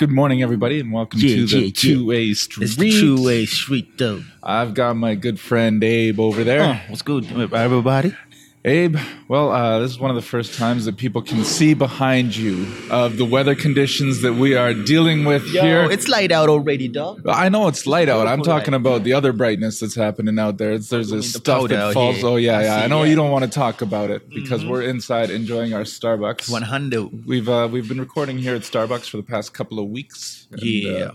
Good 0.00 0.10
morning, 0.10 0.42
everybody, 0.42 0.80
and 0.80 0.90
welcome 0.90 1.20
Yeah, 1.20 1.36
to 1.36 1.46
the 1.46 1.58
yeah, 1.58 1.64
yeah. 1.66 1.96
2A 2.22 2.34
Street. 2.34 2.64
It's 2.64 2.76
two 2.76 3.22
way 3.22 3.44
street 3.44 3.98
though. 3.98 4.22
I've 4.42 4.72
got 4.72 4.96
my 4.96 5.14
good 5.14 5.38
friend 5.38 5.84
Abe 5.84 6.18
over 6.18 6.42
there. 6.42 6.62
Oh, 6.62 6.80
what's 6.88 7.02
good, 7.02 7.30
everybody? 7.52 8.14
Abe, 8.62 8.98
well, 9.26 9.50
uh, 9.50 9.78
this 9.78 9.90
is 9.90 9.98
one 9.98 10.10
of 10.10 10.16
the 10.16 10.22
first 10.22 10.52
times 10.52 10.84
that 10.84 10.98
people 10.98 11.22
can 11.22 11.44
see 11.44 11.72
behind 11.72 12.36
you 12.36 12.66
of 12.90 13.16
the 13.16 13.24
weather 13.24 13.54
conditions 13.54 14.20
that 14.20 14.34
we 14.34 14.54
are 14.54 14.74
dealing 14.74 15.24
with 15.24 15.46
Yo, 15.48 15.62
here. 15.62 15.90
it's 15.90 16.08
light 16.08 16.30
out 16.30 16.50
already, 16.50 16.86
dog. 16.86 17.26
I 17.26 17.48
know 17.48 17.68
it's 17.68 17.86
light 17.86 18.10
out. 18.10 18.26
I'm 18.26 18.42
talking 18.42 18.74
about 18.74 19.02
the 19.02 19.14
other 19.14 19.32
brightness 19.32 19.80
that's 19.80 19.94
happening 19.94 20.38
out 20.38 20.58
there. 20.58 20.72
It's, 20.72 20.90
there's 20.90 21.08
this 21.08 21.32
the 21.32 21.38
stuff 21.38 21.68
that 21.70 21.94
falls. 21.94 22.16
here. 22.16 22.26
Oh 22.26 22.36
yeah, 22.36 22.60
yeah. 22.60 22.76
I 22.84 22.86
know. 22.86 22.98
Mm-hmm. 23.00 23.08
you 23.10 23.16
don't 23.16 23.30
want 23.30 23.44
to 23.46 23.50
talk 23.50 23.80
about 23.80 24.10
it 24.10 24.28
because 24.28 24.62
we're 24.62 24.82
inside 24.82 25.30
enjoying 25.30 25.72
our 25.72 25.84
Starbucks. 25.84 26.50
One 26.50 26.60
hundred. 26.60 27.26
We've 27.26 27.48
uh, 27.48 27.66
we've 27.72 27.88
been 27.88 27.98
recording 28.00 28.36
here 28.36 28.54
at 28.54 28.60
Starbucks 28.62 29.08
for 29.08 29.16
the 29.16 29.22
past 29.22 29.54
couple 29.54 29.78
of 29.78 29.88
weeks. 29.88 30.46
and, 30.52 30.60
Yeah. 30.62 30.90
uh, 30.90 31.12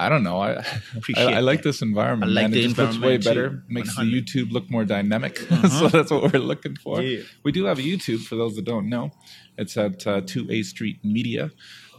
I 0.00 0.08
don't 0.08 0.22
know. 0.22 0.40
I 0.40 0.52
I, 0.52 0.64
Appreciate 0.96 1.34
I 1.34 1.40
like 1.40 1.58
that. 1.58 1.68
this 1.68 1.82
environment. 1.82 2.30
I 2.30 2.34
like 2.34 2.42
man. 2.44 2.50
the 2.52 2.60
it 2.60 2.62
just 2.62 2.78
looks 2.78 2.98
way 2.98 3.18
too. 3.18 3.28
better. 3.28 3.62
Makes 3.68 3.96
the 3.96 4.02
YouTube 4.02 4.50
look 4.50 4.70
more 4.70 4.84
dynamic. 4.84 5.38
so 5.78 5.88
that's 5.88 6.10
what 6.10 6.32
we're 6.32 6.40
looking 6.40 6.76
for. 6.76 7.02
Yeah. 7.02 7.22
We 7.42 7.52
do 7.52 7.64
have 7.66 7.78
a 7.78 7.82
YouTube 7.82 8.24
for 8.24 8.36
those 8.36 8.56
that 8.56 8.64
don't 8.64 8.88
know. 8.88 9.12
It's 9.58 9.76
at 9.76 10.06
uh, 10.06 10.22
2A 10.22 10.64
Street 10.64 11.04
Media. 11.04 11.50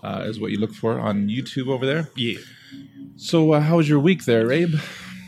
Uh, 0.03 0.23
is 0.26 0.39
what 0.39 0.50
you 0.50 0.58
look 0.58 0.73
for 0.73 1.00
on 1.00 1.28
YouTube 1.28 1.67
over 1.67 1.86
there. 1.86 2.09
Yeah. 2.16 2.39
So, 3.17 3.53
uh, 3.53 3.59
how 3.59 3.78
was 3.78 3.88
your 3.88 4.00
week 4.00 4.26
there, 4.26 4.52
Abe? 4.52 4.73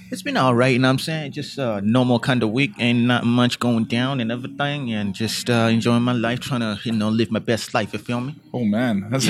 It's 0.10 0.24
been 0.24 0.36
all 0.36 0.56
right, 0.56 0.74
you 0.74 0.80
know 0.80 0.88
what 0.88 0.94
I'm 0.94 1.00
saying? 1.00 1.34
Just 1.34 1.60
a 1.60 1.80
normal 1.82 2.20
kind 2.20 2.42
of 2.42 2.50
week, 2.50 2.72
ain't 2.80 3.02
not 3.02 3.24
much 3.24 3.60
going 3.60 3.86
down 3.86 4.20
and 4.20 4.32
everything, 4.32 4.92
and 4.92 5.14
just 5.14 5.48
uh, 5.48 5.70
enjoying 5.70 6.02
my 6.02 6.14
life, 6.14 6.40
trying 6.40 6.62
to, 6.62 6.80
you 6.84 6.92
know, 6.92 7.10
live 7.10 7.30
my 7.30 7.40
best 7.40 7.76
life, 7.76 7.94
you 7.94 8.00
feel 8.00 8.22
me? 8.22 8.36
Oh 8.52 8.64
man, 8.64 9.08
that's, 9.12 9.28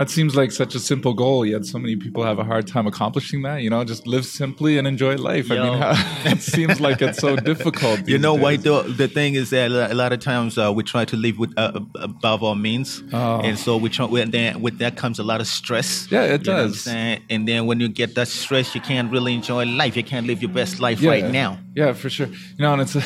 that 0.00 0.08
seems 0.08 0.34
like 0.34 0.50
such 0.50 0.74
a 0.74 0.80
simple 0.80 1.12
goal. 1.12 1.44
Yet 1.44 1.66
so 1.66 1.78
many 1.78 1.94
people 1.94 2.22
have 2.24 2.38
a 2.38 2.44
hard 2.44 2.66
time 2.66 2.86
accomplishing 2.86 3.42
that. 3.42 3.60
You 3.60 3.68
know, 3.68 3.84
just 3.84 4.06
live 4.06 4.24
simply 4.24 4.78
and 4.78 4.86
enjoy 4.88 5.16
life. 5.16 5.50
I 5.50 5.56
mean, 5.58 5.78
how, 5.78 5.92
it 6.32 6.40
seems 6.40 6.80
like 6.80 7.02
it's 7.02 7.18
so 7.18 7.36
difficult. 7.50 8.08
You 8.08 8.16
know 8.16 8.34
days. 8.34 8.42
why? 8.42 8.56
Though 8.56 8.82
the 8.82 9.08
thing 9.08 9.34
is 9.34 9.50
that 9.50 9.70
a 9.70 9.94
lot 9.94 10.12
of 10.14 10.20
times 10.20 10.56
uh, 10.56 10.72
we 10.72 10.82
try 10.84 11.04
to 11.04 11.16
live 11.16 11.38
with 11.38 11.52
uh, 11.58 11.78
above 11.96 12.42
our 12.42 12.56
means, 12.56 13.02
Oh. 13.12 13.40
and 13.46 13.58
so 13.58 13.76
we 13.76 13.88
try. 13.90 14.06
With 14.06 14.32
that, 14.32 14.60
with 14.60 14.78
that 14.78 14.96
comes 14.96 15.18
a 15.18 15.22
lot 15.22 15.40
of 15.42 15.46
stress. 15.46 16.08
Yeah, 16.10 16.22
it 16.24 16.46
You 16.46 16.52
know 16.52 16.52
what 16.54 16.62
I'm 16.62 16.68
does. 16.70 16.80
saying? 16.82 17.22
And 17.30 17.46
then 17.46 17.66
when 17.66 17.78
you 17.80 17.88
get 17.88 18.14
that 18.14 18.28
stress, 18.28 18.74
you 18.74 18.80
can't 18.80 19.12
really 19.12 19.34
enjoy 19.34 19.66
life. 19.66 19.96
You 19.96 20.04
can't 20.04 20.26
live 20.26 20.40
your 20.40 20.50
best 20.60 20.80
life 20.80 21.00
Yeah. 21.02 21.10
right 21.10 21.30
now. 21.30 21.58
Yeah, 21.76 21.92
for 21.92 22.08
sure. 22.10 22.26
You 22.28 22.62
know, 22.64 22.72
and 22.72 22.82
it's 22.82 22.96
a, 22.96 23.02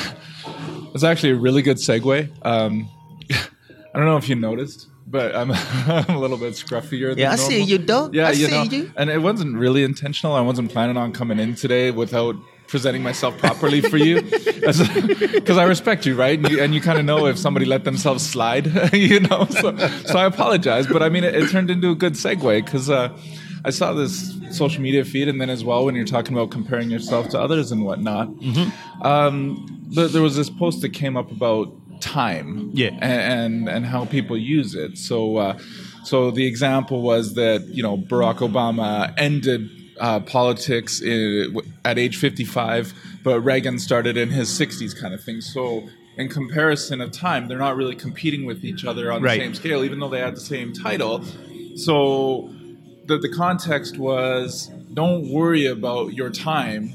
it's 0.95 1.03
actually 1.05 1.33
a 1.33 1.37
really 1.47 1.63
good 1.63 1.79
segue. 1.79 2.29
Um, 2.43 2.89
I 3.33 3.99
don't 3.99 4.07
know 4.07 4.17
if 4.17 4.29
you 4.29 4.37
noticed, 4.37 4.87
but 5.07 5.35
I'm, 5.35 5.51
I'm 6.09 6.15
a 6.17 6.19
little 6.19 6.37
bit 6.39 6.55
scruffier. 6.55 7.11
Than 7.11 7.19
Yeah, 7.19 7.33
I 7.33 7.37
see 7.37 7.63
you, 7.63 7.79
dog. 7.79 8.15
Yeah, 8.15 8.29
I 8.29 8.31
you 8.33 8.47
see 8.47 8.53
know, 8.53 8.63
you. 8.65 8.93
and 8.97 9.11
it 9.11 9.19
wasn't 9.23 9.57
really 9.57 9.85
intentional. 9.85 10.35
I 10.35 10.41
wasn't 10.41 10.71
planning 10.73 10.97
on 10.97 11.13
coming 11.13 11.39
in 11.39 11.55
today 11.55 11.91
without 11.91 12.37
presenting 12.67 13.03
myself 13.03 13.37
properly 13.39 13.81
for 13.83 13.99
you, 13.99 14.23
because 14.23 15.59
I 15.59 15.65
respect 15.65 16.07
you, 16.07 16.15
right? 16.17 16.39
And 16.39 16.49
you, 16.51 16.61
and 16.63 16.75
you 16.75 16.81
kind 16.81 16.99
of 16.99 17.05
know 17.05 17.27
if 17.27 17.39
somebody 17.39 17.67
let 17.67 17.85
themselves 17.85 18.25
slide, 18.27 18.67
you 18.95 19.21
know. 19.21 19.47
So, 19.51 19.77
so 20.07 20.19
I 20.19 20.25
apologize, 20.27 20.87
but 20.87 21.03
I 21.03 21.09
mean, 21.09 21.25
it, 21.25 21.35
it 21.35 21.51
turned 21.51 21.71
into 21.71 21.91
a 21.91 21.95
good 21.95 22.15
segue 22.15 22.65
because 22.65 22.89
uh, 22.91 23.17
I 23.65 23.71
saw 23.71 23.93
this 23.93 24.35
social 24.51 24.83
media 24.83 25.05
feed, 25.05 25.29
and 25.29 25.41
then 25.41 25.51
as 25.51 25.65
well 25.65 25.85
when 25.85 25.95
you're 25.95 26.07
talking 26.07 26.35
about 26.37 26.51
comparing 26.51 26.91
yourself 26.91 27.29
to 27.31 27.41
others 27.41 27.71
and 27.73 27.85
whatnot, 27.85 28.29
Mm-hmm. 28.29 29.03
um, 29.07 29.89
th- 29.95 30.13
there 30.13 30.23
was 30.23 30.37
this 30.37 30.51
post 30.51 30.81
that 30.83 30.91
came 30.91 31.17
up 31.17 31.31
about 31.31 31.73
time, 32.05 32.71
Yeah. 32.75 32.91
and 33.01 33.23
and, 33.65 33.69
and 33.69 33.87
how 33.87 34.05
people 34.05 34.37
use 34.37 34.75
it. 34.75 34.99
So, 34.99 35.37
uh, 35.39 35.59
so 36.05 36.31
the 36.31 36.47
example 36.47 37.03
was 37.03 37.35
that 37.35 37.61
you 37.69 37.83
know 37.83 37.97
Barack 37.97 38.39
Obama 38.39 39.13
ended 39.17 39.69
uh, 40.01 40.21
politics 40.21 41.01
in, 41.01 41.57
at 41.85 41.99
age 41.99 42.17
55, 42.17 42.93
but 43.25 43.41
Reagan 43.41 43.79
started 43.79 44.17
in 44.17 44.29
his 44.31 44.49
60s, 44.51 44.93
kind 45.01 45.15
of 45.15 45.23
thing. 45.23 45.41
So. 45.41 45.89
In 46.17 46.29
comparison 46.29 47.01
of 47.01 47.11
time, 47.11 47.49
they're 47.49 47.59
not 47.59 47.75
really 47.77 47.97
competing 47.97 48.47
with 48.47 48.65
each 48.65 48.85
other 48.85 49.11
on 49.11 49.21
Right. 49.21 49.37
the 49.41 49.45
same 49.47 49.55
scale, 49.57 49.83
even 49.83 49.99
though 49.99 50.09
they 50.09 50.21
had 50.21 50.37
the 50.37 50.47
same 50.55 50.73
title. 50.73 51.25
So, 51.75 52.51
the, 53.07 53.19
the 53.19 53.29
context 53.29 53.99
was 53.99 54.71
don't 54.93 55.29
worry 55.29 55.67
about 55.67 56.15
your 56.15 56.31
time 56.31 56.93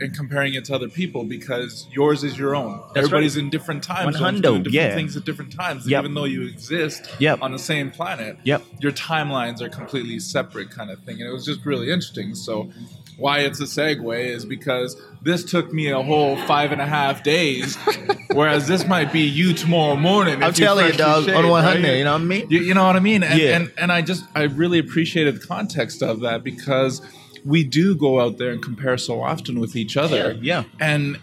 and 0.00 0.16
comparing 0.16 0.54
it 0.54 0.64
to 0.66 0.74
other 0.74 0.88
people 0.88 1.24
because 1.24 1.86
yours 1.92 2.24
is 2.24 2.38
your 2.38 2.54
own. 2.56 2.80
That's 2.94 3.06
Everybody's 3.06 3.36
right. 3.36 3.44
in 3.44 3.50
different 3.50 3.82
time 3.82 4.04
One 4.06 4.14
zones 4.14 4.40
doing 4.40 4.62
different 4.62 4.74
yeah. 4.74 4.94
things 4.94 5.16
at 5.16 5.24
different 5.24 5.52
times. 5.52 5.86
Yep. 5.88 6.00
Even 6.04 6.14
though 6.14 6.24
you 6.24 6.42
exist 6.42 7.08
Yep. 7.18 7.42
on 7.42 7.52
the 7.52 7.58
same 7.58 7.90
planet, 7.90 8.38
Yep. 8.44 8.62
your 8.80 8.92
timelines 8.92 9.60
are 9.60 9.68
completely 9.68 10.18
separate, 10.18 10.70
kind 10.70 10.90
of 10.90 10.98
thing. 11.04 11.20
And 11.20 11.28
it 11.28 11.32
was 11.32 11.44
just 11.44 11.64
really 11.66 11.90
interesting. 11.90 12.34
So, 12.34 12.70
why 13.18 13.40
it's 13.40 13.60
a 13.60 13.64
segue 13.64 14.24
is 14.26 14.46
because 14.46 14.98
this 15.20 15.44
took 15.44 15.74
me 15.74 15.90
a 15.90 16.00
whole 16.02 16.36
five 16.46 16.72
and 16.72 16.80
a 16.80 16.86
half 16.86 17.22
days, 17.22 17.76
whereas 18.32 18.66
this 18.66 18.86
might 18.86 19.12
be 19.12 19.20
you 19.20 19.52
tomorrow 19.52 19.94
morning. 19.96 20.42
I'm 20.42 20.54
telling 20.54 20.86
you, 20.86 20.92
dog, 20.94 21.24
shaved, 21.26 21.36
on 21.36 21.46
100, 21.46 21.82
right? 21.84 21.96
you 21.98 22.04
know 22.04 22.12
what 22.12 22.20
I 22.22 22.24
mean? 22.24 22.46
You, 22.48 22.60
you 22.60 22.72
know 22.72 22.84
what 22.86 22.96
I 22.96 23.00
mean? 23.00 23.22
And, 23.22 23.38
Yeah. 23.38 23.56
and 23.56 23.72
and 23.76 23.92
I 23.92 24.00
just 24.00 24.24
I 24.34 24.44
really 24.44 24.78
appreciated 24.78 25.36
the 25.42 25.46
context 25.46 26.02
of 26.02 26.20
that 26.20 26.42
because 26.42 27.02
we 27.44 27.64
do 27.64 27.94
go 27.94 28.20
out 28.20 28.38
there 28.38 28.50
and 28.50 28.62
compare 28.62 28.96
so 28.98 29.22
often 29.22 29.60
with 29.60 29.76
each 29.76 29.96
other. 29.96 30.32
Yeah, 30.40 30.62
yeah. 30.62 30.64
And 30.80 31.18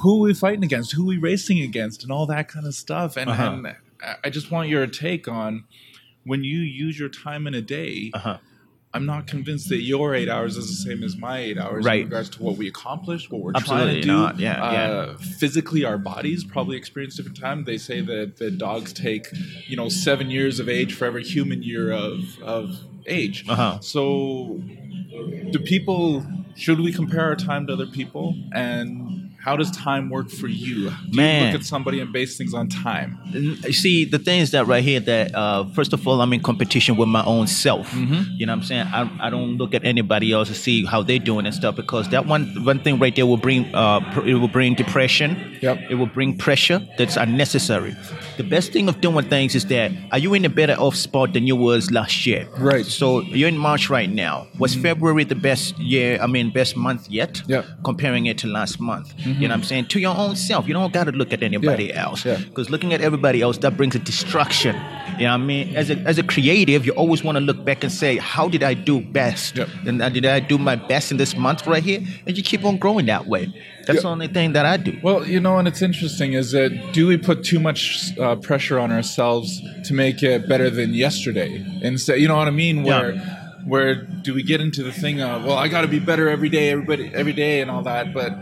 who 0.00 0.16
are 0.16 0.20
we 0.28 0.34
fighting 0.34 0.64
against? 0.64 0.92
Who 0.92 1.02
are 1.04 1.08
we 1.08 1.18
racing 1.18 1.60
against? 1.60 2.02
And 2.02 2.12
all 2.12 2.26
that 2.26 2.48
kind 2.48 2.66
of 2.66 2.74
stuff. 2.74 3.16
And, 3.16 3.30
Uh-huh. 3.30 3.42
and 3.52 3.66
I- 3.68 4.16
I 4.24 4.30
just 4.30 4.50
want 4.50 4.68
your 4.68 4.86
take 4.86 5.26
on 5.28 5.64
when 6.24 6.44
you 6.44 6.58
use 6.58 6.98
your 6.98 7.08
time 7.08 7.46
in 7.46 7.54
a 7.54 7.62
day. 7.62 8.10
Uh-huh. 8.14 8.38
I'm 8.98 9.06
not 9.06 9.28
convinced 9.28 9.68
that 9.68 9.80
your 9.82 10.12
eight 10.12 10.28
hours 10.28 10.56
is 10.56 10.66
the 10.66 10.90
same 10.90 11.04
as 11.04 11.16
my 11.16 11.38
eight 11.38 11.56
hours 11.56 11.84
Right. 11.84 12.00
in 12.00 12.06
regards 12.06 12.28
to 12.30 12.42
what 12.42 12.56
we 12.56 12.66
accomplished, 12.66 13.30
what 13.30 13.40
we're 13.42 13.52
Absolutely 13.54 13.86
trying 13.86 13.94
to 13.94 14.00
do. 14.02 14.08
not. 14.08 14.38
Yeah, 14.40 14.60
uh, 14.64 15.16
Physically, 15.18 15.84
our 15.84 15.98
bodies 15.98 16.42
probably 16.42 16.76
experience 16.76 17.14
different 17.14 17.38
time. 17.38 17.62
They 17.62 17.78
say 17.78 18.00
that, 18.00 18.38
that 18.38 18.58
dogs 18.58 18.92
take, 18.92 19.28
you 19.68 19.76
know, 19.76 19.88
seven 19.88 20.30
years 20.32 20.58
of 20.58 20.68
age 20.68 20.94
for 20.94 21.04
every 21.04 21.22
human 21.22 21.62
year 21.62 21.92
of, 21.92 22.38
of 22.42 22.76
age. 23.06 23.44
Uh-huh. 23.48 23.78
So, 23.80 24.60
do 25.52 25.58
people, 25.60 26.26
should 26.56 26.80
we 26.80 26.92
compare 26.92 27.22
our 27.22 27.36
time 27.36 27.68
to 27.68 27.74
other 27.74 27.86
people? 27.86 28.34
And 28.52 29.17
how 29.48 29.56
does 29.56 29.70
time 29.70 30.10
work 30.10 30.28
for 30.28 30.46
you? 30.46 30.90
Do 31.10 31.22
you 31.22 31.44
look 31.46 31.54
at 31.54 31.64
somebody 31.64 32.00
and 32.00 32.12
base 32.12 32.36
things 32.36 32.52
on 32.52 32.68
time? 32.68 33.18
See, 33.72 34.04
the 34.04 34.18
thing 34.18 34.40
is 34.40 34.50
that 34.50 34.66
right 34.66 34.84
here, 34.84 35.00
that 35.00 35.34
uh, 35.34 35.64
first 35.72 35.94
of 35.94 36.06
all, 36.06 36.20
I'm 36.20 36.34
in 36.34 36.42
competition 36.42 36.96
with 36.98 37.08
my 37.08 37.24
own 37.24 37.46
self. 37.46 37.90
Mm-hmm. 37.92 38.36
You 38.36 38.44
know 38.44 38.52
what 38.52 38.58
I'm 38.58 38.62
saying? 38.64 38.86
I, 38.88 39.26
I 39.26 39.30
don't 39.30 39.56
look 39.56 39.72
at 39.74 39.86
anybody 39.86 40.32
else 40.32 40.48
to 40.48 40.54
see 40.54 40.84
how 40.84 41.02
they're 41.02 41.18
doing 41.18 41.46
and 41.46 41.54
stuff 41.54 41.76
because 41.76 42.10
that 42.10 42.26
one 42.26 42.44
one 42.62 42.80
thing 42.80 42.98
right 42.98 43.16
there 43.16 43.24
will 43.24 43.38
bring 43.38 43.74
uh, 43.74 44.00
pr- 44.12 44.26
it 44.28 44.34
will 44.34 44.48
bring 44.48 44.74
depression. 44.74 45.56
Yep. 45.62 45.78
It 45.90 45.94
will 45.94 46.12
bring 46.18 46.36
pressure 46.36 46.86
that's 46.98 47.16
unnecessary. 47.16 47.96
The 48.36 48.44
best 48.44 48.72
thing 48.72 48.88
of 48.88 49.00
doing 49.00 49.28
things 49.28 49.54
is 49.54 49.64
that 49.66 49.90
are 50.12 50.18
you 50.18 50.34
in 50.34 50.44
a 50.44 50.48
better 50.50 50.74
off 50.74 50.94
spot 50.94 51.32
than 51.32 51.46
you 51.46 51.56
was 51.56 51.90
last 51.90 52.26
year? 52.26 52.46
Right. 52.58 52.84
So 52.84 53.22
you're 53.22 53.48
in 53.48 53.58
March 53.58 53.88
right 53.88 54.10
now. 54.10 54.46
Was 54.58 54.74
February 54.74 55.24
the 55.24 55.34
best 55.34 55.78
year? 55.78 56.18
I 56.20 56.26
mean, 56.26 56.52
best 56.52 56.76
month 56.76 57.08
yet? 57.08 57.42
Yep. 57.46 57.64
Comparing 57.82 58.26
it 58.26 58.38
to 58.38 58.46
last 58.46 58.78
month. 58.78 59.14
You 59.38 59.48
know 59.48 59.54
what 59.54 59.58
I'm 59.58 59.64
saying? 59.64 59.86
To 59.86 60.00
your 60.00 60.16
own 60.16 60.36
self. 60.36 60.66
You 60.68 60.74
don't 60.74 60.92
got 60.92 61.04
to 61.04 61.12
look 61.12 61.32
at 61.32 61.42
anybody 61.42 61.86
Yeah. 61.86 62.04
else. 62.06 62.24
Yeah. 62.24 62.36
Because 62.38 62.70
looking 62.70 62.92
at 62.92 63.00
everybody 63.00 63.40
else, 63.42 63.58
that 63.58 63.76
brings 63.76 63.94
a 63.94 63.98
destruction. 63.98 64.74
You 65.18 65.24
know 65.24 65.32
what 65.32 65.40
I 65.42 65.46
mean? 65.52 65.76
As 65.76 65.90
a, 65.90 65.96
as 65.98 66.18
a 66.18 66.22
creative, 66.22 66.84
you 66.86 66.92
always 66.92 67.24
want 67.24 67.36
to 67.36 67.40
look 67.40 67.64
back 67.64 67.82
and 67.82 67.92
say, 67.92 68.18
how 68.18 68.48
did 68.48 68.62
I 68.62 68.74
do 68.74 69.00
best? 69.00 69.56
Yep. 69.56 69.68
And 69.86 70.02
uh, 70.02 70.08
did 70.08 70.26
I 70.26 70.40
do 70.40 70.58
my 70.58 70.76
best 70.76 71.10
in 71.10 71.16
this 71.16 71.36
month 71.36 71.66
right 71.66 71.82
here? 71.82 72.00
And 72.26 72.36
you 72.36 72.42
keep 72.42 72.64
on 72.64 72.76
growing 72.78 73.06
that 73.06 73.26
way. 73.26 73.52
That's 73.86 74.02
the 74.02 74.08
only 74.08 74.28
thing 74.28 74.52
that 74.52 74.66
I 74.66 74.76
do. 74.76 74.98
Well, 75.02 75.26
you 75.26 75.40
know, 75.40 75.58
and 75.58 75.66
it's 75.66 75.80
interesting 75.80 76.34
is 76.34 76.52
that 76.52 76.92
do 76.92 77.06
we 77.06 77.16
put 77.16 77.42
too 77.42 77.58
much 77.58 78.16
uh, 78.18 78.36
pressure 78.36 78.78
on 78.78 78.92
ourselves 78.92 79.62
to 79.86 79.94
make 79.94 80.22
it 80.22 80.46
better 80.48 80.68
than 80.68 80.92
yesterday? 80.92 81.64
Instead, 81.82 82.20
you 82.20 82.28
know 82.28 82.36
what 82.36 82.48
I 82.48 82.50
mean? 82.52 82.82
Where, 82.82 83.16
where 83.66 83.94
do 83.96 84.34
we 84.34 84.42
get 84.42 84.60
into 84.60 84.82
the 84.82 84.92
thing 84.92 85.22
of 85.22 85.44
well, 85.44 85.56
I 85.56 85.68
got 85.68 85.82
to 85.82 85.88
be 85.88 85.98
better 86.00 86.28
every 86.28 86.50
day, 86.50 86.70
everybody, 86.70 87.10
every 87.14 87.32
day, 87.32 87.60
and 87.62 87.70
all 87.70 87.82
that? 87.82 88.12
But 88.12 88.32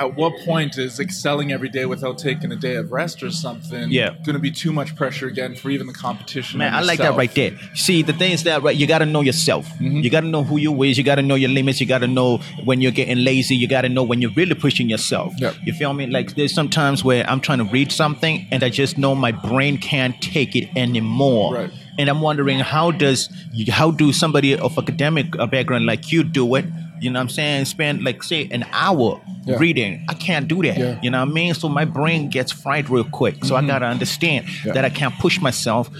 at 0.00 0.16
what 0.16 0.32
point 0.46 0.78
is 0.78 0.98
excelling 0.98 1.52
every 1.52 1.68
day 1.68 1.84
without 1.84 2.16
taking 2.16 2.50
a 2.52 2.56
day 2.56 2.76
of 2.76 2.90
rest 2.90 3.22
or 3.22 3.30
something? 3.30 3.90
Yeah. 3.90 4.14
going 4.24 4.32
to 4.32 4.38
be 4.38 4.50
too 4.50 4.72
much 4.72 4.96
pressure 4.96 5.26
again 5.26 5.54
for 5.54 5.68
even 5.68 5.86
the 5.86 5.92
competition? 5.92 6.58
Man, 6.58 6.72
I 6.74 6.80
like 6.80 6.98
that 7.00 7.16
right 7.16 7.32
there. 7.34 7.58
See, 7.74 8.00
the 8.00 8.14
thing 8.14 8.32
is 8.32 8.44
that 8.44 8.62
right, 8.62 8.74
you 8.74 8.86
got 8.86 9.00
to 9.00 9.06
know 9.06 9.20
yourself. 9.20 9.66
Mm-hmm. 9.66 9.98
You 9.98 10.08
got 10.08 10.22
to 10.22 10.26
know 10.26 10.42
who 10.42 10.56
you 10.56 10.82
is. 10.84 10.96
You 10.96 11.04
got 11.04 11.16
to 11.16 11.22
know 11.22 11.34
your 11.34 11.50
limits. 11.50 11.82
You 11.82 11.86
got 11.86 11.98
to 11.98 12.06
know 12.06 12.38
when 12.64 12.80
you're 12.80 12.92
getting 12.92 13.22
lazy. 13.22 13.54
You 13.54 13.68
got 13.68 13.82
to 13.82 13.90
know 13.90 14.02
when 14.02 14.22
you're 14.22 14.32
really 14.32 14.54
pushing 14.54 14.88
yourself. 14.88 15.34
Yep. 15.36 15.56
You 15.64 15.74
feel 15.74 15.92
me? 15.92 16.06
Like 16.06 16.34
there's 16.34 16.54
sometimes 16.54 17.04
where 17.04 17.28
I'm 17.28 17.42
trying 17.42 17.58
to 17.58 17.64
read 17.64 17.92
something 17.92 18.46
and 18.50 18.62
I 18.64 18.70
just 18.70 18.96
know 18.96 19.14
my 19.14 19.32
brain 19.32 19.76
can't 19.76 20.18
take 20.22 20.56
it 20.56 20.70
anymore. 20.76 21.54
Right. 21.54 21.70
And 21.98 22.08
I'm 22.08 22.22
wondering 22.22 22.60
how 22.60 22.90
does 22.90 23.28
how 23.68 23.90
do 23.90 24.14
somebody 24.14 24.56
of 24.56 24.78
academic 24.78 25.32
background 25.50 25.84
like 25.84 26.10
you 26.10 26.24
do 26.24 26.54
it? 26.54 26.64
You 27.00 27.10
know 27.10 27.18
what 27.18 27.22
I'm 27.24 27.28
saying? 27.30 27.64
Spend 27.64 28.02
like 28.04 28.22
say 28.22 28.48
an 28.50 28.64
hour 28.72 29.20
Yeah. 29.46 29.56
reading. 29.58 30.04
I 30.08 30.14
can't 30.14 30.46
do 30.48 30.62
that. 30.62 30.76
Yeah. 30.78 30.98
You 31.02 31.10
know 31.10 31.20
what 31.24 31.30
I 31.30 31.32
mean? 31.32 31.54
So 31.54 31.68
my 31.68 31.84
brain 31.84 32.28
gets 32.30 32.52
fried 32.52 32.88
real 32.90 33.04
quick. 33.04 33.44
So 33.44 33.56
I 33.56 33.66
gotta 33.66 33.86
understand 33.86 34.46
Mm-hmm. 34.46 34.68
Yeah. 34.68 34.74
that 34.74 34.84
I 34.84 34.90
can't 34.90 35.14
push 35.18 35.40
myself 35.40 35.90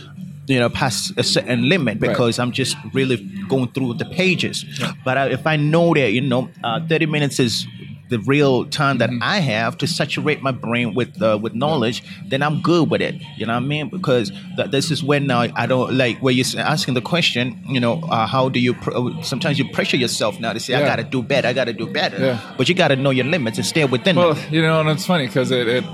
you 0.46 0.58
know 0.58 0.68
past 0.68 1.12
a 1.16 1.22
certain 1.22 1.68
limit 1.68 2.00
because 2.00 2.38
I'm 2.40 2.50
just 2.50 2.76
really 2.92 3.16
going 3.48 3.68
through 3.72 3.94
the 3.94 4.04
pages. 4.06 4.64
But 5.04 5.16
I, 5.16 5.26
if 5.28 5.46
I 5.46 5.56
know 5.56 5.94
that 5.94 6.12
you 6.12 6.20
know 6.22 6.48
uh, 6.64 6.80
30 6.88 7.06
minutes 7.06 7.38
is 7.38 7.66
the 8.10 8.18
real 8.20 8.64
time 8.66 8.98
that 8.98 9.10
Mm-hmm. 9.10 9.22
I 9.22 9.38
have 9.38 9.78
to 9.78 9.86
saturate 9.86 10.42
my 10.42 10.52
brain 10.52 10.94
with 10.94 11.20
uh, 11.22 11.38
with 11.40 11.54
knowledge, 11.54 12.02
then 12.28 12.42
I'm 12.42 12.60
good 12.60 12.90
with 12.90 13.00
it. 13.00 13.14
You 13.38 13.46
know 13.46 13.54
what 13.54 13.62
I 13.62 13.66
mean? 13.66 13.88
Because 13.88 14.30
th- 14.56 14.70
this 14.70 14.90
is 14.90 15.02
when 15.02 15.30
uh, 15.30 15.48
I 15.56 15.66
don't 15.66 15.94
like 15.96 16.18
where 16.18 16.32
you're 16.34 16.60
asking 16.60 16.94
the 16.94 17.00
question. 17.00 17.58
You 17.66 17.80
know, 17.80 17.94
uh, 18.10 18.26
how 18.26 18.48
do 18.48 18.60
you? 18.60 18.74
Pr- 18.74 19.22
sometimes 19.22 19.58
you 19.58 19.68
pressure 19.72 19.96
yourself 19.96 20.38
now 20.38 20.52
to 20.52 20.60
say, 20.60 20.74
"I 20.74 20.82
got 20.82 20.96
to 20.96 21.04
do 21.04 21.22
better. 21.22 21.48
I 21.48 21.52
got 21.52 21.64
to 21.66 21.72
do 21.72 21.86
better." 21.86 22.18
Yeah. 22.18 22.54
But 22.56 22.68
you 22.68 22.74
got 22.74 22.88
to 22.88 22.96
know 22.96 23.10
your 23.10 23.26
limits 23.26 23.58
and 23.58 23.66
stay 23.66 23.84
within 23.84 24.16
Well, 24.16 24.34
them. 24.34 24.52
you 24.54 24.62
know, 24.62 24.80
and 24.80 24.88
it's 24.90 25.06
funny 25.06 25.26
because 25.26 25.50
it, 25.50 25.66
it 25.68 25.84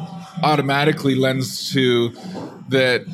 automatically 0.42 1.14
lends 1.14 1.72
to 1.72 2.10
that 2.68 3.04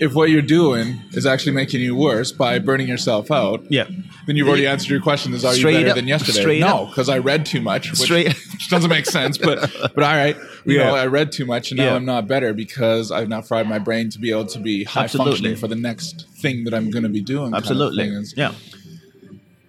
if 0.00 0.14
what 0.14 0.30
you're 0.30 0.40
doing 0.42 0.98
is 1.12 1.26
actually 1.26 1.52
making 1.52 1.80
you 1.82 1.94
worse 1.94 2.32
by 2.32 2.58
burning 2.58 2.88
yourself 2.88 3.30
out, 3.30 3.62
Yeah. 3.70 3.84
then 4.26 4.34
you've 4.36 4.48
already 4.48 4.66
answered 4.66 4.88
your 4.90 5.00
question: 5.00 5.34
Is 5.34 5.44
are 5.44 5.52
Straight 5.52 5.72
you 5.74 5.78
better 5.80 5.90
up- 5.90 5.96
than 5.96 6.08
yesterday? 6.08 6.58
no, 6.58 6.86
because 6.86 7.08
I 7.08 7.18
read 7.18 7.44
too 7.46 7.60
much, 7.60 7.90
which, 7.90 8.00
Straight- 8.00 8.28
which 8.52 8.68
doesn't 8.70 8.88
make 8.90 9.06
sense. 9.06 9.36
But 9.38 9.60
but 9.94 10.02
all 10.02 10.14
right, 10.14 10.36
you 10.64 10.78
Yeah. 10.78 10.86
know, 10.88 10.94
I 10.96 11.06
read 11.06 11.32
too 11.32 11.44
much, 11.46 11.70
and 11.70 11.78
now 11.78 11.84
Yeah. 11.90 11.94
I'm 11.96 12.04
not 12.06 12.26
better 12.26 12.52
because 12.54 13.10
I've 13.12 13.28
not 13.28 13.46
fried 13.46 13.68
my 13.68 13.78
brain 13.78 14.08
to 14.10 14.18
be 14.18 14.30
able 14.30 14.46
to 14.46 14.58
be 14.58 14.84
high 14.84 15.04
Absolutely. 15.04 15.32
functioning 15.32 15.56
for 15.56 15.68
the 15.68 15.76
next 15.76 16.26
thing 16.38 16.64
that 16.64 16.72
I'm 16.74 16.90
going 16.90 17.02
to 17.04 17.08
be 17.10 17.20
doing. 17.20 17.52
kind 17.52 17.54
of 17.56 17.70
Absolutely. 17.70 18.10
Yeah. 18.36 18.52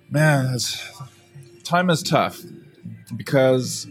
man, 0.10 0.58
time 1.64 1.90
is 1.90 2.02
tough 2.04 2.42
because 3.16 3.88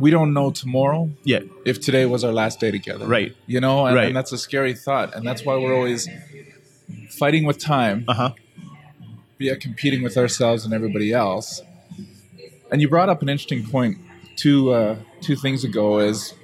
we 0.00 0.10
don't 0.10 0.32
know 0.32 0.50
tomorrow 0.50 1.10
Yeah. 1.24 1.40
if 1.64 1.80
today 1.80 2.06
was 2.06 2.24
our 2.24 2.32
last 2.32 2.58
day 2.60 2.70
together. 2.70 3.06
Right. 3.06 3.34
You 3.46 3.60
know, 3.60 3.86
and, 3.86 3.94
Right. 3.96 4.06
and 4.08 4.16
that's 4.16 4.32
a 4.32 4.38
scary 4.38 4.74
thought. 4.74 5.14
And 5.14 5.26
that's 5.26 5.44
why 5.44 5.56
we're 5.56 5.74
always 5.74 6.08
fighting 7.18 7.44
with 7.44 7.58
time, 7.58 8.04
Uh 8.08 8.14
huh. 8.14 8.30
via 9.38 9.56
competing 9.56 10.02
with 10.02 10.16
ourselves 10.16 10.64
and 10.64 10.72
everybody 10.74 11.12
else. 11.12 11.62
And 12.72 12.80
you 12.80 12.88
brought 12.88 13.08
up 13.08 13.22
an 13.22 13.28
interesting 13.28 13.64
point 13.66 13.98
two 14.36 14.72
uh, 14.72 14.96
two 15.20 15.36
things 15.36 15.64
ago 15.64 15.98
is 15.98 16.34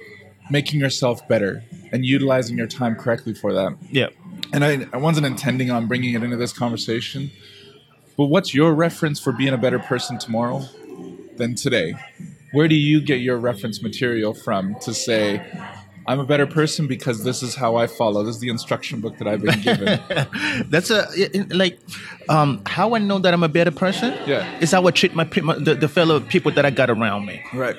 making 0.51 0.79
yourself 0.79 1.27
better 1.27 1.63
and 1.91 2.05
utilizing 2.05 2.57
your 2.57 2.67
time 2.67 2.95
correctly 2.95 3.33
for 3.33 3.53
that. 3.53 3.75
Yeah. 3.91 4.07
And 4.53 4.63
I, 4.63 4.87
I 4.93 4.97
wasn't 4.97 5.25
intending 5.25 5.71
on 5.71 5.87
bringing 5.87 6.13
it 6.13 6.23
into 6.23 6.37
this 6.37 6.53
conversation, 6.53 7.31
but 8.17 8.25
what's 8.25 8.53
your 8.53 8.73
reference 8.73 9.19
for 9.19 9.31
being 9.33 9.53
a 9.53 9.57
better 9.57 9.79
person 9.79 10.17
tomorrow 10.19 10.65
than 11.37 11.55
today? 11.55 11.95
Where 12.57 12.67
do 12.67 12.73
you 12.73 13.01
get 13.01 13.21
your 13.21 13.37
reference 13.37 13.83
material 13.83 14.33
from 14.33 14.73
to 14.81 14.91
say, 14.91 15.45
I'm 16.07 16.19
a 16.19 16.25
better 16.25 16.47
person 16.47 16.87
because 16.87 17.23
this 17.23 17.43
is 17.43 17.55
how 17.55 17.75
I 17.75 17.87
follow? 17.87 18.23
This 18.23 18.35
is 18.35 18.41
the 18.41 18.49
instruction 18.49 19.01
book 19.01 19.17
that 19.17 19.27
I've 19.27 19.41
been 19.41 19.59
given. 19.61 19.99
That's 20.69 20.89
a 20.89 21.05
like 21.49 21.79
um, 22.29 22.61
how 22.65 22.95
I 22.95 22.99
know 22.99 23.19
that 23.19 23.33
I'm 23.33 23.43
a 23.43 23.49
better 23.49 23.71
person. 23.71 24.13
Yeah. 24.25 24.59
is 24.59 24.71
how 24.71 24.85
I 24.87 24.91
treat 24.91 25.13
my, 25.15 25.27
my 25.43 25.55
the, 25.55 25.75
the 25.75 25.87
fellow 25.87 26.19
people 26.19 26.51
that 26.53 26.65
I 26.65 26.69
got 26.69 26.89
around 26.89 27.25
me. 27.25 27.41
right. 27.53 27.75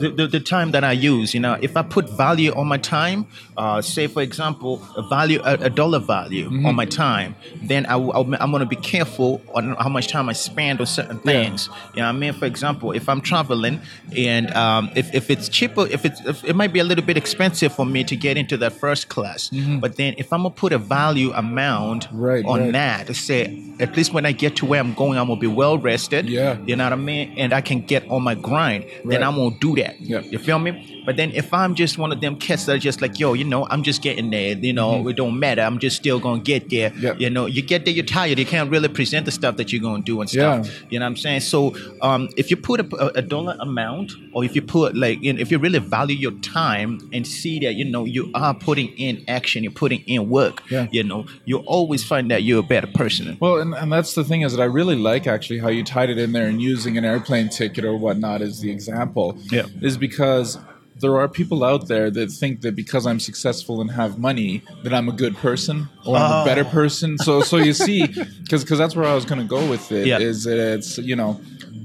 The, 0.00 0.08
the, 0.08 0.26
the 0.28 0.40
time 0.40 0.70
that 0.70 0.84
I 0.84 0.92
use, 0.92 1.34
you 1.34 1.40
know, 1.40 1.58
if 1.60 1.76
I 1.76 1.82
put 1.82 2.08
value 2.08 2.52
on 2.54 2.68
my 2.68 2.78
time, 2.78 3.26
uh, 3.56 3.82
say 3.82 4.06
for 4.06 4.22
example, 4.22 4.80
a 4.96 5.02
value, 5.02 5.40
a, 5.44 5.54
a 5.54 5.70
dollar 5.70 5.98
value 5.98 6.48
Mm-hmm. 6.48 6.66
on 6.66 6.74
my 6.74 6.84
time, 6.86 7.34
then 7.62 7.84
I, 7.86 7.96
I, 7.96 8.20
am 8.20 8.50
going 8.50 8.60
to 8.60 8.66
be 8.66 8.76
careful 8.76 9.42
on 9.54 9.74
how 9.74 9.88
much 9.88 10.08
time 10.08 10.28
I 10.28 10.32
spend 10.32 10.80
on 10.80 10.86
certain 10.86 11.16
Yeah. 11.24 11.32
things. 11.32 11.68
You 11.94 12.00
know, 12.02 12.06
what 12.06 12.08
I 12.08 12.12
mean, 12.12 12.32
for 12.34 12.46
example, 12.46 12.92
if 12.92 13.08
I'm 13.08 13.20
traveling 13.20 13.80
and 14.16 14.52
um, 14.54 14.90
if, 14.94 15.12
if 15.14 15.28
it's 15.28 15.48
cheaper, 15.48 15.86
if 15.88 16.04
it's 16.04 16.20
if 16.24 16.44
it 16.44 16.54
might 16.54 16.72
be 16.72 16.78
a 16.78 16.84
little 16.84 17.04
bit 17.04 17.16
expensive 17.16 17.63
for 17.72 17.86
me 17.86 18.04
to 18.04 18.16
get 18.16 18.36
into 18.36 18.56
that 18.58 18.72
first 18.72 19.08
class, 19.08 19.50
but 19.80 19.96
then 19.96 20.14
if 20.18 20.32
I'm 20.32 20.42
gonna 20.42 20.50
put 20.50 20.72
a 20.72 20.78
value 20.78 21.32
amount 21.32 21.84
Mm-hmm. 21.84 22.20
Right, 22.20 22.44
on 22.44 22.60
right. 22.60 22.72
that 22.72 23.06
to 23.06 23.14
say 23.14 23.62
at 23.80 23.96
least 23.96 24.12
when 24.12 24.26
I 24.26 24.32
get 24.32 24.56
to 24.56 24.66
where 24.66 24.80
I'm 24.80 24.94
going, 24.94 25.18
I'm 25.18 25.28
gonna 25.28 25.40
be 25.40 25.46
well 25.46 25.78
rested. 25.78 26.28
Yeah. 26.28 26.58
You 26.66 26.76
know 26.76 26.84
what 26.84 26.92
I 26.92 26.96
mean? 26.96 27.34
And 27.36 27.52
I 27.52 27.60
can 27.60 27.80
get 27.82 28.08
on 28.10 28.22
my 28.22 28.34
grind. 28.34 28.84
Then 29.04 29.22
I'm 29.22 29.36
gonna 29.36 29.56
do 29.60 29.76
that. 29.76 30.00
Yeah. 30.00 30.20
You 30.20 30.38
feel 30.38 30.58
me? 30.58 30.93
But 31.04 31.16
then 31.16 31.32
if 31.32 31.52
I'm 31.52 31.74
just 31.74 31.98
one 31.98 32.12
of 32.12 32.20
them 32.20 32.36
cats 32.36 32.66
that 32.66 32.76
are 32.76 32.78
just 32.78 33.00
like, 33.02 33.18
yo, 33.18 33.32
you 33.34 33.44
know, 33.44 33.66
I'm 33.70 33.82
just 33.82 34.02
getting 34.02 34.30
there. 34.30 34.56
You 34.56 34.72
know, 34.72 35.06
it 35.08 35.16
don't 35.16 35.38
matter. 35.38 35.62
I'm 35.62 35.78
just 35.78 35.96
still 35.96 36.18
gonna 36.18 36.40
get 36.40 36.70
there. 36.70 36.90
Mm-hmm. 36.90 37.02
Yep. 37.02 37.20
You 37.20 37.30
know, 37.30 37.46
you 37.46 37.62
get 37.62 37.84
there, 37.84 37.94
you're 37.94 38.04
tired. 38.04 38.38
You 38.38 38.46
can't 38.46 38.70
really 38.70 38.88
present 38.88 39.26
the 39.26 39.32
stuff 39.32 39.56
that 39.56 39.72
you're 39.72 39.82
gonna 39.82 40.02
do 40.02 40.20
and 40.20 40.30
stuff. 40.30 40.66
Yeah. 40.66 40.72
You 40.90 40.98
know 40.98 41.04
what 41.04 41.10
I'm 41.10 41.16
saying? 41.16 41.40
So 41.40 41.76
um, 42.00 42.28
if 42.36 42.50
you 42.50 42.56
put 42.56 42.80
a, 42.80 42.96
a, 42.96 43.18
a 43.18 43.22
dollar 43.22 43.56
amount, 43.60 44.12
or 44.32 44.44
if 44.44 44.54
you 44.54 44.62
put 44.62 44.96
like, 44.96 45.22
you 45.22 45.32
know, 45.32 45.40
if 45.40 45.50
you 45.50 45.58
really 45.58 45.78
value 45.78 46.16
your 46.16 46.32
time 46.40 46.98
and 47.12 47.26
see 47.26 47.58
that 47.60 47.74
you 47.74 47.84
know 47.84 48.04
you 48.04 48.30
are 48.34 48.54
putting 48.54 48.88
in 48.98 49.24
action, 49.28 49.62
you're 49.62 49.72
putting 49.72 50.00
in 50.06 50.28
work. 50.28 50.62
Yeah. 50.70 50.88
You 50.90 51.04
know, 51.04 51.26
you'll 51.44 51.64
always 51.66 52.04
find 52.04 52.30
that 52.30 52.42
you're 52.42 52.60
a 52.60 52.62
better 52.62 52.86
person. 52.86 53.36
Well, 53.40 53.58
and, 53.58 53.74
and 53.74 53.92
that's 53.92 54.14
the 54.14 54.24
thing 54.24 54.42
is 54.42 54.56
that 54.56 54.62
I 54.62 54.66
really 54.66 54.96
like 54.96 55.26
actually 55.26 55.58
how 55.58 55.68
you 55.68 55.84
tied 55.84 56.10
it 56.10 56.18
in 56.18 56.32
there 56.32 56.46
and 56.46 56.60
using 56.60 56.96
an 56.98 57.04
airplane 57.04 57.48
ticket 57.48 57.84
or 57.84 57.96
whatnot 57.96 58.42
as 58.42 58.60
the 58.60 58.70
example. 58.70 59.38
Yeah. 59.50 59.66
Is 59.80 59.96
because 59.96 60.58
there 61.04 61.16
are 61.20 61.28
people 61.28 61.62
out 61.64 61.86
there 61.88 62.10
that 62.10 62.28
think 62.30 62.62
that 62.62 62.74
because 62.74 63.04
I'm 63.06 63.20
successful 63.20 63.80
and 63.82 63.90
have 63.90 64.18
money 64.18 64.62
that 64.84 64.92
I'm 64.94 65.08
a 65.08 65.12
good 65.12 65.36
person 65.36 65.76
or 66.06 66.16
I'm 66.16 66.30
a 66.38 66.42
Oh. 66.42 66.44
better 66.50 66.64
person. 66.64 67.18
So 67.18 67.32
so 67.42 67.56
you 67.58 67.74
see, 67.74 68.06
because 68.42 68.64
that's 68.82 68.96
where 68.96 69.06
I 69.06 69.14
was 69.14 69.24
going 69.30 69.40
to 69.46 69.50
go 69.58 69.62
with 69.68 69.92
it. 69.92 70.06
Is 70.20 70.46
Yeah. 70.46 70.54
that 70.54 70.72
it's 70.76 70.98
you 71.10 71.16
know 71.16 71.32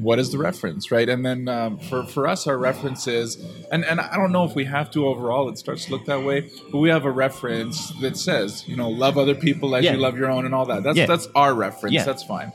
what 0.07 0.17
is 0.17 0.31
the 0.31 0.37
reference, 0.37 0.91
right? 0.95 1.09
And 1.13 1.25
then 1.27 1.39
um, 1.49 1.77
for 1.89 1.99
for 2.05 2.23
us, 2.33 2.47
our 2.47 2.57
reference 2.57 3.01
is, 3.07 3.35
and 3.73 3.83
and 3.83 3.99
I 3.99 4.15
don't 4.15 4.31
know 4.31 4.45
if 4.49 4.55
we 4.55 4.63
have 4.77 4.89
to 4.91 4.99
overall. 5.11 5.49
It 5.51 5.57
starts 5.57 5.85
to 5.85 5.91
look 5.91 6.05
that 6.05 6.23
way, 6.23 6.49
but 6.71 6.77
we 6.79 6.87
have 6.95 7.03
a 7.03 7.11
reference 7.11 7.77
that 8.01 8.15
says, 8.15 8.63
you 8.69 8.77
know, 8.77 8.89
love 9.05 9.17
other 9.17 9.35
people 9.35 9.75
as 9.75 9.83
Yeah. 9.83 9.93
you 9.93 9.99
love 10.07 10.15
your 10.17 10.29
own, 10.35 10.45
and 10.47 10.55
all 10.55 10.65
that. 10.71 10.81
That's 10.83 10.97
Yeah. 10.97 11.07
that's 11.11 11.27
our 11.35 11.53
reference. 11.53 12.05
That's 12.05 12.23
fine. 12.23 12.51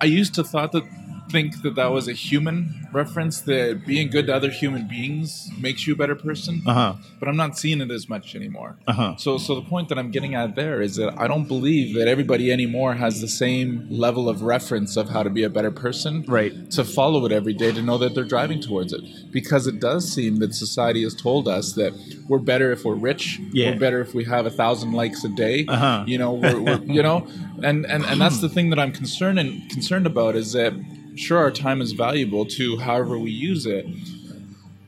I 0.00 0.06
used 0.06 0.34
to 0.38 0.42
thought 0.52 0.72
that 0.72 0.84
think 1.32 1.62
that 1.62 1.74
that 1.74 1.90
was 1.90 2.06
a 2.06 2.12
human 2.12 2.86
reference 2.92 3.40
that 3.40 3.86
being 3.86 4.10
good 4.10 4.26
to 4.26 4.34
other 4.34 4.50
human 4.50 4.86
beings 4.86 5.50
makes 5.58 5.86
you 5.86 5.94
a 5.94 5.96
better 5.96 6.14
person. 6.14 6.62
Uh 6.66 6.74
huh. 6.74 6.94
But 7.18 7.28
I'm 7.28 7.36
not 7.36 7.58
seeing 7.58 7.80
it 7.80 7.90
as 7.90 8.08
much 8.08 8.36
anymore. 8.36 8.76
Uh-huh. 8.86 9.16
So 9.16 9.38
so 9.38 9.54
the 9.54 9.62
point 9.62 9.88
that 9.88 9.98
I'm 9.98 10.10
getting 10.10 10.34
at 10.34 10.54
there 10.54 10.82
is 10.82 10.96
that 10.96 11.18
I 11.18 11.26
don't 11.26 11.48
believe 11.48 11.96
that 11.96 12.06
everybody 12.06 12.52
anymore 12.52 12.94
has 12.94 13.20
the 13.20 13.28
same 13.28 13.88
level 13.90 14.28
of 14.28 14.42
reference 14.42 14.96
of 14.96 15.08
how 15.08 15.22
to 15.22 15.30
be 15.30 15.42
a 15.42 15.50
better 15.50 15.70
person. 15.70 16.24
Right. 16.28 16.70
To 16.72 16.84
follow 16.84 17.24
it 17.26 17.32
every 17.32 17.54
day 17.54 17.72
to 17.72 17.82
know 17.82 17.98
that 17.98 18.14
they're 18.14 18.24
driving 18.24 18.60
towards 18.60 18.92
it. 18.92 19.02
Because 19.32 19.66
it 19.66 19.80
does 19.80 20.12
seem 20.12 20.36
that 20.40 20.54
society 20.54 21.02
has 21.02 21.14
told 21.14 21.48
us 21.48 21.72
that 21.72 21.92
we're 22.28 22.38
better 22.38 22.70
if 22.72 22.84
we're 22.84 22.94
rich. 22.94 23.40
Yeah. 23.52 23.70
We're 23.70 23.78
better 23.78 24.00
if 24.00 24.14
we 24.14 24.24
have 24.24 24.44
a 24.46 24.50
thousand 24.50 24.92
likes 24.92 25.24
a 25.24 25.28
day. 25.28 25.64
Uh-huh. 25.66 26.04
You 26.06 26.18
know, 26.18 26.32
we're, 26.32 26.60
we're 26.60 26.82
you 26.82 27.02
know, 27.02 27.26
and, 27.62 27.86
and 27.86 28.04
and 28.04 28.20
that's 28.20 28.40
the 28.40 28.48
thing 28.48 28.70
that 28.70 28.78
I'm 28.78 28.92
concerned 28.92 29.38
and 29.38 29.68
concerned 29.70 30.06
about 30.06 30.36
is 30.36 30.52
that 30.52 30.72
sure 31.16 31.38
our 31.38 31.50
time 31.50 31.80
is 31.80 31.92
valuable 31.92 32.44
to 32.46 32.76
however 32.78 33.18
we 33.18 33.30
use 33.30 33.66
it, 33.66 33.86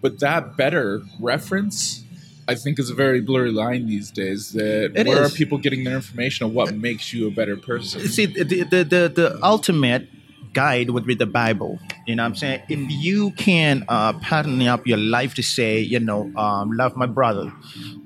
but 0.01 0.21
that 0.21 0.57
better 0.57 1.03
reference. 1.21 2.01
I 2.47 2.55
think 2.57 2.79
is 2.79 2.91
a 2.91 2.95
very 2.95 3.23
blurry 3.23 3.51
line 3.51 3.87
these 3.87 4.11
days. 4.11 4.53
That 4.53 4.93
It 4.95 5.07
where 5.07 5.23
is. 5.23 5.33
are 5.33 5.35
people 5.35 5.57
getting 5.57 5.83
their 5.85 5.95
information 5.97 6.45
of 6.45 6.53
what 6.53 6.75
makes 6.75 7.11
you 7.11 7.27
a 7.27 7.31
better 7.31 7.57
person? 7.57 8.07
See, 8.07 8.27
the, 8.27 8.45
the, 8.45 8.83
the, 8.85 9.13
the 9.15 9.39
ultimate 9.43 10.09
guide 10.53 10.91
would 10.91 11.07
be 11.07 11.15
the 11.15 11.25
Bible. 11.25 11.79
You 12.07 12.17
know 12.17 12.23
what 12.23 12.27
I'm 12.29 12.35
saying? 12.37 12.61
If 12.69 12.79
you 12.91 13.31
can 13.31 13.85
uh, 13.89 14.13
pattern 14.19 14.61
up 14.69 14.87
your 14.87 14.99
life 14.99 15.33
to 15.37 15.43
say, 15.43 15.81
you 15.81 16.01
know, 16.01 16.31
um, 16.37 16.73
love 16.73 16.97
my 16.97 17.07
brother, 17.07 17.51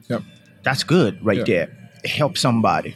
Yep. 0.09 0.23
that's 0.63 0.85
good 0.85 1.19
right 1.25 1.39
Yeah. 1.39 1.45
there. 1.45 1.91
Help 2.05 2.39
somebody. 2.39 2.95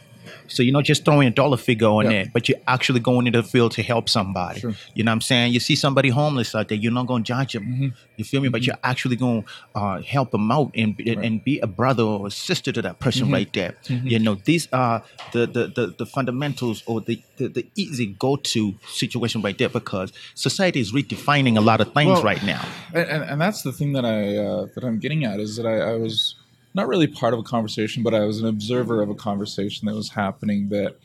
So 0.53 0.63
you're 0.63 0.73
not 0.73 0.85
just 0.85 1.05
throwing 1.05 1.27
a 1.29 1.31
dollar 1.31 1.57
figure 1.57 1.89
on 1.89 2.05
Yeah. 2.05 2.11
there, 2.11 2.27
but 2.33 2.49
you're 2.49 2.59
actually 2.67 3.01
going 3.01 3.27
into 3.27 3.43
the 3.43 3.49
field 3.49 3.73
to 3.73 3.83
help 3.83 4.09
somebody. 4.09 4.61
Sure. 4.61 4.75
You 4.95 5.05
know 5.05 5.11
what 5.11 5.15
I'm 5.15 5.21
saying? 5.23 5.53
You 5.53 5.61
see 5.61 5.75
somebody 5.77 6.09
homeless 6.11 6.55
out 6.55 6.69
there, 6.69 6.79
you're 6.79 6.93
not 6.93 7.07
going 7.07 7.23
to 7.25 7.29
judge 7.29 7.53
them. 7.55 7.65
Mm-hmm. 7.65 7.89
You 8.17 8.25
feel 8.25 8.41
me? 8.41 8.49
But 8.49 8.63
you're 8.67 8.79
actually 8.85 9.17
going 9.17 9.43
to 9.43 9.49
uh, 9.75 10.03
help 10.03 10.31
them 10.31 10.51
out 10.51 10.71
and, 10.75 10.99
and 11.01 11.43
be 11.43 11.59
a 11.61 11.67
brother 11.67 12.03
or 12.03 12.27
a 12.27 12.31
sister 12.31 12.73
to 12.73 12.83
that 12.83 12.99
person 12.99 13.23
Mm-hmm. 13.25 13.35
right 13.35 13.53
there. 13.53 13.77
You 13.89 14.19
know, 14.19 14.35
these 14.35 14.69
are 14.73 15.03
the, 15.33 15.47
the, 15.47 15.67
the, 15.69 15.95
the 15.99 16.07
fundamentals 16.07 16.83
or 16.87 17.01
the, 17.01 17.23
the, 17.37 17.49
the 17.49 17.67
easy 17.77 18.07
go 18.19 18.37
to 18.37 18.75
situation 18.89 19.43
right 19.43 19.57
there 19.57 19.69
because 19.69 20.13
society 20.35 20.81
is 20.81 20.93
redefining 20.93 21.57
a 21.57 21.61
lot 21.61 21.81
of 21.81 21.93
things 21.95 22.09
Well, 22.09 22.23
right 22.23 22.43
now. 22.45 22.65
and, 22.95 23.09
and, 23.09 23.23
and 23.25 23.41
that's 23.41 23.63
the 23.63 23.73
thing 23.73 23.93
that 23.95 24.05
I 24.05 24.37
uh, 24.37 24.67
that 24.75 24.85
I'm 24.85 24.99
getting 24.99 25.25
at 25.25 25.41
is 25.41 25.57
that 25.57 25.67
I, 25.67 25.93
I 25.93 25.97
was 25.97 26.35
not 26.75 26.89
really 26.89 27.07
part 27.07 27.35
of 27.35 27.41
a 27.41 27.43
conversation, 27.43 28.03
but 28.03 28.15
I 28.15 28.21
was 28.21 28.41
an 28.41 28.47
observer 28.47 29.03
of 29.03 29.11
a 29.11 29.15
conversation 29.15 29.87
that 29.87 29.95
was 29.95 30.11
happening. 30.11 30.69
That 30.71 30.97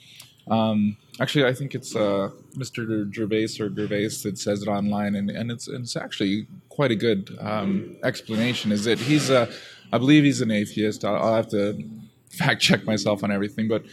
um, 0.49 0.97
actually, 1.19 1.45
I 1.45 1.53
think 1.53 1.75
it's 1.75 1.95
uh, 1.95 2.29
Mr. 2.55 3.13
Gervais 3.13 3.59
or 3.59 3.69
Gervais 3.73 4.09
that 4.23 4.37
says 4.37 4.61
it 4.61 4.67
online, 4.67 5.15
and, 5.15 5.29
and 5.29 5.51
it's 5.51 5.67
it's 5.67 5.95
actually 5.95 6.47
quite 6.69 6.91
a 6.91 6.95
good 6.95 7.35
um, 7.41 7.97
explanation. 8.03 8.71
Is 8.71 8.85
that 8.85 8.99
he's 8.99 9.29
a, 9.29 9.49
I 9.91 9.97
believe 9.97 10.23
he's 10.23 10.41
an 10.41 10.51
atheist. 10.51 11.03
I'll, 11.03 11.15
I'll 11.15 11.35
have 11.35 11.49
to 11.49 11.83
fact 12.29 12.61
check 12.61 12.85
myself 12.85 13.23
on 13.23 13.31
everything, 13.31 13.67
but 13.67 13.83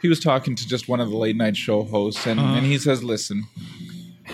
he 0.00 0.08
was 0.08 0.20
talking 0.20 0.54
to 0.54 0.66
just 0.68 0.88
one 0.88 1.00
of 1.00 1.10
the 1.10 1.16
late 1.16 1.36
night 1.36 1.56
show 1.56 1.82
hosts, 1.82 2.26
and, 2.26 2.38
and 2.40 2.64
he 2.64 2.78
says, 2.78 3.02
"Listen, 3.04 3.44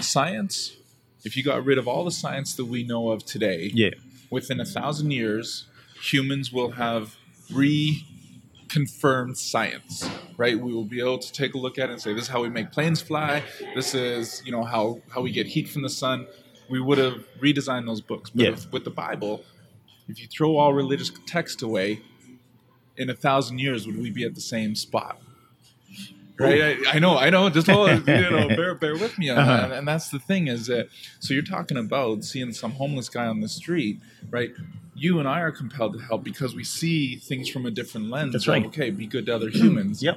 science." 0.00 0.76
If 1.24 1.38
you 1.38 1.42
got 1.42 1.64
rid 1.64 1.78
of 1.78 1.88
all 1.88 2.04
the 2.04 2.10
science 2.10 2.54
that 2.56 2.66
we 2.66 2.82
know 2.84 3.08
of 3.08 3.24
today, 3.24 3.70
Yeah. 3.72 3.90
within 4.28 4.60
a 4.60 4.64
thousand 4.66 5.10
years, 5.12 5.64
humans 6.12 6.52
will 6.52 6.72
have 6.72 7.16
reconfirmed 7.50 9.36
science, 9.36 10.08
right? 10.36 10.58
We 10.58 10.72
will 10.72 10.84
be 10.84 11.00
able 11.00 11.18
to 11.18 11.32
take 11.32 11.54
a 11.54 11.58
look 11.58 11.78
at 11.78 11.88
it 11.88 11.92
and 11.92 12.00
say, 12.02 12.12
this 12.12 12.24
is 12.24 12.28
how 12.28 12.42
we 12.42 12.48
make 12.50 12.72
planes 12.72 13.00
fly. 13.00 13.42
This 13.74 13.94
is, 13.94 14.42
you 14.44 14.52
know, 14.52 14.64
how, 14.64 15.00
how 15.12 15.20
we 15.20 15.30
get 15.30 15.46
heat 15.46 15.68
from 15.68 15.82
the 15.82 15.90
sun. 15.90 16.26
We 16.68 16.80
would 16.80 16.98
have 16.98 17.24
redesigned 17.40 17.86
those 17.86 18.00
books. 18.00 18.30
But 18.30 18.42
Yeah. 18.42 18.50
with, 18.50 18.72
with 18.72 18.84
the 18.84 18.90
Bible, 18.90 19.44
if 20.08 20.20
you 20.20 20.26
throw 20.26 20.56
all 20.56 20.72
religious 20.74 21.10
text 21.26 21.62
away, 21.62 22.02
in 22.96 23.10
a 23.10 23.14
thousand 23.14 23.58
years, 23.58 23.86
would 23.86 23.98
we 24.00 24.10
be 24.10 24.24
at 24.24 24.34
the 24.36 24.40
same 24.40 24.76
spot? 24.76 25.20
Right, 26.38 26.78
I, 26.86 26.96
I 26.96 26.98
know, 27.00 27.16
I 27.16 27.30
know. 27.30 27.48
Just 27.50 27.66
hold, 27.68 28.06
you 28.08 28.30
know, 28.30 28.48
bear, 28.56 28.74
bear 28.74 28.96
with 28.96 29.16
me 29.18 29.30
on 29.30 29.38
Uh-huh. 29.38 29.68
that. 29.68 29.72
And 29.72 29.86
that's 29.86 30.10
the 30.10 30.18
thing 30.20 30.46
is 30.48 30.66
that. 30.66 30.88
So 31.20 31.32
you're 31.34 31.42
talking 31.44 31.76
about 31.76 32.22
seeing 32.24 32.52
some 32.52 32.72
homeless 32.72 33.08
guy 33.08 33.26
on 33.26 33.40
the 33.40 33.48
street, 33.48 33.98
right? 34.30 34.50
You 35.04 35.18
and 35.18 35.28
I 35.28 35.40
are 35.40 35.52
compelled 35.52 35.92
to 35.92 35.98
help 35.98 36.24
because 36.24 36.54
we 36.54 36.64
see 36.64 37.16
things 37.16 37.50
from 37.50 37.66
a 37.66 37.70
different 37.70 38.08
lens. 38.08 38.32
That's 38.32 38.48
right. 38.48 38.64
Okay, 38.64 38.88
be 38.88 39.06
good 39.06 39.26
to 39.26 39.34
other 39.34 39.50
humans. 39.50 40.02
Yep. 40.02 40.16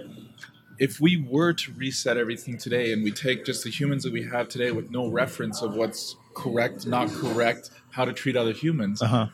If 0.79 1.01
we 1.01 1.17
were 1.17 1.51
to 1.51 1.73
reset 1.73 2.15
everything 2.15 2.57
today 2.57 2.93
and 2.93 3.03
we 3.03 3.11
take 3.11 3.43
just 3.43 3.65
the 3.65 3.69
humans 3.69 4.03
that 4.03 4.13
we 4.13 4.23
have 4.23 4.47
today 4.47 4.71
with 4.71 4.89
no 4.89 5.09
reference 5.09 5.61
of 5.61 5.75
what's 5.75 6.15
correct, 6.35 6.87
not 6.87 7.09
correct, 7.09 7.69
how 7.91 8.05
to 8.05 8.13
treat 8.13 8.37
other 8.37 8.53
humans, 8.53 9.01
Uh 9.01 9.07
huh. 9.07 9.27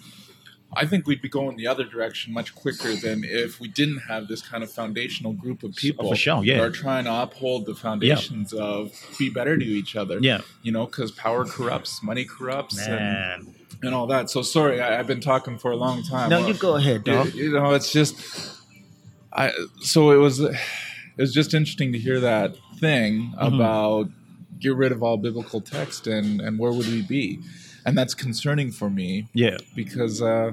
I 0.75 0.88
think 0.88 1.05
we'd 1.05 1.22
be 1.22 1.29
going 1.29 1.55
the 1.55 1.67
other 1.67 1.83
direction 1.83 2.33
much 2.33 2.55
quicker 2.55 2.95
than 2.95 3.24
if 3.24 3.60
we 3.60 3.67
didn't 3.67 4.00
have 4.10 4.27
this 4.27 4.41
kind 4.41 4.63
of 4.63 4.72
foundational 4.72 5.33
group 5.33 5.62
of 5.62 5.75
people 5.75 6.10
for 6.10 6.15
sure, 6.15 6.43
yeah. 6.43 6.57
that 6.57 6.63
are 6.63 6.72
trying 6.72 7.03
to 7.03 7.13
uphold 7.13 7.67
the 7.67 7.75
foundations 7.75 8.53
of 8.53 8.91
be 9.19 9.29
better 9.29 9.55
to 9.55 9.63
each 9.65 9.95
other. 9.95 10.17
Yeah. 10.19 10.41
You 10.63 10.72
know, 10.72 10.88
because 10.88 11.12
power 11.12 11.45
corrupts, 11.45 12.01
money 12.01 12.25
corrupts, 12.25 12.88
Man. 12.88 13.41
and 13.41 13.55
all 13.91 14.07
that. 14.07 14.29
So 14.29 14.41
sorry, 14.43 14.79
I, 14.79 14.99
I've 14.99 15.07
been 15.07 15.19
talking 15.19 15.57
for 15.57 15.71
a 15.71 15.75
long 15.75 16.03
time. 16.03 16.29
No, 16.29 16.43
Uh, 16.43 16.47
you 16.47 16.53
go 16.53 16.75
ahead, 16.75 17.01
you, 17.05 17.13
dog. 17.13 17.33
you 17.33 17.51
know, 17.51 17.73
it's 17.73 17.91
just, 17.91 18.15
I. 19.33 19.51
So 19.81 20.11
it 20.11 20.17
was, 20.17 20.39
it 20.39 20.55
was 21.17 21.33
just 21.33 21.53
interesting 21.53 21.91
to 21.93 21.97
hear 21.99 22.19
that 22.19 22.55
thing 22.79 23.33
Mm-hmm. 23.41 23.55
about 23.55 24.09
get 24.59 24.75
rid 24.75 24.91
of 24.93 25.03
all 25.03 25.17
biblical 25.17 25.59
text 25.59 26.07
and 26.07 26.39
and 26.39 26.57
where 26.59 26.71
would 26.71 26.87
we 26.87 27.01
be, 27.01 27.39
and 27.85 27.97
that's 27.97 28.13
concerning 28.13 28.71
for 28.71 28.89
me 28.89 29.27
Yeah. 29.33 29.57
because 29.75 30.21
uh, 30.21 30.51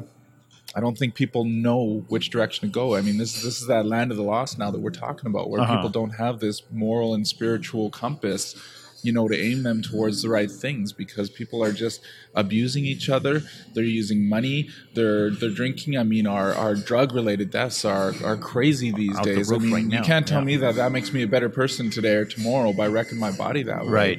I 0.74 0.80
don't 0.80 0.96
think 0.98 1.14
people 1.14 1.44
know 1.44 2.04
which 2.08 2.30
direction 2.30 2.68
to 2.68 2.72
go. 2.72 2.96
I 2.96 3.02
mean, 3.02 3.18
this 3.18 3.34
this 3.42 3.60
is 3.60 3.66
that 3.68 3.86
land 3.86 4.10
of 4.10 4.16
the 4.16 4.22
lost 4.24 4.58
now 4.58 4.70
that 4.70 4.80
we're 4.80 4.90
talking 4.90 5.26
about, 5.28 5.50
where 5.50 5.60
Uh-huh. 5.60 5.76
people 5.76 5.90
don't 5.90 6.10
have 6.16 6.40
this 6.40 6.62
moral 6.72 7.14
and 7.14 7.26
spiritual 7.26 7.90
compass, 7.90 8.54
you 9.02 9.12
know, 9.12 9.28
to 9.28 9.36
aim 9.38 9.62
them 9.62 9.82
towards 9.82 10.22
the 10.22 10.28
right 10.28 10.50
things 10.50 10.92
because 10.92 11.30
people 11.30 11.62
are 11.64 11.72
just 11.72 12.00
abusing 12.34 12.84
each 12.84 13.08
other. 13.08 13.42
They're 13.74 13.84
using 13.84 14.28
money. 14.28 14.68
They're 14.94 15.30
they're 15.30 15.50
drinking. 15.50 15.96
I 15.98 16.02
mean, 16.04 16.26
our 16.26 16.54
our 16.54 16.74
drug 16.74 17.14
related 17.14 17.50
deaths 17.50 17.84
are 17.84 18.12
are 18.24 18.36
crazy 18.36 18.90
these 18.92 19.16
Out 19.16 19.24
the 19.24 19.34
days. 19.36 19.52
I 19.52 19.58
mean, 19.58 19.72
right 19.72 19.84
you 19.84 20.00
can't 20.02 20.26
tell 20.26 20.40
Yeah. 20.40 20.44
me 20.46 20.56
that 20.58 20.74
that 20.76 20.92
makes 20.92 21.12
me 21.12 21.22
a 21.22 21.26
better 21.28 21.48
person 21.48 21.90
today 21.90 22.14
or 22.14 22.24
tomorrow 22.24 22.72
by 22.72 22.86
wrecking 22.88 23.18
my 23.18 23.32
body 23.32 23.62
that 23.64 23.84
way. 23.86 23.90
Right. 23.92 24.18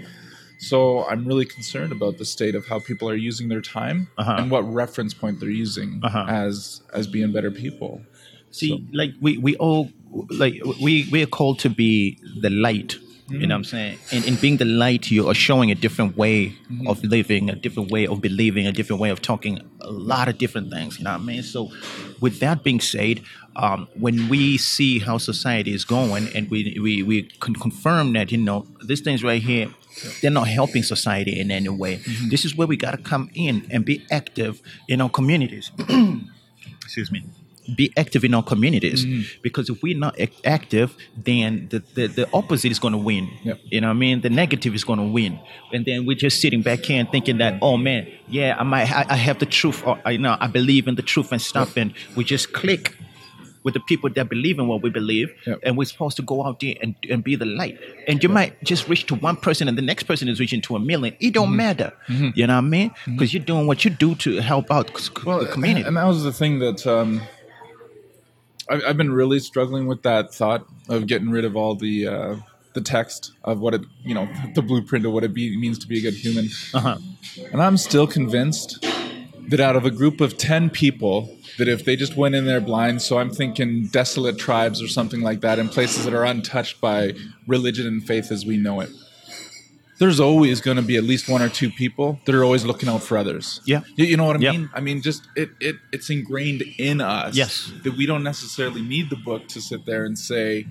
So 0.59 1.05
I'm 1.09 1.25
really 1.25 1.45
concerned 1.45 1.91
about 1.91 2.19
the 2.19 2.25
state 2.25 2.53
of 2.53 2.67
how 2.67 2.79
people 2.79 3.09
are 3.09 3.15
using 3.15 3.49
their 3.49 3.61
time 3.61 4.07
Uh-huh. 4.17 4.35
and 4.37 4.51
what 4.51 4.61
reference 4.71 5.13
point 5.13 5.39
they're 5.39 5.49
using 5.49 5.99
Uh-huh. 6.03 6.25
as 6.27 6.81
as 6.93 7.07
being 7.07 7.31
better 7.31 7.51
people. 7.51 8.01
See, 8.51 8.85
like 8.93 9.13
we 9.21 9.37
we 9.37 9.55
all 9.55 9.91
like 10.29 10.55
we 10.81 11.07
we 11.11 11.23
are 11.23 11.31
called 11.39 11.57
to 11.59 11.69
be 11.69 12.17
the 12.41 12.49
light. 12.49 12.97
You 13.31 13.47
know 13.47 13.55
what 13.55 13.59
I'm 13.59 13.63
saying? 13.63 13.99
And 14.11 14.25
in 14.25 14.35
being 14.35 14.57
the 14.57 14.65
light, 14.65 15.09
you 15.09 15.29
are 15.29 15.33
showing 15.33 15.71
a 15.71 15.75
different 15.75 16.17
way 16.17 16.53
of 16.85 17.03
living, 17.03 17.49
a 17.49 17.55
different 17.55 17.89
way 17.89 18.05
of 18.05 18.21
believing, 18.21 18.67
a 18.67 18.71
different 18.71 19.01
way 19.01 19.09
of 19.09 19.21
talking, 19.21 19.59
a 19.79 19.89
lot 19.89 20.27
of 20.27 20.37
different 20.37 20.69
things. 20.69 20.97
You 20.97 21.05
know 21.05 21.11
what 21.11 21.21
I 21.21 21.23
mean? 21.23 21.43
So, 21.43 21.69
with 22.19 22.39
that 22.41 22.63
being 22.63 22.81
said, 22.81 23.21
um, 23.55 23.87
when 23.95 24.27
we 24.27 24.57
see 24.57 24.99
how 24.99 25.17
society 25.17 25.73
is 25.73 25.85
going, 25.85 26.27
and 26.35 26.49
we 26.49 26.77
we 26.81 27.03
we 27.03 27.23
can 27.39 27.55
confirm 27.55 28.13
that 28.13 28.31
you 28.31 28.37
know 28.37 28.67
these 28.85 29.01
things 29.01 29.23
right 29.23 29.41
here, 29.41 29.69
they're 30.21 30.31
not 30.31 30.47
helping 30.47 30.83
society 30.83 31.39
in 31.39 31.51
any 31.51 31.69
way. 31.69 32.01
This 32.29 32.43
is 32.43 32.55
where 32.55 32.67
we 32.67 32.75
gotta 32.75 32.97
come 32.97 33.29
in 33.33 33.65
and 33.71 33.85
be 33.85 34.05
active 34.11 34.61
in 34.89 34.99
our 34.99 35.09
communities. 35.09 35.71
Excuse 36.83 37.11
me 37.11 37.23
be 37.75 37.91
active 37.97 38.23
in 38.23 38.33
our 38.33 38.43
communities. 38.43 39.05
Mm-hmm. 39.05 39.39
Because 39.41 39.69
if 39.69 39.81
we're 39.81 39.97
not 39.97 40.15
active 40.45 40.95
then 41.15 41.67
the, 41.69 41.79
the, 41.93 42.07
the 42.07 42.29
opposite 42.33 42.71
is 42.71 42.79
going 42.79 42.93
to 42.93 42.97
win. 42.97 43.29
Yep. 43.43 43.59
you 43.65 43.81
know 43.81 43.87
what 43.87 43.95
i 43.95 43.97
mean? 43.97 44.21
The 44.21 44.29
negative 44.29 44.73
is 44.75 44.83
going 44.83 44.99
to 44.99 45.05
win. 45.05 45.39
And 45.73 45.85
then 45.85 46.05
we're 46.05 46.17
just 46.17 46.41
sitting 46.41 46.61
back 46.61 46.79
here 46.79 46.99
and 46.99 47.09
thinking 47.09 47.37
that 47.37 47.59
oh 47.61 47.77
man 47.77 48.07
yeah 48.27 48.55
i 48.57 48.63
might 48.63 48.91
i, 48.91 49.05
I 49.09 49.15
have 49.15 49.39
the 49.39 49.45
truth 49.45 49.85
or 49.85 49.99
i 50.05 50.17
know 50.17 50.37
i 50.39 50.47
believe 50.47 50.87
in 50.87 50.95
the 50.95 51.01
truth 51.01 51.31
and 51.31 51.41
stuff. 51.41 51.77
And 51.77 51.93
we 52.15 52.23
just 52.23 52.53
click 52.53 52.95
with 53.63 53.73
the 53.73 53.79
people 53.81 54.09
that 54.09 54.29
believe 54.29 54.59
in 54.59 54.67
what 54.67 54.81
we 54.81 54.89
believe. 54.89 55.31
Yep. 55.45 55.59
and 55.63 55.77
we're 55.77 55.85
supposed 55.85 56.17
to 56.17 56.23
go 56.23 56.45
out 56.45 56.59
there 56.59 56.75
and, 56.81 56.95
and 57.09 57.23
be 57.23 57.35
the 57.35 57.45
light. 57.45 57.79
And 58.07 58.21
you 58.23 58.29
might 58.29 58.61
just 58.63 58.87
reach 58.87 59.05
to 59.07 59.15
one 59.15 59.35
person 59.35 59.67
and 59.67 59.77
the 59.77 59.81
next 59.81 60.03
person 60.03 60.27
is 60.27 60.39
reaching 60.39 60.61
to 60.61 60.75
a 60.75 60.79
million. 60.79 61.15
It 61.19 61.33
don't 61.33 61.47
mm-hmm. 61.47 61.57
matter. 61.57 61.93
Mm-hmm. 62.07 62.29
You 62.35 62.47
know 62.47 62.55
what 62.55 62.65
i 62.65 62.67
mean? 62.67 62.91
Because 63.05 63.33
you're 63.33 63.43
doing 63.43 63.67
what 63.67 63.83
you 63.85 63.91
do 63.91 64.15
to 64.15 64.37
help 64.41 64.71
out 64.71 64.95
c- 64.97 65.11
the 65.13 65.49
community. 65.51 65.87
and 65.87 65.97
that 65.97 66.05
was 66.05 66.23
the 66.23 66.33
thing 66.33 66.59
that 66.59 66.85
um, 66.87 67.21
I, 68.71 68.89
I've 68.89 68.97
been 68.97 69.11
really 69.11 69.39
struggling 69.39 69.87
with 69.87 70.03
that 70.03 70.33
thought 70.33 70.65
of 70.89 71.07
getting 71.07 71.29
rid 71.29 71.45
of 71.45 71.55
all 71.55 71.75
the 71.75 72.07
uh, 72.07 72.35
the 72.73 72.81
text 72.81 73.33
of 73.43 73.59
what 73.59 73.73
it 73.73 73.81
you 74.03 74.15
know 74.15 74.27
the 74.55 74.61
blueprint 74.61 75.05
of 75.05 75.11
what 75.11 75.23
it 75.23 75.33
be, 75.33 75.57
means 75.57 75.77
to 75.79 75.87
be 75.87 75.99
a 75.99 76.01
good 76.01 76.13
human. 76.13 76.47
uh-huh 76.73 76.97
And 77.51 77.61
I'm 77.61 77.77
still 77.77 78.07
convinced 78.07 78.85
that 79.49 79.59
out 79.59 79.75
of 79.75 79.85
a 79.85 79.91
group 79.91 80.21
of 80.21 80.37
10 80.37 80.69
people, 80.69 81.37
that 81.57 81.67
if 81.67 81.83
they 81.83 81.95
just 81.95 82.15
went 82.15 82.35
in 82.35 82.45
there 82.45 82.61
blind, 82.61 83.01
so 83.01 83.17
I'm 83.19 83.29
thinking 83.29 83.87
desolate 83.87 84.37
tribes 84.37 84.81
or 84.81 84.87
something 84.87 85.21
like 85.21 85.41
that, 85.41 85.59
in 85.59 85.67
places 85.67 86.05
that 86.05 86.13
are 86.13 86.23
untouched 86.23 86.79
by 86.79 87.13
religion 87.47 87.85
and 87.85 88.05
faith 88.05 88.31
as 88.31 88.45
we 88.45 88.57
know 88.57 88.79
it, 88.79 88.89
there's 90.01 90.19
always 90.19 90.61
going 90.61 90.77
to 90.77 90.81
be 90.83 90.97
at 90.97 91.03
least 91.03 91.29
one 91.29 91.43
or 91.43 91.47
two 91.47 91.69
people 91.69 92.19
that 92.25 92.33
are 92.33 92.43
always 92.43 92.65
looking 92.65 92.89
out 92.89 93.03
for 93.03 93.19
others. 93.19 93.61
Yeah. 93.65 93.81
You, 93.95 94.05
you 94.05 94.17
know 94.17 94.25
what 94.25 94.35
I 94.35 94.39
mean? 94.39 94.67
I 94.73 94.79
mean, 94.81 95.03
just 95.03 95.27
it, 95.35 95.51
it 95.59 95.75
it's 95.91 96.09
ingrained 96.09 96.63
in 96.79 97.01
us 97.01 97.35
Yes. 97.35 97.71
that 97.83 97.95
we 97.95 98.07
don't 98.07 98.23
necessarily 98.23 98.81
need 98.81 99.11
the 99.11 99.15
book 99.15 99.47
to 99.49 99.61
sit 99.61 99.85
there 99.85 100.03
and 100.03 100.17
say, 100.17 100.65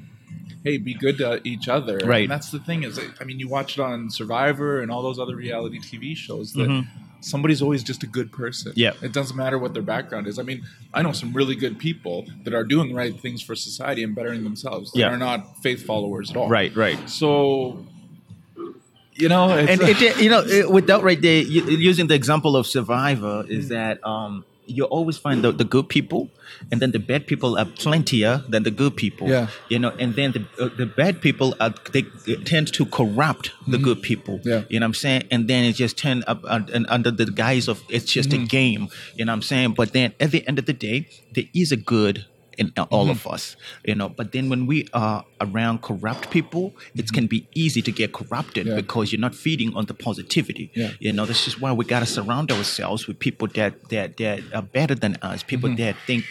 hey, 0.65 0.79
be 0.79 0.95
good 0.95 1.19
to 1.19 1.41
each 1.45 1.69
other. 1.69 1.99
Right. 2.05 2.23
And 2.23 2.31
that's 2.31 2.51
the 2.51 2.59
thing 2.59 2.83
is, 2.83 2.99
I 3.21 3.25
mean, 3.25 3.39
you 3.39 3.47
watch 3.49 3.79
it 3.79 3.81
on 3.81 4.11
Survivor 4.11 4.81
and 4.83 4.91
all 4.91 5.01
those 5.01 5.21
other 5.21 5.37
reality 5.37 5.79
TV 5.79 6.17
shows 6.17 6.53
that 6.55 6.85
somebody's 7.21 7.63
always 7.63 7.85
just 7.85 8.03
a 8.03 8.09
good 8.09 8.33
person. 8.33 8.73
Mm-hmm. 8.73 8.81
Yeah. 8.81 8.93
It 9.01 9.13
doesn't 9.13 9.37
matter 9.37 9.61
what 9.61 9.75
their 9.75 9.85
background 9.85 10.27
is. 10.27 10.41
I 10.41 10.43
mean, 10.43 10.65
I 10.93 11.03
know 11.03 11.13
some 11.13 11.33
really 11.33 11.55
good 11.55 11.79
people 11.79 12.27
that 12.43 12.53
are 12.53 12.65
doing 12.65 12.89
the 12.89 12.95
right 12.97 13.17
things 13.21 13.43
for 13.43 13.55
society 13.55 14.03
and 14.03 14.13
bettering 14.13 14.43
themselves. 14.43 14.91
Yeah. 14.93 15.07
Are 15.11 15.17
not 15.17 15.63
faith 15.63 15.87
followers 15.87 16.33
at 16.33 16.37
all. 16.37 16.49
Right, 16.49 16.75
right. 16.75 16.99
So, 17.09 17.87
you 19.21 19.29
know, 19.29 19.51
And 19.51 19.81
it, 19.83 20.21
you 20.21 20.31
know, 20.31 20.41
it, 20.41 20.71
with 20.71 20.87
that 20.87 21.03
right 21.03 21.21
there, 21.21 21.43
you, 21.43 21.63
using 21.65 22.07
the 22.09 22.15
example 22.15 22.57
of 22.57 22.67
Survivor, 22.67 23.45
is 23.49 23.69
that 23.69 24.05
um, 24.07 24.45
you 24.67 24.85
always 24.85 25.19
find 25.19 25.43
the, 25.45 25.51
the 25.53 25.65
good 25.65 25.89
people, 25.89 26.31
and 26.71 26.81
then 26.81 26.91
the 26.93 26.99
bad 26.99 27.27
people 27.27 27.59
are 27.59 27.65
plentier 27.65 28.45
than 28.49 28.63
the 28.63 28.71
good 28.71 28.97
people. 28.97 29.29
Yeah. 29.29 29.49
You 29.69 29.79
know, 29.79 29.91
and 29.99 30.15
then 30.15 30.33
the 30.33 30.43
uh, 30.65 30.69
the 30.77 30.87
bad 30.87 31.21
people 31.21 31.55
are 31.61 31.75
they 31.93 32.03
tend 32.45 32.73
to 32.75 32.87
corrupt 32.87 33.51
the 33.67 33.79
good 33.79 34.01
people. 34.03 34.39
Mm-hmm. 34.39 34.49
Yeah. 34.49 34.63
You 34.69 34.79
know 34.81 34.85
what 34.85 34.91
I'm 34.91 34.95
saying? 34.95 35.23
And 35.31 35.49
then 35.49 35.65
it 35.65 35.75
just 35.75 35.97
turned 35.99 36.23
up 36.27 36.41
uh, 36.45 36.61
and 36.73 36.87
under 36.89 37.11
the 37.11 37.27
guise 37.27 37.67
of 37.69 37.83
it's 37.89 38.11
just 38.13 38.31
Mm-hmm. 38.31 38.45
a 38.45 38.47
game. 38.47 38.89
You 39.17 39.25
know 39.25 39.33
what 39.33 39.37
I'm 39.37 39.43
saying? 39.43 39.75
But 39.75 39.93
then 39.93 40.15
at 40.21 40.31
the 40.31 40.47
end 40.47 40.59
of 40.59 40.67
the 40.67 40.73
day, 40.73 41.09
there 41.35 41.45
is 41.53 41.73
a 41.73 41.77
good 41.77 42.27
in 42.61 42.67
all 42.95 43.07
Mm-hmm. 43.07 43.27
of 43.27 43.35
us, 43.35 43.45
you 43.91 43.95
know. 44.01 44.09
But 44.19 44.27
then 44.35 44.45
when 44.53 44.63
we 44.73 44.79
are 44.93 45.25
around 45.47 45.77
corrupt 45.89 46.25
people, 46.37 46.65
it 47.01 47.09
can 47.17 47.27
be 47.35 47.41
easy 47.65 47.83
to 47.89 47.93
get 48.01 48.09
corrupted 48.21 48.67
Mm-hmm. 48.67 48.69
Yeah. 48.77 48.83
because 48.83 49.05
you're 49.13 49.25
not 49.29 49.35
feeding 49.47 49.71
on 49.79 49.85
the 49.91 49.95
positivity. 49.95 50.67
Yeah. 50.75 50.91
You 51.07 51.13
know, 51.17 51.25
this 51.33 51.43
is 51.49 51.55
why 51.63 51.71
we 51.73 51.85
gotta 51.95 52.07
surround 52.19 52.53
ourselves 52.53 53.01
with 53.09 53.19
people 53.27 53.47
that 53.59 53.73
that 53.95 54.09
that 54.23 54.39
are 54.59 54.67
better 54.79 54.95
than 55.05 55.13
us, 55.31 55.43
people 55.53 55.71
that 55.83 55.95
think 56.07 56.23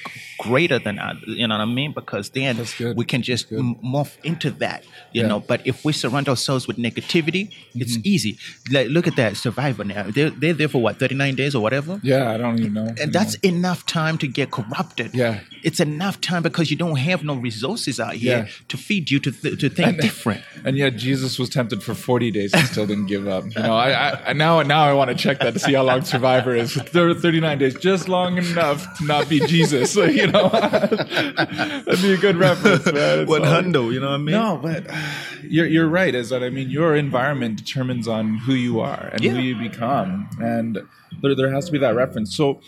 greater 0.47 0.79
than 0.79 0.99
us. 0.99 1.17
You 1.25 1.47
know 1.47 1.55
what 1.57 1.61
I 1.61 1.65
mean? 1.79 1.91
Because 2.01 2.29
then 2.29 2.55
Mm-hmm. 2.59 2.97
We 2.99 3.05
can 3.05 3.21
just 3.21 3.51
m- 3.51 3.75
morph 3.93 4.13
into 4.23 4.49
that. 4.63 4.83
You 5.13 5.21
Yeah. 5.21 5.27
know, 5.29 5.39
but 5.51 5.59
if 5.65 5.83
we 5.85 5.91
surround 5.93 6.27
ourselves 6.29 6.67
with 6.67 6.77
negativity, 6.77 7.43
it's 7.81 7.95
Mm-hmm. 7.97 8.13
easy. 8.13 8.37
Like, 8.71 8.87
look 8.89 9.07
at 9.07 9.15
that 9.15 9.37
survivor 9.37 9.83
now. 9.83 10.03
They're 10.15 10.29
they're 10.41 10.53
there 10.61 10.67
for 10.75 10.81
what 10.85 10.99
39 10.99 11.35
days 11.41 11.55
or 11.55 11.61
whatever. 11.65 11.99
yeah, 12.03 12.31
I 12.33 12.37
don't 12.37 12.59
even 12.59 12.73
know. 12.73 12.89
And 13.01 13.11
that's 13.17 13.35
enough 13.53 13.85
time 13.85 14.17
to 14.19 14.27
get 14.27 14.51
corrupted. 14.51 15.09
Yeah. 15.15 15.39
It's 15.63 15.79
enough 15.79 16.18
time 16.21 16.43
because 16.43 16.69
you 16.71 16.77
don't 16.77 16.97
have 16.97 17.23
no 17.23 17.35
resources 17.35 17.99
out 17.99 18.13
here 18.13 18.37
Yeah. 18.45 18.47
to 18.67 18.77
feed 18.77 19.09
you 19.11 19.19
to, 19.19 19.31
th- 19.31 19.59
to 19.59 19.69
think 19.69 19.99
different. 20.01 20.41
And 20.63 20.77
yet 20.77 20.95
Jesus 20.97 21.39
was 21.39 21.49
tempted 21.49 21.81
for 21.83 21.93
40 21.93 22.31
days 22.31 22.53
and 22.53 22.67
still 22.67 22.85
didn't 22.85 23.07
give 23.07 23.27
up. 23.27 23.43
You 23.55 23.61
know, 23.63 23.75
I, 23.75 23.91
I 23.91 24.29
I- 24.29 24.33
now 24.33 24.61
now 24.61 24.83
I 24.85 24.93
want 24.93 25.09
to 25.09 25.15
check 25.15 25.39
that 25.39 25.53
to 25.53 25.59
see 25.59 25.73
how 25.73 25.83
long 25.83 26.03
Survivor 26.03 26.55
is. 26.55 26.73
39 26.75 27.57
days, 27.57 27.75
just 27.75 28.07
long 28.09 28.37
enough 28.37 28.97
to 28.97 29.05
not 29.05 29.27
be 29.29 29.39
Jesus. 29.41 29.95
you 29.95 30.27
know, 30.27 30.49
that'd 30.49 32.01
be 32.01 32.13
a 32.13 32.17
good 32.17 32.35
reference, 32.37 32.85
man. 32.85 33.19
It's 33.21 33.31
all- 33.31 33.93
you 33.93 33.99
know 33.99 34.07
what 34.09 34.13
I 34.13 34.17
mean? 34.17 34.35
No, 34.35 34.59
but 34.61 34.89
uh, 34.89 34.95
you're 35.43 35.65
you're 35.65 35.87
right. 35.87 36.13
Is 36.13 36.29
that 36.29 36.43
I 36.43 36.49
mean, 36.49 36.69
your 36.69 36.95
environment 36.95 37.57
determines 37.57 38.07
on 38.07 38.37
who 38.37 38.53
you 38.53 38.79
are 38.79 39.09
and 39.13 39.23
Yeah. 39.23 39.31
who 39.31 39.39
you 39.39 39.55
become, 39.55 40.29
and 40.41 40.79
there 41.21 41.35
there 41.35 41.51
has 41.51 41.65
to 41.67 41.71
be 41.71 41.77
that 41.79 41.95
reference. 41.95 42.35
So 42.35 42.61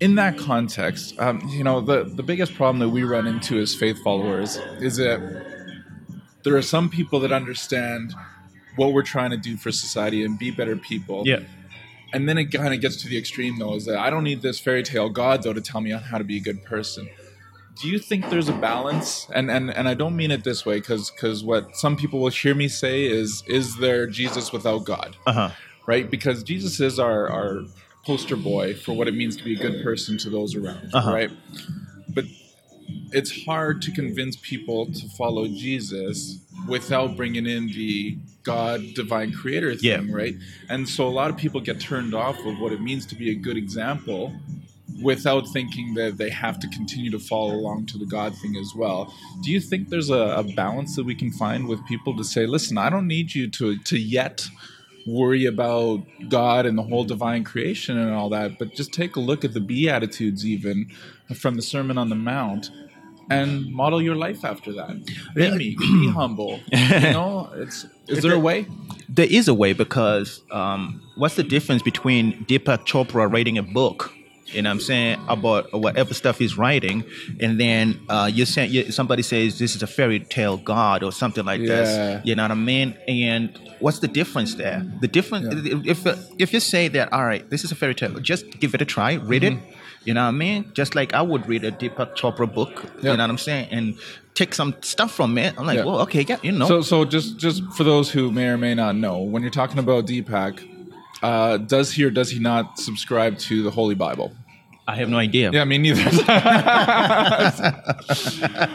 in 0.00 0.14
that 0.16 0.36
context, 0.36 1.18
um, 1.18 1.40
you 1.48 1.64
know, 1.64 1.80
the, 1.80 2.04
the 2.04 2.22
biggest 2.22 2.54
problem 2.54 2.78
that 2.80 2.90
we 2.90 3.02
run 3.02 3.26
into 3.26 3.58
as 3.58 3.74
faith 3.74 4.02
followers 4.02 4.56
is 4.80 4.96
that 4.96 5.20
there 6.42 6.56
are 6.56 6.62
some 6.62 6.88
people 6.88 7.20
that 7.20 7.32
understand 7.32 8.14
what 8.76 8.92
we're 8.92 9.02
trying 9.02 9.30
to 9.30 9.36
do 9.38 9.56
for 9.56 9.72
society 9.72 10.22
and 10.22 10.38
be 10.38 10.50
better 10.50 10.76
people. 10.76 11.22
Yeah. 11.26 11.40
And 12.12 12.28
then 12.28 12.38
it 12.38 12.52
kind 12.52 12.72
of 12.72 12.80
gets 12.80 12.96
to 13.02 13.08
the 13.08 13.18
extreme, 13.18 13.58
though, 13.58 13.74
is 13.74 13.86
that 13.86 13.98
I 13.98 14.10
don't 14.10 14.22
need 14.22 14.42
this 14.42 14.60
fairy 14.60 14.82
tale 14.82 15.08
God, 15.08 15.42
though, 15.42 15.52
to 15.52 15.60
tell 15.60 15.80
me 15.80 15.90
how 15.90 16.18
to 16.18 16.24
be 16.24 16.36
a 16.36 16.40
good 16.40 16.62
person. 16.64 17.08
Do 17.80 17.88
you 17.88 17.98
think 17.98 18.30
there's 18.30 18.48
a 18.48 18.54
balance? 18.54 19.26
And 19.34 19.50
and, 19.50 19.70
and 19.70 19.88
I 19.88 19.94
don't 19.94 20.14
mean 20.14 20.30
it 20.30 20.44
this 20.44 20.64
way, 20.64 20.76
because 20.76 21.10
because 21.10 21.42
what 21.42 21.76
some 21.76 21.96
people 21.96 22.20
will 22.20 22.30
hear 22.30 22.54
me 22.54 22.68
say 22.68 23.04
is, 23.04 23.42
is 23.48 23.76
there 23.78 24.06
Jesus 24.06 24.52
without 24.52 24.84
God? 24.84 25.16
Uh 25.26 25.32
huh. 25.32 25.50
Right? 25.86 26.10
Because 26.10 26.42
Jesus 26.42 26.80
is 26.80 26.98
our, 26.98 27.28
our 27.28 27.64
poster 28.06 28.36
boy 28.36 28.74
for 28.74 28.92
what 28.92 29.08
it 29.08 29.14
means 29.14 29.36
to 29.36 29.44
be 29.44 29.54
a 29.54 29.58
good 29.58 29.82
person 29.82 30.16
to 30.18 30.30
those 30.30 30.54
around, 30.54 30.90
Uh-huh. 30.94 31.12
right? 31.12 31.30
But 32.08 32.24
it's 33.12 33.44
hard 33.44 33.82
to 33.82 33.90
convince 33.90 34.36
people 34.36 34.86
to 34.86 35.08
follow 35.18 35.48
Jesus 35.48 36.38
without 36.68 37.16
bringing 37.16 37.46
in 37.46 37.66
the 37.68 38.16
God 38.44 38.80
divine 38.94 39.32
creator 39.32 39.74
thing, 39.74 40.08
Yeah. 40.08 40.14
right? 40.14 40.36
And 40.68 40.88
so 40.88 41.06
a 41.08 41.14
lot 41.20 41.30
of 41.30 41.36
people 41.36 41.60
get 41.60 41.80
turned 41.80 42.14
off 42.14 42.38
of 42.46 42.60
what 42.60 42.72
it 42.72 42.80
means 42.80 43.04
to 43.06 43.16
be 43.16 43.28
a 43.30 43.34
good 43.34 43.56
example 43.56 44.32
without 45.02 45.46
thinking 45.52 45.94
that 45.94 46.16
they 46.16 46.30
have 46.30 46.58
to 46.60 46.68
continue 46.68 47.10
to 47.10 47.18
follow 47.18 47.54
along 47.54 47.86
to 47.86 47.98
the 47.98 48.06
God 48.06 48.34
thing 48.38 48.56
as 48.56 48.72
well. 48.74 49.12
Do 49.42 49.50
you 49.50 49.60
think 49.60 49.88
there's 49.90 50.10
a, 50.10 50.24
a 50.38 50.44
balance 50.54 50.94
that 50.96 51.04
we 51.04 51.14
can 51.14 51.30
find 51.32 51.66
with 51.68 51.84
people 51.86 52.16
to 52.16 52.24
say, 52.24 52.46
listen, 52.46 52.78
I 52.78 52.88
don't 52.88 53.08
need 53.08 53.34
you 53.34 53.48
to 53.58 53.76
to 53.90 53.98
yet 53.98 54.46
worry 55.06 55.46
about 55.46 56.02
God 56.28 56.66
and 56.66 56.76
the 56.76 56.82
whole 56.82 57.04
divine 57.04 57.44
creation 57.44 57.96
and 57.96 58.12
all 58.12 58.28
that, 58.30 58.58
but 58.58 58.74
just 58.74 58.92
take 58.92 59.16
a 59.16 59.20
look 59.20 59.44
at 59.44 59.54
the 59.54 59.60
Beatitudes 59.60 60.44
even 60.44 60.90
from 61.34 61.54
the 61.54 61.62
Sermon 61.62 61.96
on 61.96 62.08
the 62.08 62.16
Mount 62.16 62.70
and 63.30 63.72
model 63.72 64.00
your 64.00 64.14
life 64.14 64.44
after 64.44 64.72
that. 64.72 65.04
Be 65.34 65.50
meek, 65.50 65.78
be 65.78 66.10
humble. 66.14 66.60
You 66.72 67.00
know, 67.00 67.50
it's 67.54 67.86
is 68.08 68.22
there 68.22 68.34
a 68.34 68.38
way? 68.38 68.66
There 69.08 69.26
is 69.28 69.48
a 69.48 69.54
way 69.54 69.72
because 69.72 70.42
um, 70.50 71.02
what's 71.16 71.36
the 71.36 71.42
difference 71.42 71.82
between 71.82 72.44
Deepak 72.44 72.86
Chopra 72.86 73.30
writing 73.32 73.58
a 73.58 73.62
book, 73.62 74.12
you 74.46 74.62
know 74.62 74.70
what 74.70 74.74
I'm 74.74 74.80
saying, 74.80 75.18
about 75.28 75.72
whatever 75.72 76.14
stuff 76.14 76.38
he's 76.38 76.56
writing, 76.56 77.04
and 77.40 77.58
then 77.60 78.00
uh, 78.08 78.30
you're 78.32 78.46
saying 78.46 78.70
you, 78.70 78.92
somebody 78.92 79.22
says 79.22 79.58
this 79.58 79.74
is 79.74 79.82
a 79.82 79.86
fairy 79.86 80.20
tale 80.20 80.56
god 80.56 81.02
or 81.02 81.12
something 81.12 81.44
like 81.44 81.60
Yeah. 81.60 81.66
this, 81.66 82.26
you 82.26 82.34
know 82.36 82.44
what 82.44 82.52
I 82.52 82.54
mean? 82.54 82.96
And 83.08 83.58
what's 83.80 83.98
the 83.98 84.08
difference 84.08 84.54
there? 84.54 84.84
The 85.00 85.08
difference, 85.08 85.46
if 85.84 86.06
if 86.38 86.52
you 86.52 86.60
say 86.60 86.88
that, 86.88 87.12
all 87.12 87.24
right, 87.26 87.48
this 87.50 87.64
is 87.64 87.72
a 87.72 87.74
fairy 87.74 87.94
tale, 87.94 88.14
just 88.20 88.48
give 88.60 88.74
it 88.74 88.80
a 88.82 88.84
try, 88.84 89.14
read 89.14 89.42
it. 89.44 89.58
You 90.04 90.14
know 90.14 90.22
what 90.22 90.28
I 90.28 90.38
mean? 90.38 90.70
Just 90.72 90.94
like 90.94 91.14
I 91.14 91.22
would 91.22 91.48
read 91.48 91.64
a 91.64 91.72
Deepak 91.72 92.14
Chopra 92.16 92.46
book, 92.52 92.84
Yeah. 93.02 93.10
you 93.10 93.16
know 93.16 93.24
what 93.24 93.30
I'm 93.30 93.38
saying, 93.38 93.68
and 93.72 93.94
take 94.34 94.54
some 94.54 94.76
stuff 94.82 95.10
from 95.12 95.36
it. 95.38 95.54
I'm 95.58 95.66
like, 95.66 95.78
Yeah. 95.78 95.84
well, 95.84 96.00
okay, 96.02 96.24
yeah, 96.28 96.36
you 96.42 96.52
know. 96.52 96.68
So, 96.68 96.80
so 96.82 97.04
just 97.04 97.38
just 97.38 97.64
for 97.76 97.82
those 97.82 98.08
who 98.12 98.30
may 98.30 98.46
or 98.46 98.56
may 98.56 98.74
not 98.74 98.94
know, 98.94 99.18
when 99.18 99.42
you're 99.42 99.50
talking 99.50 99.80
about 99.80 100.06
Deepak, 100.06 100.60
uh, 101.22 101.56
does 101.58 101.92
he 101.92 102.04
or 102.04 102.10
does 102.10 102.30
he 102.30 102.38
not 102.38 102.78
subscribe 102.78 103.38
to 103.38 103.62
the 103.62 103.70
Holy 103.70 103.94
Bible? 103.94 104.32
I 104.88 104.94
have 104.96 105.08
no 105.08 105.18
idea. 105.18 105.50
Yeah, 105.52 105.64
me 105.64 105.78
neither. 105.78 106.04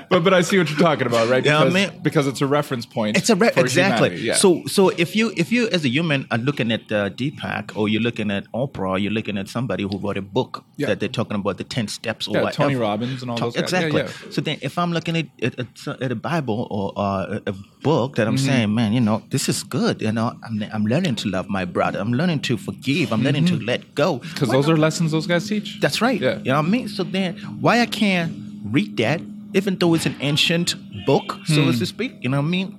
but 0.10 0.24
but 0.24 0.34
I 0.34 0.42
see 0.42 0.58
what 0.58 0.70
you're 0.70 0.80
talking 0.80 1.08
about, 1.08 1.30
right? 1.30 1.44
Yeah, 1.46 1.64
Because, 1.66 1.92
because 2.02 2.28
it's 2.28 2.42
a 2.42 2.48
reference 2.48 2.86
point. 2.86 3.18
It's 3.18 3.30
a 3.30 3.36
re- 3.36 3.52
exactly. 3.56 4.18
yeah. 4.20 4.34
So 4.36 4.64
so 4.66 4.90
if 4.90 5.16
you 5.16 5.32
if 5.38 5.52
you 5.52 5.70
as 5.70 5.86
a 5.86 5.90
human 5.90 6.28
are 6.32 6.38
looking 6.38 6.72
at 6.72 6.92
uh, 6.92 7.10
Deepak 7.12 7.76
or 7.78 7.88
you're 7.90 8.02
looking 8.02 8.30
at 8.32 8.44
Oprah, 8.54 8.90
or 8.92 9.00
you're 9.00 9.12
looking 9.12 9.38
at 9.38 9.48
somebody 9.48 9.84
who 9.84 9.98
wrote 10.00 10.18
a 10.18 10.22
book 10.22 10.64
Yeah. 10.78 10.88
that 10.88 11.00
they're 11.00 11.10
talking 11.10 11.36
about 11.38 11.58
the 11.58 11.64
ten 11.64 11.88
steps 11.88 12.28
or 12.28 12.36
Yeah, 12.36 12.44
whatever. 12.44 12.64
Tony 12.64 12.76
Robbins 12.76 13.22
and 13.22 13.32
all 13.32 13.38
those 13.38 13.54
guys. 13.56 13.64
Exactly. 13.64 14.06
So 14.32 14.42
then 14.42 14.58
if 14.62 14.78
I'm 14.78 14.92
looking 14.92 15.16
at 15.18 15.28
at, 15.42 15.60
at, 16.02 16.12
a 16.12 16.16
Bible 16.16 16.68
or 16.70 16.94
uh, 16.98 17.40
a 17.46 17.54
book 17.84 18.16
that 18.16 18.28
I'm 18.28 18.36
Mm-hmm. 18.36 18.46
saying, 18.46 18.74
man, 18.74 18.94
you 18.94 19.02
know, 19.02 19.22
this 19.30 19.48
is 19.50 19.62
good. 19.64 20.02
You 20.02 20.12
know, 20.12 20.34
I'm 20.44 20.64
I'm 20.74 20.86
learning 20.86 21.16
to 21.16 21.30
love 21.30 21.48
my 21.50 21.66
brother. 21.66 22.00
I'm 22.00 22.14
learning 22.14 22.40
to 22.42 22.58
forgive. 22.58 23.12
I'm 23.14 23.24
learning 23.24 23.46
to 23.48 23.58
let 23.60 23.94
go. 23.96 24.18
because 24.20 24.50
those 24.50 24.68
not? 24.68 24.74
are 24.74 24.78
lessons 24.78 25.12
those 25.12 25.28
guys 25.28 25.48
teach. 25.48 25.80
That's 25.80 26.01
right. 26.02 26.20
Yeah. 26.20 26.38
You 26.40 26.52
know 26.52 26.58
what 26.62 26.66
I 26.66 26.70
mean? 26.70 26.88
So 26.88 27.04
then 27.04 27.36
why 27.60 27.82
I 27.82 27.86
can't 27.86 28.34
read 28.66 28.98
that, 28.98 29.22
even 29.54 29.78
though 29.78 29.94
it's 29.94 30.06
an 30.06 30.16
ancient 30.20 30.76
book, 31.06 31.40
so 31.46 31.64
Hmm. 31.64 31.72
to 31.72 31.86
speak, 31.86 32.14
you 32.22 32.30
know 32.30 32.38
what 32.42 32.48
I 32.48 32.50
mean? 32.50 32.78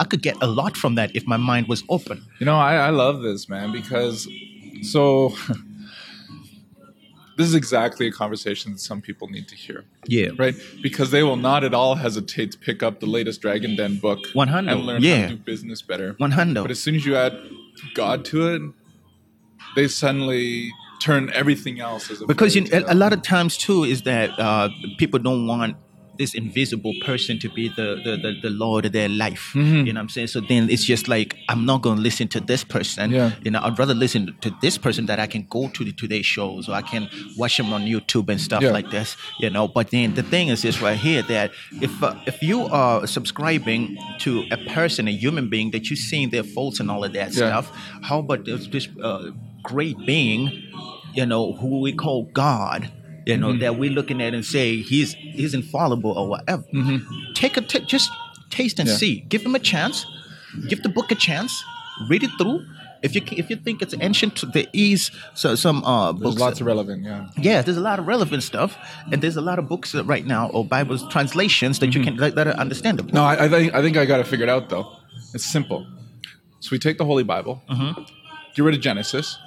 I 0.00 0.04
could 0.04 0.22
get 0.22 0.36
a 0.42 0.46
lot 0.46 0.76
from 0.76 0.96
that 0.96 1.14
if 1.14 1.26
my 1.26 1.36
mind 1.36 1.68
was 1.68 1.82
open. 1.88 2.24
You 2.40 2.46
know, 2.46 2.56
I, 2.56 2.74
I 2.74 2.90
love 2.90 3.22
this, 3.22 3.48
man, 3.48 3.70
because 3.72 4.28
so 4.82 5.34
this 7.36 7.46
is 7.46 7.54
exactly 7.54 8.06
a 8.08 8.12
conversation 8.12 8.72
that 8.72 8.80
some 8.80 9.00
people 9.00 9.28
need 9.28 9.48
to 9.48 9.54
hear. 9.54 9.84
Yeah. 10.06 10.30
Right? 10.36 10.54
Because 10.82 11.10
they 11.10 11.22
will 11.22 11.36
not 11.36 11.64
at 11.64 11.72
all 11.72 11.94
hesitate 11.94 12.52
to 12.52 12.58
pick 12.58 12.82
up 12.82 13.00
the 13.00 13.06
latest 13.06 13.40
Dragon 13.40 13.76
Den 13.76 13.96
book 13.98 14.18
100, 14.32 14.70
and 14.70 14.82
learn 14.86 15.02
how 15.02 15.08
yeah. 15.08 15.28
to 15.28 15.34
do 15.34 15.42
business 15.42 15.82
better. 15.82 16.14
One 16.18 16.32
hundred. 16.32 16.62
But 16.62 16.70
as 16.70 16.80
soon 16.82 16.96
as 16.96 17.06
you 17.06 17.16
add 17.16 17.38
God 17.94 18.24
to 18.26 18.48
it, 18.48 18.62
they 19.76 19.86
suddenly 19.88 20.70
turn 21.00 21.30
everything 21.34 21.80
else 21.80 22.10
as 22.10 22.20
a 22.20 22.26
because 22.26 22.54
you, 22.56 22.66
a, 22.72 22.94
lot 22.94 23.12
of 23.12 23.22
times 23.22 23.56
too 23.56 23.84
is 23.84 24.02
that 24.02 24.30
uh, 24.38 24.68
people 24.98 25.18
don't 25.18 25.46
want 25.46 25.76
this 26.18 26.34
invisible 26.34 26.92
person 27.02 27.38
to 27.38 27.48
be 27.48 27.68
the 27.78 27.88
the, 28.04 28.14
the, 28.24 28.30
the 28.42 28.50
lord 28.50 28.84
of 28.84 28.92
their 28.92 29.08
life 29.08 29.52
Mm-hmm. 29.54 29.86
you 29.86 29.92
know 29.94 30.00
what 30.00 30.02
i'm 30.02 30.08
saying 30.10 30.26
so 30.26 30.40
then 30.40 30.68
it's 30.68 30.84
just 30.84 31.08
like 31.08 31.34
i'm 31.48 31.64
not 31.64 31.80
going 31.80 31.96
to 31.96 32.02
listen 32.02 32.28
to 32.28 32.40
this 32.40 32.62
person 32.62 33.10
Yeah. 33.10 33.30
you 33.42 33.50
know 33.50 33.60
i'd 33.62 33.78
rather 33.78 33.94
listen 33.94 34.36
to 34.42 34.50
this 34.60 34.76
person 34.76 35.06
that 35.06 35.18
i 35.18 35.26
can 35.26 35.46
go 35.48 35.70
to 35.76 35.82
the 35.88 35.92
today 35.92 36.20
shows 36.20 36.68
or 36.68 36.74
i 36.74 36.82
can 36.82 37.08
watch 37.38 37.56
them 37.56 37.72
on 37.72 37.82
youtube 37.94 38.28
and 38.28 38.38
stuff 38.38 38.62
Yeah. 38.62 38.72
like 38.78 38.90
this 38.90 39.16
you 39.38 39.48
know 39.48 39.66
but 39.66 39.90
then 39.94 40.12
the 40.14 40.22
thing 40.22 40.48
is 40.48 40.60
this 40.60 40.82
right 40.82 40.98
here 40.98 41.22
that 41.22 41.52
if 41.80 42.02
uh, 42.02 42.14
if 42.26 42.42
you 42.42 42.58
are 42.82 43.06
subscribing 43.06 43.96
to 44.18 44.44
a 44.50 44.58
person 44.78 45.08
a 45.08 45.12
human 45.12 45.48
being 45.48 45.70
that 45.70 45.88
you're 45.88 45.96
seeing 46.10 46.28
their 46.30 46.44
faults 46.44 46.80
and 46.80 46.90
all 46.90 47.02
of 47.02 47.12
that 47.14 47.28
Yeah. 47.32 47.48
stuff 47.48 47.66
how 48.02 48.18
about 48.18 48.44
this, 48.44 48.66
this 48.66 48.88
uh, 49.02 49.30
great 49.62 49.96
being 50.06 50.62
you 51.12 51.26
know, 51.26 51.54
who 51.54 51.80
we 51.80 51.92
call 51.92 52.22
God, 52.32 52.88
you 53.26 53.36
know, 53.36 53.56
that 53.58 53.76
we're 53.76 53.90
looking 53.90 54.22
at 54.22 54.32
and 54.32 54.44
say 54.44 54.76
he's 54.80 55.14
he's 55.14 55.54
infallible 55.54 56.12
or 56.12 56.28
whatever. 56.28 56.62
Take 57.34 57.56
a 57.56 57.62
t- 57.62 57.80
just 57.80 58.10
taste 58.50 58.78
and 58.78 58.88
Yeah. 58.88 58.94
see. 58.94 59.20
Give 59.28 59.42
him 59.42 59.54
a 59.56 59.58
chance. 59.58 60.06
Give 60.68 60.80
the 60.82 60.88
book 60.88 61.10
a 61.10 61.16
chance. 61.16 61.64
Read 62.08 62.22
it 62.22 62.30
through. 62.38 62.64
If 63.02 63.14
you 63.16 63.22
if 63.32 63.50
you 63.50 63.56
think 63.56 63.82
it's 63.82 63.94
ancient, 64.00 64.44
there 64.52 64.66
is 64.72 65.10
so, 65.34 65.54
some 65.56 65.82
uh, 65.84 66.12
There's 66.12 66.22
books. 66.22 66.40
lots 66.40 66.60
of 66.60 66.66
relevant, 66.66 67.02
yeah. 67.04 67.28
yeah, 67.38 67.62
there's 67.62 67.76
a 67.78 67.80
lot 67.80 67.98
of 67.98 68.06
relevant 68.06 68.42
stuff, 68.44 68.76
and 69.10 69.20
there's 69.22 69.36
a 69.36 69.40
lot 69.40 69.58
of 69.58 69.68
books 69.68 69.94
right 69.94 70.24
now 70.26 70.48
or 70.50 70.64
Bible 70.64 70.96
translations 71.08 71.78
that 71.80 71.94
you 71.94 72.04
can 72.04 72.16
that, 72.18 72.34
that 72.36 72.46
are 72.46 72.54
understandable. 72.54 73.12
No, 73.14 73.24
I, 73.24 73.46
I 73.46 73.48
think 73.48 73.74
I 73.74 73.82
think 73.82 73.96
I 73.96 74.04
got 74.04 74.20
it 74.20 74.26
figured 74.28 74.48
out 74.50 74.68
though. 74.68 74.86
It's 75.34 75.44
simple. 75.46 75.86
So 76.60 76.68
we 76.72 76.78
take 76.78 76.98
the 76.98 77.04
Holy 77.06 77.24
Bible, 77.24 77.62
Mm-hmm. 77.68 78.02
get 78.54 78.62
rid 78.64 78.74
of 78.74 78.80
Genesis. 78.80 79.38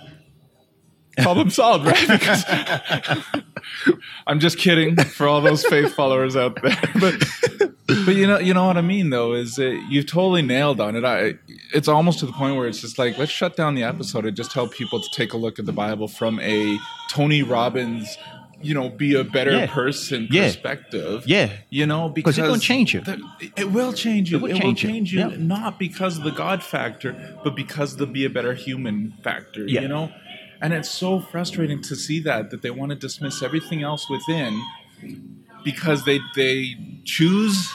Problem 1.17 1.49
solved, 1.49 1.85
right? 1.85 2.07
Because 2.07 2.43
I'm 4.27 4.39
just 4.39 4.57
kidding 4.57 4.95
for 4.95 5.27
all 5.27 5.41
those 5.41 5.65
faith 5.65 5.93
followers 5.93 6.35
out 6.35 6.59
there, 6.61 6.77
but 6.99 7.23
but 7.87 8.15
you 8.15 8.25
know 8.27 8.39
you 8.39 8.53
know 8.53 8.65
what 8.65 8.77
I 8.77 8.81
mean 8.81 9.09
though 9.09 9.33
is 9.33 9.55
that 9.55 9.85
you've 9.89 10.07
totally 10.07 10.41
nailed 10.41 10.79
on 10.81 10.95
it. 10.95 11.05
I 11.05 11.35
it's 11.73 11.87
almost 11.87 12.19
to 12.19 12.25
the 12.25 12.31
point 12.33 12.55
where 12.55 12.67
it's 12.67 12.81
just 12.81 12.97
like 12.97 13.17
let's 13.17 13.31
shut 13.31 13.55
down 13.55 13.75
the 13.75 13.83
episode 13.83 14.25
and 14.25 14.35
just 14.35 14.51
tell 14.51 14.67
people 14.67 14.99
to 15.01 15.09
take 15.11 15.33
a 15.33 15.37
look 15.37 15.59
at 15.59 15.65
the 15.65 15.73
Bible 15.73 16.07
from 16.07 16.39
a 16.39 16.79
Tony 17.09 17.43
Robbins, 17.43 18.17
you 18.61 18.73
know, 18.73 18.89
be 18.89 19.15
a 19.15 19.23
better 19.23 19.51
Yeah. 19.51 19.67
person 19.67 20.27
Yeah. 20.31 20.43
perspective. 20.47 21.23
Yeah. 21.27 21.51
you 21.69 21.85
know 21.85 22.09
because 22.09 22.37
it's 22.39 22.47
gonna 22.47 22.59
change 22.59 22.93
you. 22.93 23.01
the- 23.01 23.21
it 23.55 23.71
will 23.71 23.93
change 23.93 24.31
you. 24.31 24.37
It 24.37 24.41
will 24.41 24.49
It 24.49 24.53
will 24.63 24.73
change 24.73 25.13
you. 25.13 25.19
you, 25.21 25.29
Yeah. 25.29 25.35
not 25.37 25.77
because 25.79 26.17
of 26.17 26.23
the 26.23 26.31
God 26.31 26.63
factor, 26.63 27.37
but 27.43 27.55
because 27.55 27.93
of 27.93 27.99
the 27.99 28.07
be 28.07 28.25
a 28.25 28.29
better 28.29 28.53
human 28.53 29.13
factor. 29.23 29.65
Yeah. 29.67 29.81
You 29.81 29.87
know, 29.89 30.11
and 30.63 30.73
it's 30.73 30.89
so 30.89 31.19
frustrating 31.19 31.81
to 31.81 31.95
see 31.95 32.21
that 32.21 32.49
that 32.49 32.61
they 32.61 32.71
want 32.71 32.89
to 32.89 32.95
dismiss 32.95 33.43
everything 33.43 33.83
else 33.83 34.09
within 34.09 34.59
because 35.63 36.05
they 36.05 36.19
they 36.35 36.75
choose 37.03 37.71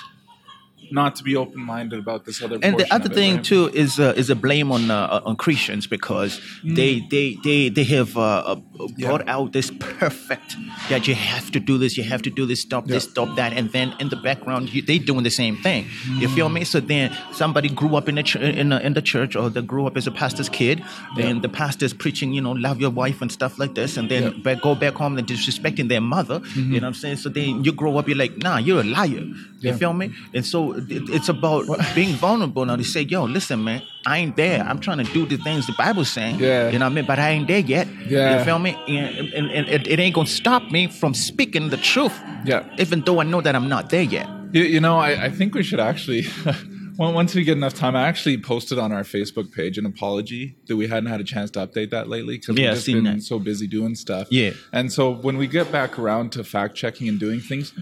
not 0.90 1.16
to 1.16 1.22
be 1.24 1.36
open 1.36 1.60
minded 1.60 1.98
about 1.98 2.24
this 2.24 2.42
other. 2.42 2.58
and 2.62 2.76
the 2.78 2.86
other 2.92 3.06
of 3.06 3.12
it, 3.12 3.14
thing 3.14 3.34
right? 3.36 3.44
too 3.44 3.68
is 3.74 3.98
uh, 4.00 4.14
is 4.16 4.30
a 4.30 4.36
blame 4.36 4.70
on 4.72 4.90
uh, 4.90 5.20
on 5.24 5.36
Christians 5.36 5.86
because 5.86 6.40
they 6.64 7.00
they 7.10 7.36
they 7.44 7.68
they 7.68 7.84
have 7.84 8.16
uh, 8.16 8.20
uh, 8.20 8.56
brought 8.98 9.24
Yeah. 9.26 9.34
out 9.36 9.52
this 9.52 9.70
perfect 9.70 10.56
that 10.88 11.06
you 11.08 11.14
have 11.14 11.50
to 11.52 11.60
do 11.60 11.78
this, 11.78 11.96
you 11.96 12.04
have 12.04 12.22
to 12.22 12.30
do 12.30 12.46
this, 12.46 12.60
stop 12.60 12.86
this, 12.86 13.04
stop 13.04 13.36
that, 13.36 13.52
and 13.52 13.70
then 13.72 13.94
in 14.00 14.08
the 14.08 14.16
background 14.16 14.72
you, 14.72 14.80
they 14.82 14.98
doing 14.98 15.24
the 15.24 15.30
same 15.30 15.56
thing. 15.56 15.86
You 16.20 16.28
feel 16.28 16.48
me? 16.48 16.64
So 16.64 16.80
then 16.80 17.10
somebody 17.32 17.68
grew 17.68 17.96
up 17.96 18.08
in 18.08 18.14
the 18.16 18.22
ch- 18.22 18.36
in 18.36 18.68
the, 18.70 18.84
in 18.86 18.94
the 18.94 19.02
church 19.02 19.36
or 19.36 19.50
they 19.50 19.62
grew 19.62 19.86
up 19.86 19.96
as 19.96 20.06
a 20.06 20.10
pastor's 20.10 20.48
kid, 20.48 20.82
and 21.18 21.42
the 21.42 21.48
pastor's 21.48 21.92
preaching, 21.92 22.32
you 22.32 22.40
know, 22.40 22.52
love 22.52 22.80
your 22.80 22.90
wife 22.90 23.20
and 23.22 23.30
stuff 23.30 23.58
like 23.58 23.74
this, 23.74 23.96
and 23.96 24.08
then 24.10 24.22
Yeah. 24.22 24.30
back, 24.42 24.62
go 24.62 24.74
back 24.74 24.94
home 24.94 25.18
and 25.18 25.26
disrespecting 25.26 25.88
their 25.88 26.00
mother. 26.00 26.40
You 26.54 26.64
know 26.64 26.74
what 26.74 26.84
I'm 26.84 26.94
saying? 26.94 27.16
So 27.18 27.28
then 27.28 27.64
you 27.64 27.72
grow 27.72 27.96
up, 27.98 28.08
you're 28.08 28.16
like, 28.16 28.36
nah, 28.38 28.58
you're 28.58 28.80
a 28.80 28.84
liar. 28.84 29.24
You 29.60 29.72
feel 29.74 29.92
me? 29.92 30.12
And 30.34 30.46
so 30.46 30.72
it's 30.88 31.28
about 31.28 31.66
being 31.94 32.14
vulnerable. 32.16 32.64
Now 32.64 32.76
they 32.76 32.82
say, 32.84 33.02
"Yo, 33.02 33.24
listen, 33.24 33.62
man, 33.64 33.82
I 34.06 34.18
ain't 34.18 34.36
there. 34.36 34.62
I'm 34.62 34.78
trying 34.80 34.98
to 35.04 35.12
do 35.12 35.26
the 35.26 35.36
things 35.38 35.66
the 35.66 35.74
Bible's 35.78 36.10
saying. 36.10 36.38
Yeah. 36.38 36.70
you 36.70 36.78
know 36.78 36.86
what 36.86 36.92
I 36.92 36.94
mean. 36.94 37.06
But 37.06 37.18
I 37.18 37.30
ain't 37.30 37.48
there 37.48 37.60
yet. 37.60 37.88
Yeah. 38.06 38.38
you 38.38 38.44
feel 38.44 38.58
me? 38.58 38.76
And, 38.88 39.32
and, 39.34 39.50
and 39.50 39.68
it, 39.68 39.86
it 39.86 39.98
ain't 39.98 40.14
gonna 40.14 40.26
stop 40.26 40.70
me 40.70 40.86
from 40.86 41.14
speaking 41.14 41.68
the 41.70 41.76
truth. 41.76 42.18
Yeah. 42.44 42.68
even 42.78 43.00
though 43.02 43.20
I 43.20 43.24
know 43.24 43.40
that 43.40 43.54
I'm 43.56 43.68
not 43.68 43.90
there 43.90 44.02
yet. 44.02 44.28
You, 44.52 44.62
you 44.62 44.80
know, 44.80 44.98
I, 44.98 45.24
I 45.26 45.30
think 45.30 45.54
we 45.54 45.62
should 45.62 45.80
actually, 45.80 46.24
once 46.98 47.34
we 47.34 47.44
get 47.44 47.56
enough 47.56 47.74
time, 47.74 47.94
I 47.96 48.06
actually 48.08 48.38
posted 48.40 48.78
on 48.78 48.92
our 48.92 49.02
Facebook 49.02 49.52
page 49.52 49.76
an 49.76 49.84
apology 49.86 50.56
that 50.68 50.76
we 50.76 50.86
hadn't 50.86 51.10
had 51.10 51.20
a 51.20 51.24
chance 51.24 51.50
to 51.52 51.66
update 51.66 51.90
that 51.90 52.08
lately 52.08 52.38
because 52.38 52.56
Yeah, 52.56 52.68
we've 52.68 52.74
just 52.76 52.86
been 52.86 53.04
that. 53.04 53.22
so 53.22 53.38
busy 53.38 53.66
doing 53.66 53.94
stuff. 53.94 54.28
Yeah. 54.30 54.52
And 54.72 54.90
so 54.92 55.10
when 55.12 55.36
we 55.36 55.46
get 55.46 55.70
back 55.70 55.98
around 55.98 56.32
to 56.32 56.44
fact 56.44 56.76
checking 56.76 57.08
and 57.08 57.18
doing 57.20 57.40
things, 57.40 57.74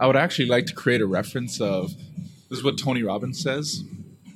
I 0.00 0.06
would 0.06 0.16
actually 0.16 0.46
like 0.48 0.66
to 0.66 0.74
create 0.74 1.00
a 1.00 1.06
reference 1.06 1.60
of 1.60 1.90
this 2.48 2.58
is 2.58 2.64
what 2.64 2.78
Tony 2.78 3.02
Robbins 3.02 3.42
says. 3.42 3.84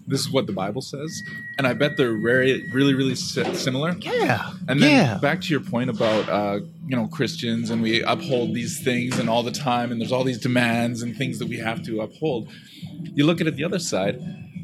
This 0.07 0.21
is 0.21 0.31
what 0.31 0.47
the 0.49 0.53
Bible 0.53 0.83
says, 0.83 1.23
and 1.59 1.67
I 1.67 1.75
bet 1.75 1.97
they're 1.97 2.21
very, 2.21 2.69
really, 2.73 2.93
really 2.93 3.15
similar. 3.15 3.95
Yeah, 4.01 4.51
And 4.69 4.83
then 4.83 4.91
yeah, 4.91 5.19
back 5.19 5.41
to 5.43 5.49
your 5.49 5.61
point 5.61 5.91
about 5.91 6.29
uh, 6.29 6.59
you 6.87 6.97
know 6.97 7.07
Christians 7.07 7.71
and 7.71 7.81
we 7.81 8.03
uphold 8.03 8.53
these 8.53 8.83
things 8.83 9.21
and 9.21 9.31
all 9.31 9.45
the 9.45 9.53
time 9.53 9.93
and 9.93 10.01
there's 10.01 10.11
all 10.11 10.25
these 10.25 10.41
demands 10.41 11.03
and 11.03 11.17
things 11.17 11.39
that 11.39 11.47
we 11.47 11.59
have 11.59 11.85
to 11.85 12.01
uphold. 12.01 12.49
You 13.15 13.25
look 13.25 13.41
at 13.41 13.47
it 13.47 13.55
the 13.55 13.63
other 13.65 13.79
side, 13.79 14.17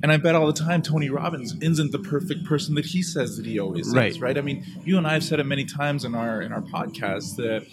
and 0.02 0.10
I 0.10 0.16
bet 0.16 0.34
all 0.34 0.46
the 0.46 0.52
time 0.52 0.82
Tony 0.82 1.08
Robbins 1.08 1.54
isn't 1.60 1.92
the 1.92 2.00
perfect 2.00 2.44
person 2.44 2.74
that 2.74 2.86
he 2.86 3.02
says 3.02 3.36
that 3.36 3.46
he 3.46 3.60
always 3.60 3.86
is. 3.86 3.94
Right. 3.94 4.20
Right. 4.20 4.36
I 4.38 4.40
mean, 4.40 4.66
you 4.84 4.98
and 4.98 5.06
I 5.06 5.12
have 5.12 5.24
said 5.24 5.38
it 5.38 5.44
many 5.44 5.64
times 5.64 6.04
in 6.04 6.16
our 6.16 6.42
in 6.42 6.52
our 6.52 6.62
podcast 6.62 7.36
that 7.36 7.64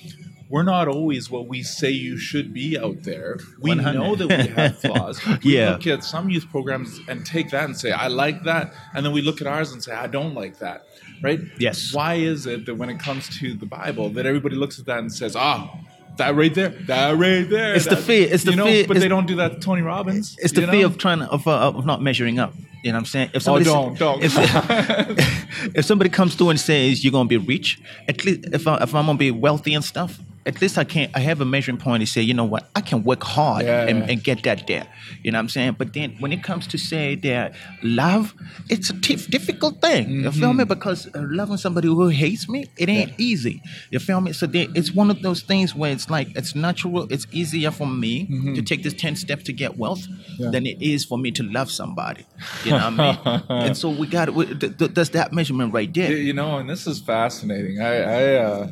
we're 0.49 0.63
not 0.63 0.87
always 0.87 1.29
what 1.29 1.47
we 1.47 1.63
say 1.63 1.89
you 1.89 2.17
should 2.17 2.53
be 2.53 2.77
out 2.77 3.03
there. 3.03 3.39
We 3.59 3.71
100. 3.71 3.93
know 3.99 4.15
that 4.15 4.27
we 4.27 4.53
have 4.53 4.77
flaws. 4.81 5.19
We 5.25 5.55
Yeah. 5.57 5.71
look 5.71 5.87
at 5.87 6.03
some 6.03 6.29
youth 6.29 6.47
programs 6.49 6.99
and 7.07 7.25
take 7.25 7.49
that 7.51 7.65
and 7.65 7.75
say, 7.77 7.91
I 7.91 8.07
like 8.07 8.43
that. 8.43 8.73
And 8.93 9.05
then 9.05 9.11
we 9.13 9.21
look 9.21 9.41
at 9.41 9.47
ours 9.47 9.71
and 9.71 9.83
say, 9.83 9.93
I 9.93 10.07
don't 10.07 10.35
like 10.35 10.59
that. 10.59 10.85
Right? 11.23 11.39
Yes. 11.59 11.93
Why 11.93 12.15
is 12.15 12.45
it 12.45 12.65
that 12.67 12.75
when 12.75 12.89
it 12.89 12.99
comes 12.99 13.27
to 13.39 13.53
the 13.55 13.65
Bible, 13.65 14.09
that 14.11 14.25
everybody 14.25 14.55
looks 14.55 14.79
at 14.79 14.85
that 14.85 14.99
and 14.99 15.11
says, 15.11 15.35
ah, 15.35 15.75
that 16.17 16.35
right 16.35 16.53
there, 16.53 16.69
that 16.87 17.17
right 17.17 17.49
there. 17.49 17.73
It's 17.73 17.85
the 17.85 17.95
that-" 17.95 18.03
fear- 18.03 18.27
it's 18.31 18.43
the 18.43 18.51
you 18.51 18.57
know, 18.57 18.65
fear- 18.65 18.85
But 18.87 18.99
they 18.99 19.07
don't 19.07 19.25
do 19.27 19.35
that 19.37 19.53
to 19.53 19.59
Tony 19.59 19.81
Robbins. 19.81 20.35
It's 20.39 20.53
the 20.53 20.61
you 20.61 20.67
fear 20.67 20.85
of 20.85 20.97
trying 20.97 21.19
to, 21.19 21.25
of, 21.29 21.47
uh, 21.47 21.51
of 21.69 21.85
not 21.85 22.01
measuring 22.01 22.37
up. 22.39 22.53
You 22.83 22.91
know 22.91 22.97
what 22.97 22.99
I'm 22.99 23.05
saying? 23.05 23.29
If 23.33 23.37
Oh, 23.47 23.59
somebody 23.59 23.65
don't, 23.65 23.97
don't. 23.97 24.23
If, 24.23 24.33
if 25.75 25.85
somebody 25.85 26.09
comes 26.11 26.35
through 26.35 26.49
and 26.51 26.59
says 26.59 27.03
you're 27.03 27.11
gonna 27.11 27.27
be 27.27 27.37
rich, 27.37 27.81
at 28.07 28.23
least 28.23 28.41
if, 28.53 28.67
I, 28.67 28.75
if 28.83 28.93
I'm 28.93 29.07
gonna 29.07 29.17
be 29.17 29.31
wealthy 29.31 29.73
and 29.73 29.83
stuff, 29.83 30.19
at 30.45 30.61
least 30.61 30.77
I 30.77 30.83
can't. 30.83 31.11
I 31.15 31.19
have 31.21 31.41
a 31.41 31.45
measuring 31.45 31.77
point 31.77 32.01
to 32.01 32.07
say, 32.07 32.21
you 32.21 32.33
know 32.33 32.43
what, 32.43 32.69
I 32.75 32.81
can 32.81 33.03
work 33.03 33.23
hard 33.23 33.65
Yeah. 33.65 33.87
and, 33.87 34.07
and 34.09 34.23
get 34.23 34.43
that 34.43 34.67
there. 34.67 34.87
You 35.23 35.31
know 35.31 35.37
what 35.39 35.43
I'm 35.43 35.49
saying? 35.49 35.75
But 35.79 35.93
then 35.93 36.15
when 36.19 36.31
it 36.31 36.43
comes 36.43 36.67
to 36.67 36.77
say 36.77 37.15
that 37.15 37.53
love, 37.81 38.33
it's 38.69 38.89
a 38.91 38.93
difficult 38.93 39.81
thing. 39.81 40.09
You 40.09 40.31
feel 40.31 40.49
Mm-hmm. 40.49 40.57
me? 40.59 40.63
Because 40.65 41.07
uh, 41.15 41.25
loving 41.29 41.57
somebody 41.57 41.87
who 41.87 42.07
hates 42.09 42.47
me, 42.47 42.65
it 42.77 42.89
ain't 42.89 43.13
easy. 43.17 43.61
You 43.89 43.99
feel 43.99 44.21
me? 44.21 44.33
So 44.33 44.45
then 44.45 44.71
it's 44.75 44.93
one 44.93 45.09
of 45.09 45.21
those 45.23 45.41
things 45.41 45.73
where 45.75 45.91
it's 45.91 46.09
like 46.09 46.27
it's 46.35 46.53
natural. 46.55 47.11
It's 47.11 47.25
easier 47.31 47.71
for 47.71 47.87
me 47.87 48.25
to 48.55 48.61
take 48.61 48.83
this 48.83 48.93
ten 48.93 49.15
steps 49.15 49.43
to 49.45 49.53
get 49.53 49.77
wealth 49.77 49.95
Mm-hmm. 50.07 50.43
Yeah. 50.43 50.49
than 50.51 50.65
it 50.65 50.81
is 50.81 51.05
for 51.05 51.17
me 51.17 51.31
to 51.31 51.43
love 51.43 51.71
somebody. 51.71 52.25
You 52.65 52.71
know 52.71 52.89
what 52.89 52.99
I 52.99 53.37
mean? 53.37 53.43
and 53.67 53.77
so 53.77 53.89
we 53.89 54.05
got 54.07 54.25
th- 54.25 54.59
th- 54.77 54.91
that's 54.93 55.09
that 55.09 55.31
measurement 55.33 55.73
right 55.73 55.91
there. 55.93 56.11
You 56.11 56.33
know, 56.33 56.57
and 56.57 56.69
this 56.69 56.85
is 56.87 56.99
fascinating. 56.99 57.79
I 57.81 57.93
I, 58.19 58.35
uh, 58.35 58.67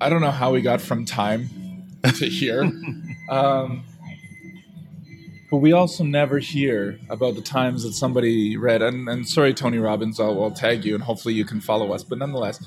I 0.00 0.08
don't 0.08 0.20
know 0.20 0.30
how 0.30 0.52
we 0.52 0.60
got 0.62 0.80
from 0.80 1.04
time 1.04 1.48
to 2.04 2.26
here, 2.28 2.62
um, 3.28 3.84
but 5.50 5.56
we 5.58 5.72
also 5.72 6.04
never 6.04 6.38
hear 6.38 6.98
about 7.08 7.34
the 7.34 7.40
times 7.40 7.82
that 7.82 7.92
somebody 7.94 8.56
read. 8.56 8.82
And, 8.82 9.08
and 9.08 9.28
sorry, 9.28 9.54
Tony 9.54 9.78
Robbins, 9.78 10.20
I'll, 10.20 10.42
I'll 10.42 10.50
tag 10.50 10.84
you, 10.84 10.94
and 10.94 11.02
hopefully 11.02 11.34
you 11.34 11.44
can 11.44 11.60
follow 11.60 11.92
us. 11.92 12.04
But 12.04 12.18
nonetheless, 12.18 12.64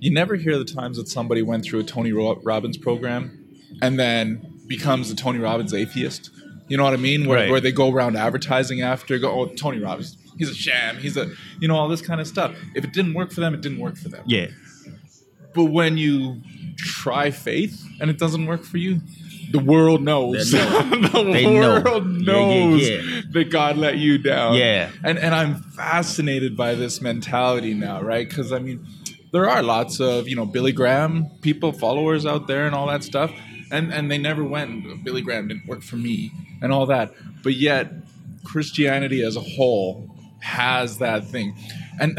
you 0.00 0.10
never 0.10 0.34
hear 0.36 0.58
the 0.58 0.64
times 0.64 0.96
that 0.96 1.08
somebody 1.08 1.42
went 1.42 1.64
through 1.64 1.80
a 1.80 1.84
Tony 1.84 2.12
Robbins 2.12 2.76
program 2.78 3.40
and 3.82 3.98
then 3.98 4.60
becomes 4.66 5.10
a 5.10 5.16
Tony 5.16 5.38
Robbins 5.38 5.74
atheist. 5.74 6.30
You 6.68 6.78
know 6.78 6.84
what 6.84 6.94
I 6.94 6.96
mean? 6.96 7.26
Where, 7.28 7.40
Right. 7.40 7.50
where 7.50 7.60
they 7.60 7.72
go 7.72 7.92
around 7.92 8.16
advertising 8.16 8.80
after, 8.80 9.18
go, 9.18 9.30
oh, 9.30 9.46
Tony 9.54 9.78
Robbins, 9.80 10.16
he's 10.38 10.48
a 10.48 10.54
sham, 10.54 10.96
he's 10.96 11.16
a, 11.18 11.30
you 11.60 11.68
know, 11.68 11.76
all 11.76 11.88
this 11.88 12.00
kind 12.00 12.20
of 12.22 12.26
stuff. 12.26 12.54
If 12.74 12.84
it 12.84 12.92
didn't 12.94 13.12
work 13.14 13.30
for 13.32 13.40
them, 13.40 13.52
it 13.54 13.60
didn't 13.60 13.78
work 13.78 13.96
for 13.96 14.08
them. 14.08 14.24
Yeah. 14.26 14.46
But 15.54 15.66
when 15.66 15.98
you 15.98 16.40
try 16.76 17.30
faith 17.30 17.84
and 18.00 18.10
it 18.10 18.18
doesn't 18.18 18.46
work 18.46 18.62
for 18.64 18.78
you, 18.78 19.00
the 19.50 19.58
world 19.58 20.02
knows. 20.02 20.52
Know. 20.52 20.82
the 20.90 21.22
They 21.32 21.44
know. 21.44 21.80
world 21.82 22.04
Yeah, 22.06 22.18
yeah, 22.18 22.32
knows 22.32 22.88
yeah. 22.88 23.20
that 23.30 23.50
God 23.50 23.76
let 23.76 23.98
you 23.98 24.18
down. 24.18 24.54
Yeah. 24.54 24.90
And 25.04 25.18
and 25.18 25.34
I'm 25.34 25.54
fascinated 25.56 26.56
by 26.56 26.74
this 26.74 27.00
mentality 27.00 27.74
now, 27.74 28.02
right? 28.02 28.28
Because 28.28 28.52
I 28.52 28.58
mean, 28.58 28.84
there 29.32 29.48
are 29.48 29.62
lots 29.62 30.00
of 30.00 30.28
you 30.28 30.34
know 30.36 30.46
Billy 30.46 30.72
Graham 30.72 31.26
people, 31.40 31.72
followers 31.72 32.26
out 32.26 32.46
there, 32.46 32.66
and 32.66 32.74
all 32.74 32.86
that 32.88 33.04
stuff, 33.04 33.30
and 33.70 33.92
and 33.92 34.10
they 34.10 34.18
never 34.18 34.42
went. 34.42 35.04
Billy 35.04 35.22
Graham 35.22 35.48
didn't 35.48 35.66
work 35.68 35.82
for 35.82 35.96
me, 35.96 36.32
and 36.62 36.72
all 36.72 36.86
that. 36.86 37.12
But 37.42 37.54
yet, 37.54 37.92
Christianity 38.44 39.22
as 39.22 39.36
a 39.36 39.40
whole 39.40 40.10
has 40.40 40.98
that 40.98 41.26
thing, 41.26 41.54
and. 42.00 42.18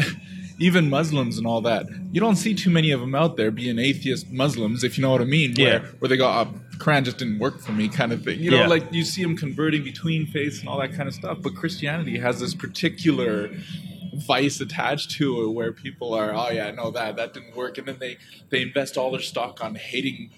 Even 0.58 0.88
Muslims 0.88 1.36
and 1.38 1.46
all 1.46 1.60
that, 1.60 1.86
you 2.12 2.20
don't 2.20 2.36
see 2.36 2.54
too 2.54 2.70
many 2.70 2.90
of 2.90 3.00
them 3.00 3.14
out 3.14 3.36
there 3.36 3.50
being 3.50 3.78
atheist 3.78 4.30
Muslims, 4.30 4.82
if 4.84 4.96
you 4.96 5.02
know 5.02 5.10
what 5.10 5.20
I 5.20 5.24
mean. 5.24 5.54
Where, 5.54 5.82
Yeah. 5.82 5.88
where 5.98 6.08
they 6.08 6.16
go, 6.16 6.26
oh, 6.28 6.48
Quran 6.78 7.04
just 7.04 7.18
didn't 7.18 7.38
work 7.38 7.60
for 7.60 7.72
me, 7.72 7.88
kind 7.88 8.12
of 8.12 8.22
thing. 8.24 8.40
You 8.40 8.50
know, 8.52 8.60
Yeah. 8.60 8.66
like 8.66 8.90
you 8.92 9.04
see 9.04 9.22
them 9.22 9.36
converting 9.36 9.82
between 9.84 10.26
faiths 10.26 10.60
and 10.60 10.68
all 10.68 10.78
that 10.80 10.92
kind 10.94 11.08
of 11.08 11.14
stuff. 11.14 11.38
But 11.42 11.54
Christianity 11.54 12.18
has 12.18 12.40
this 12.40 12.54
particular 12.54 13.50
vice 14.14 14.60
attached 14.60 15.10
to 15.12 15.42
it 15.42 15.50
where 15.50 15.72
people 15.72 16.14
are, 16.14 16.34
oh 16.34 16.50
yeah, 16.50 16.70
no, 16.70 16.90
that 16.90 17.16
that 17.16 17.34
didn't 17.34 17.54
work, 17.54 17.76
and 17.76 17.86
then 17.86 17.96
they 17.98 18.16
they 18.48 18.62
invest 18.62 18.96
all 18.96 19.10
their 19.10 19.20
stock 19.20 19.62
on 19.62 19.74
hating 19.74 20.30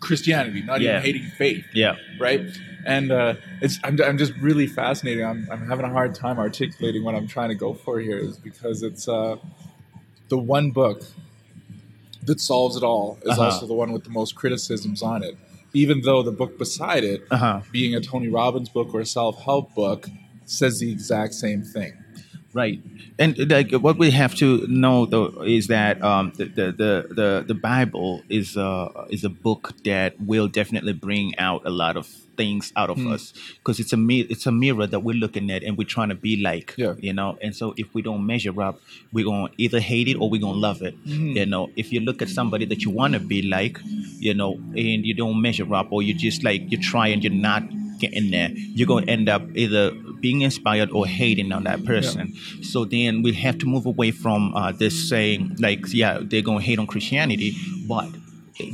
Christianity, 0.00 0.62
not 0.62 0.80
Yeah. 0.82 0.98
even 0.98 1.02
hating 1.02 1.30
faith 1.38 1.64
Yeah. 1.72 1.96
right? 2.20 2.42
And 2.84 3.12
uh, 3.12 3.34
it's 3.60 3.78
I'm, 3.84 4.00
I'm 4.02 4.18
just 4.18 4.32
really 4.40 4.66
fascinating. 4.66 5.24
I'm, 5.24 5.46
I'm 5.50 5.66
having 5.68 5.84
a 5.86 5.90
hard 5.90 6.14
time 6.14 6.38
articulating 6.38 7.04
what 7.04 7.14
I'm 7.14 7.26
trying 7.28 7.48
to 7.50 7.54
go 7.54 7.74
for 7.74 8.00
here, 8.00 8.18
is 8.18 8.36
because 8.38 8.82
it's 8.82 9.08
uh, 9.08 9.36
the 10.28 10.38
one 10.38 10.70
book 10.70 11.02
that 12.24 12.40
solves 12.40 12.76
it 12.76 12.82
all 12.82 13.18
is 13.22 13.30
Uh-huh. 13.32 13.42
also 13.44 13.66
the 13.66 13.74
one 13.74 13.92
with 13.92 14.04
the 14.04 14.10
most 14.10 14.34
criticisms 14.34 15.02
on 15.02 15.22
it. 15.22 15.36
Even 15.74 16.02
though 16.02 16.22
the 16.22 16.32
book 16.32 16.58
beside 16.58 17.04
it, 17.04 17.22
Uh-huh. 17.30 17.60
being 17.72 17.94
a 17.94 18.00
Tony 18.00 18.28
Robbins 18.28 18.68
book 18.68 18.92
or 18.94 19.00
a 19.00 19.06
self 19.06 19.42
help 19.42 19.74
book, 19.74 20.08
says 20.44 20.78
the 20.80 20.90
exact 20.92 21.34
same 21.34 21.62
thing. 21.62 21.92
Right. 22.54 22.80
And 23.18 23.36
like 23.50 23.72
what 23.72 23.96
we 23.98 24.10
have 24.10 24.34
to 24.36 24.66
know 24.68 25.06
though 25.06 25.42
is 25.42 25.68
that 25.68 26.02
um, 26.02 26.32
the, 26.36 26.44
the, 26.44 26.66
the, 26.72 27.06
the, 27.14 27.44
the 27.48 27.54
Bible 27.54 28.22
is 28.28 28.56
a, 28.56 28.88
is 29.10 29.24
a 29.24 29.30
book 29.30 29.72
that 29.84 30.20
will 30.20 30.48
definitely 30.48 30.92
bring 30.92 31.36
out 31.38 31.62
a 31.64 31.70
lot 31.70 31.96
of 31.96 32.06
things 32.36 32.72
out 32.76 32.88
of 32.88 32.96
Hmm. 32.96 33.12
us 33.12 33.34
because 33.58 33.78
it's 33.78 33.92
a 33.92 33.96
it's 34.08 34.46
a 34.46 34.52
mirror 34.52 34.86
that 34.86 35.00
we're 35.00 35.14
looking 35.14 35.50
at 35.50 35.62
and 35.62 35.76
we're 35.76 35.86
trying 35.86 36.08
to 36.08 36.14
be 36.14 36.36
like 36.40 36.74
Yeah. 36.78 36.94
you 36.98 37.12
know 37.12 37.36
and 37.42 37.54
so 37.54 37.74
if 37.76 37.92
we 37.92 38.00
don't 38.00 38.24
measure 38.24 38.58
up 38.62 38.80
we're 39.12 39.26
going 39.26 39.48
to 39.48 39.52
either 39.58 39.80
hate 39.80 40.08
it 40.08 40.14
or 40.16 40.30
we're 40.30 40.40
going 40.40 40.54
to 40.54 40.58
love 40.58 40.80
it 40.80 40.94
Hmm. 41.04 41.28
you 41.36 41.44
know 41.44 41.68
if 41.76 41.92
you 41.92 42.00
look 42.00 42.22
at 42.22 42.30
somebody 42.30 42.64
that 42.64 42.84
you 42.84 42.90
want 42.90 43.12
to 43.12 43.20
be 43.20 43.42
like 43.42 43.78
you 44.18 44.32
know 44.32 44.54
and 44.54 45.04
you 45.04 45.12
don't 45.12 45.42
measure 45.42 45.74
up 45.74 45.88
or 45.92 46.02
you 46.02 46.14
just 46.14 46.42
like 46.42 46.70
you 46.72 46.78
try 46.78 47.08
and 47.08 47.22
you're 47.22 47.32
not 47.50 47.64
getting 47.98 48.30
there 48.30 48.48
you're 48.54 48.88
going 48.88 49.04
to 49.06 49.12
end 49.12 49.28
up 49.28 49.42
either 49.54 49.92
being 50.22 50.40
inspired 50.40 50.90
or 50.90 51.06
hating 51.06 51.52
on 51.52 51.64
that 51.64 51.84
person. 51.84 52.34
So 52.62 52.86
then 52.86 53.22
we 53.22 53.32
have 53.34 53.58
to 53.58 53.66
move 53.66 53.84
away 53.84 54.10
from 54.10 54.54
uh, 54.54 54.72
this 54.72 55.08
saying 55.08 55.56
like 55.58 55.92
yeah 55.92 56.20
they're 56.22 56.42
going 56.42 56.58
to 56.58 56.64
hate 56.64 56.78
on 56.78 56.86
christianity 56.86 57.56
but 57.86 58.08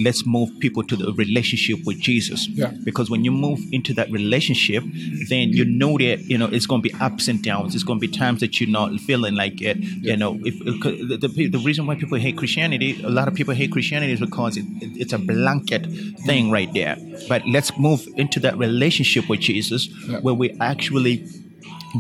let's 0.00 0.26
move 0.26 0.50
people 0.58 0.82
to 0.82 0.96
the 0.96 1.12
relationship 1.14 1.78
with 1.86 1.98
jesus. 2.00 2.48
Yeah. 2.48 2.72
because 2.84 3.08
when 3.10 3.24
you 3.24 3.30
move 3.30 3.60
into 3.72 3.94
that 3.94 4.10
relationship 4.10 4.82
then 5.28 5.50
you 5.50 5.64
know 5.64 5.96
that 5.98 6.20
you 6.32 6.36
know 6.36 6.46
it's 6.46 6.66
going 6.66 6.82
to 6.82 6.88
be 6.88 6.94
ups 7.00 7.28
and 7.28 7.42
downs. 7.42 7.74
It's 7.74 7.84
going 7.84 8.00
to 8.00 8.06
be 8.08 8.12
times 8.12 8.40
that 8.40 8.60
you're 8.60 8.68
not 8.70 8.98
feeling 9.00 9.34
like 9.34 9.60
it 9.62 9.76
you 9.78 10.16
know. 10.16 10.38
If, 10.44 10.54
uh, 10.60 10.88
if 10.90 11.20
the, 11.20 11.28
the, 11.28 11.48
the 11.48 11.58
reason 11.58 11.86
why 11.86 11.94
people 11.94 12.18
hate 12.18 12.36
christianity 12.36 13.00
a 13.02 13.08
lot 13.10 13.28
of 13.28 13.34
people 13.34 13.54
hate 13.54 13.72
christianity 13.72 14.12
is 14.12 14.20
because 14.20 14.56
it, 14.56 14.64
it, 14.80 14.96
it's 15.02 15.12
a 15.12 15.18
blanket 15.18 15.86
thing 16.26 16.50
right 16.50 16.72
there. 16.74 16.96
But 17.28 17.42
let's 17.46 17.76
move 17.78 18.06
into 18.16 18.40
that 18.40 18.56
relationship 18.58 19.28
with 19.28 19.40
jesus 19.40 19.88
Yeah. 20.08 20.20
where 20.20 20.34
we 20.34 20.50
actually 20.60 21.26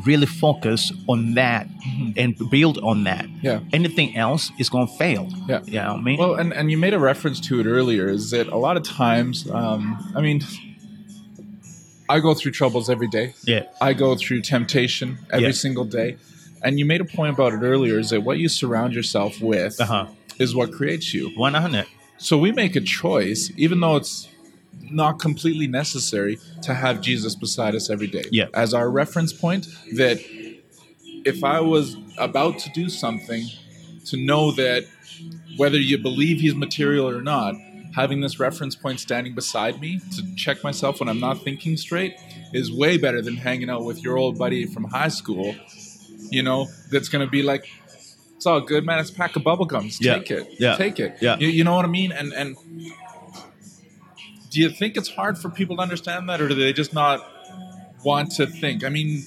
really 0.04 0.26
focus 0.26 0.92
on 1.08 1.34
that 1.34 1.66
and 2.16 2.36
build 2.50 2.78
on 2.78 3.04
that 3.04 3.26
Yeah. 3.42 3.60
anything 3.72 4.16
else 4.16 4.50
is 4.58 4.68
going 4.68 4.86
to 4.86 4.94
fail 4.94 5.28
Yeah. 5.48 5.60
you 5.66 5.72
know 5.80 5.94
i 5.94 6.00
mean 6.00 6.18
Well, 6.18 6.34
and, 6.34 6.52
and 6.52 6.70
you 6.70 6.76
made 6.76 6.94
a 6.94 6.98
reference 6.98 7.40
to 7.48 7.58
it 7.60 7.66
earlier, 7.66 8.08
is 8.08 8.30
that 8.32 8.48
a 8.48 8.56
lot 8.58 8.76
of 8.76 8.82
times, 8.82 9.48
um, 9.50 9.96
I 10.14 10.20
mean, 10.20 10.40
I 12.08 12.20
go 12.20 12.34
through 12.34 12.52
troubles 12.52 12.88
every 12.90 13.08
day. 13.08 13.34
yeah 13.44 13.64
I 13.80 13.92
go 13.92 14.14
through 14.16 14.42
temptation 14.42 15.18
every 15.30 15.46
Yeah. 15.48 15.52
single 15.52 15.84
day. 15.84 16.16
And 16.62 16.78
you 16.78 16.84
made 16.84 17.00
a 17.00 17.04
point 17.04 17.32
about 17.34 17.52
it 17.52 17.62
earlier 17.62 17.98
is 17.98 18.10
that 18.10 18.22
what 18.22 18.38
you 18.38 18.48
surround 18.48 18.92
yourself 18.94 19.40
with 19.40 19.80
uh-huh 19.80 20.06
is 20.38 20.54
what 20.54 20.70
creates 20.72 21.12
you. 21.14 21.30
100 21.36 21.86
So 22.16 22.36
we 22.38 22.50
make 22.52 22.74
a 22.76 22.80
choice, 22.80 23.50
even 23.56 23.80
though 23.80 23.96
it's 23.96 24.28
not 24.90 25.18
completely 25.18 25.66
necessary 25.66 26.38
to 26.62 26.74
have 26.74 27.00
Jesus 27.00 27.34
beside 27.34 27.74
us 27.74 27.90
every 27.90 28.06
day 28.06 28.24
Yeah. 28.30 28.46
as 28.54 28.72
our 28.74 28.90
reference 28.90 29.32
point. 29.32 29.66
That 29.94 30.18
if 31.24 31.44
I 31.44 31.60
was 31.60 31.96
about 32.16 32.58
to 32.60 32.70
do 32.74 32.88
something, 32.88 33.46
to 34.06 34.16
know 34.16 34.52
that 34.52 34.84
whether 35.56 35.78
you 35.78 35.98
believe 35.98 36.40
he's 36.40 36.54
material 36.54 37.08
or 37.08 37.20
not, 37.20 37.54
having 37.94 38.20
this 38.20 38.38
reference 38.38 38.76
point 38.76 39.00
standing 39.00 39.34
beside 39.34 39.80
me 39.80 40.00
to 40.16 40.34
check 40.36 40.62
myself 40.62 41.00
when 41.00 41.08
I'm 41.08 41.20
not 41.20 41.42
thinking 41.42 41.76
straight 41.76 42.14
is 42.52 42.70
way 42.72 42.96
better 42.96 43.20
than 43.20 43.36
hanging 43.36 43.68
out 43.68 43.84
with 43.84 44.02
your 44.02 44.16
old 44.16 44.38
buddy 44.38 44.64
from 44.66 44.84
high 44.84 45.08
school. 45.08 45.54
You 46.30 46.42
know, 46.42 46.68
that's 46.90 47.08
gonna 47.08 47.26
be 47.26 47.42
like, 47.42 47.66
it's 48.36 48.46
all 48.46 48.60
good, 48.60 48.86
man. 48.86 49.00
It's 49.00 49.10
a 49.10 49.14
pack 49.14 49.34
of 49.36 49.42
bubble 49.42 49.64
gums. 49.64 49.98
Yeah. 50.00 50.14
Take 50.18 50.30
it. 50.30 50.54
Yeah. 50.60 50.76
Take 50.76 51.00
it. 51.00 51.16
Yeah. 51.20 51.36
You, 51.38 51.48
you 51.48 51.64
know 51.64 51.74
what 51.74 51.84
I 51.84 51.88
mean? 51.88 52.12
And 52.12 52.32
and 52.32 52.56
do 54.50 54.60
you 54.60 54.70
think 54.70 54.96
it's 54.96 55.08
hard 55.08 55.38
for 55.38 55.48
people 55.48 55.76
to 55.76 55.82
understand 55.82 56.28
that, 56.28 56.40
or 56.40 56.48
do 56.48 56.54
they 56.54 56.72
just 56.72 56.92
not 56.92 57.26
want 58.04 58.32
to 58.32 58.46
think? 58.46 58.84
I 58.84 58.88
mean, 58.88 59.24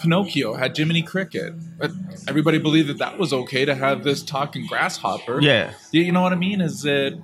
Pinocchio 0.00 0.54
had 0.54 0.76
Jiminy 0.76 1.02
Cricket, 1.02 1.54
but 1.78 1.90
everybody 2.28 2.58
believed 2.58 2.88
that 2.88 2.98
that 2.98 3.18
was 3.18 3.32
okay 3.32 3.64
to 3.64 3.74
have 3.74 4.04
this 4.04 4.22
talking 4.22 4.66
grasshopper. 4.66 5.40
Yeah. 5.40 5.72
You, 5.90 6.12
know 6.12 6.22
what 6.22 6.32
I 6.32 6.36
mean? 6.36 6.60
Is 6.60 6.84
it 6.84 7.14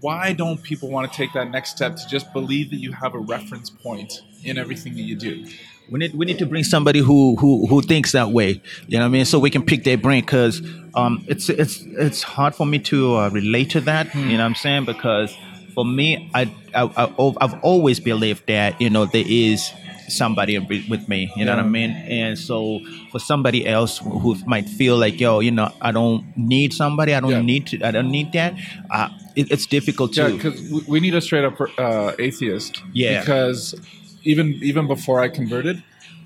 why 0.00 0.34
don't 0.34 0.62
people 0.62 0.90
want 0.90 1.10
to 1.10 1.16
take 1.16 1.32
that 1.32 1.50
next 1.50 1.70
step 1.70 1.96
to 1.96 2.06
just 2.08 2.32
believe 2.32 2.70
that 2.70 2.76
you 2.76 2.92
have 2.92 3.14
a 3.14 3.18
reference 3.18 3.70
point 3.70 4.20
in 4.42 4.58
everything 4.58 4.94
that 4.94 5.02
you 5.02 5.16
do? 5.16 5.46
We 5.90 5.98
need 5.98 6.14
we 6.14 6.24
need 6.24 6.38
to 6.38 6.46
bring 6.46 6.64
somebody 6.64 7.00
who 7.00 7.36
who 7.36 7.66
who 7.66 7.82
thinks 7.82 8.12
that 8.12 8.30
way. 8.30 8.62
You 8.86 8.98
know 8.98 9.04
what 9.04 9.08
I 9.08 9.10
mean? 9.10 9.24
So 9.24 9.38
we 9.38 9.50
can 9.50 9.64
pick 9.64 9.84
their 9.84 9.98
brain 9.98 10.22
because 10.22 10.62
um, 10.94 11.24
it's 11.28 11.50
it's 11.50 11.82
it's 11.82 12.22
hard 12.22 12.54
for 12.54 12.66
me 12.66 12.78
to 12.80 13.16
uh, 13.16 13.28
relate 13.30 13.70
to 13.70 13.80
that. 13.82 14.08
Hmm. 14.08 14.30
You 14.30 14.38
know 14.38 14.44
what 14.44 14.50
I'm 14.50 14.54
saying? 14.54 14.86
Because 14.86 15.36
for 15.74 15.84
me, 15.84 16.30
I, 16.34 16.42
I, 16.74 16.82
I 16.96 17.34
I've 17.40 17.54
always 17.62 18.00
believed 18.00 18.46
that 18.46 18.80
you 18.80 18.90
know 18.90 19.06
there 19.06 19.24
is 19.26 19.70
somebody 20.08 20.58
with 20.58 21.08
me. 21.08 21.32
You 21.36 21.44
know 21.46 21.56
what 21.56 21.64
I 21.64 21.68
mean? 21.68 21.90
And 21.90 22.38
so 22.38 22.80
for 23.10 23.18
somebody 23.18 23.66
else 23.66 23.98
who 23.98 24.36
might 24.46 24.68
feel 24.68 24.96
like 24.98 25.18
yo, 25.18 25.40
you 25.40 25.50
know, 25.50 25.72
I 25.80 25.92
don't 25.92 26.24
need 26.36 26.72
somebody. 26.72 27.14
I 27.14 27.20
don't 27.20 27.30
Yeah. 27.30 27.40
need 27.42 27.66
to. 27.68 27.82
I 27.82 27.90
don't 27.90 28.10
need 28.10 28.32
that. 28.32 28.54
Uh, 28.90 29.08
it, 29.34 29.50
it's 29.50 29.66
difficult 29.66 30.12
too. 30.14 30.22
Yeah, 30.22 30.28
because 30.36 30.60
we, 30.70 30.80
we 30.88 31.00
need 31.00 31.14
a 31.14 31.20
straight 31.20 31.44
up 31.44 31.58
uh, 31.78 32.12
atheist. 32.18 32.82
Yeah. 32.92 33.20
Because 33.20 33.74
even 34.24 34.54
even 34.62 34.86
before 34.86 35.20
I 35.20 35.28
converted, 35.28 35.82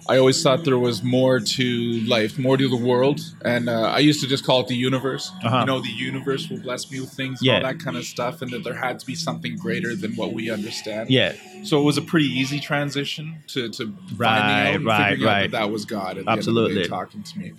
I 0.09 0.17
always 0.17 0.43
thought 0.43 0.65
there 0.65 0.79
was 0.79 1.03
more 1.03 1.39
to 1.39 2.01
life, 2.07 2.39
more 2.39 2.57
to 2.57 2.69
the 2.69 2.77
world, 2.77 3.21
and 3.45 3.69
uh, 3.69 3.83
I 3.83 3.99
used 3.99 4.21
to 4.23 4.27
just 4.27 4.43
call 4.45 4.61
it 4.61 4.69
the 4.69 4.75
universe. 4.75 5.31
Uh-huh. 5.45 5.59
You 5.61 5.67
know, 5.67 5.81
the 5.81 5.91
universe 5.91 6.49
will 6.49 6.61
bless 6.61 6.91
me 6.91 7.01
with 7.01 7.11
things, 7.13 7.41
Yeah. 7.43 7.57
all 7.57 7.63
that 7.63 7.79
kind 7.81 7.97
of 7.97 8.05
stuff, 8.05 8.41
and 8.41 8.51
that 8.53 8.65
there 8.65 8.75
had 8.75 8.99
to 9.01 9.07
be 9.07 9.15
something 9.15 9.57
greater 9.57 9.95
than 9.95 10.13
what 10.17 10.33
we 10.33 10.51
understand. 10.51 11.11
yeah. 11.11 11.35
So 11.65 11.81
it 11.81 11.85
was 11.85 11.99
a 11.99 12.03
pretty 12.03 12.29
easy 12.29 12.59
transition 12.61 13.43
to 13.49 13.69
to 13.71 13.85
Right, 14.17 14.39
finding 14.39 14.67
out 14.69 14.75
and 14.77 14.85
right, 14.87 15.11
figuring 15.11 15.29
out 15.35 15.41
that 15.43 15.51
that 15.53 15.71
was 15.71 15.85
God. 15.85 16.25
Absolutely. 16.27 16.71
end 16.71 16.71
of 16.71 16.75
the 16.75 16.83
day, 16.83 16.89
talking 16.89 17.23
to 17.25 17.39
me. 17.39 17.53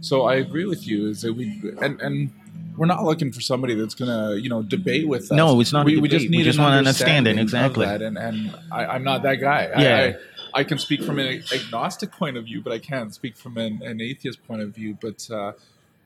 So 0.00 0.22
I 0.26 0.34
agree 0.36 0.66
with 0.66 0.86
you. 0.86 1.08
Is 1.08 1.22
that 1.22 1.32
we 1.32 1.60
and 1.82 2.00
and. 2.00 2.30
We're 2.78 2.84
not 2.84 3.04
looking 3.04 3.32
for 3.32 3.40
somebody 3.40 3.74
that's 3.74 3.94
gonna, 3.94 4.34
you 4.36 4.50
know, 4.50 4.62
debate 4.62 5.08
with 5.08 5.22
us. 5.22 5.30
No, 5.30 5.58
it's 5.62 5.72
not 5.72 5.86
We, 5.86 5.96
we 5.96 6.10
just 6.10 6.28
We 6.28 6.42
just 6.42 6.58
an 6.58 6.64
want 6.64 6.74
an 6.74 6.78
understand 6.80 7.26
it 7.26 7.38
exactly. 7.38 7.86
and 7.86 8.18
and 8.18 8.54
I, 8.70 8.84
I'm 8.84 9.02
not 9.02 9.22
that 9.22 9.36
guy. 9.36 9.70
Yeah. 9.78 9.96
I, 9.96 10.02
I, 10.08 10.16
can 10.64 10.78
speak 10.78 11.02
from 11.02 11.18
an 11.18 11.42
agnostic 11.52 12.12
point 12.12 12.36
of 12.36 12.44
view, 12.44 12.60
but 12.62 12.72
I 12.72 12.78
can't 12.78 13.12
speak 13.14 13.36
from 13.36 13.56
an, 13.58 13.82
an 13.82 14.00
atheist 14.00 14.46
point 14.46 14.62
of 14.62 14.74
view. 14.74 14.96
But 15.00 15.28
uh, 15.30 15.52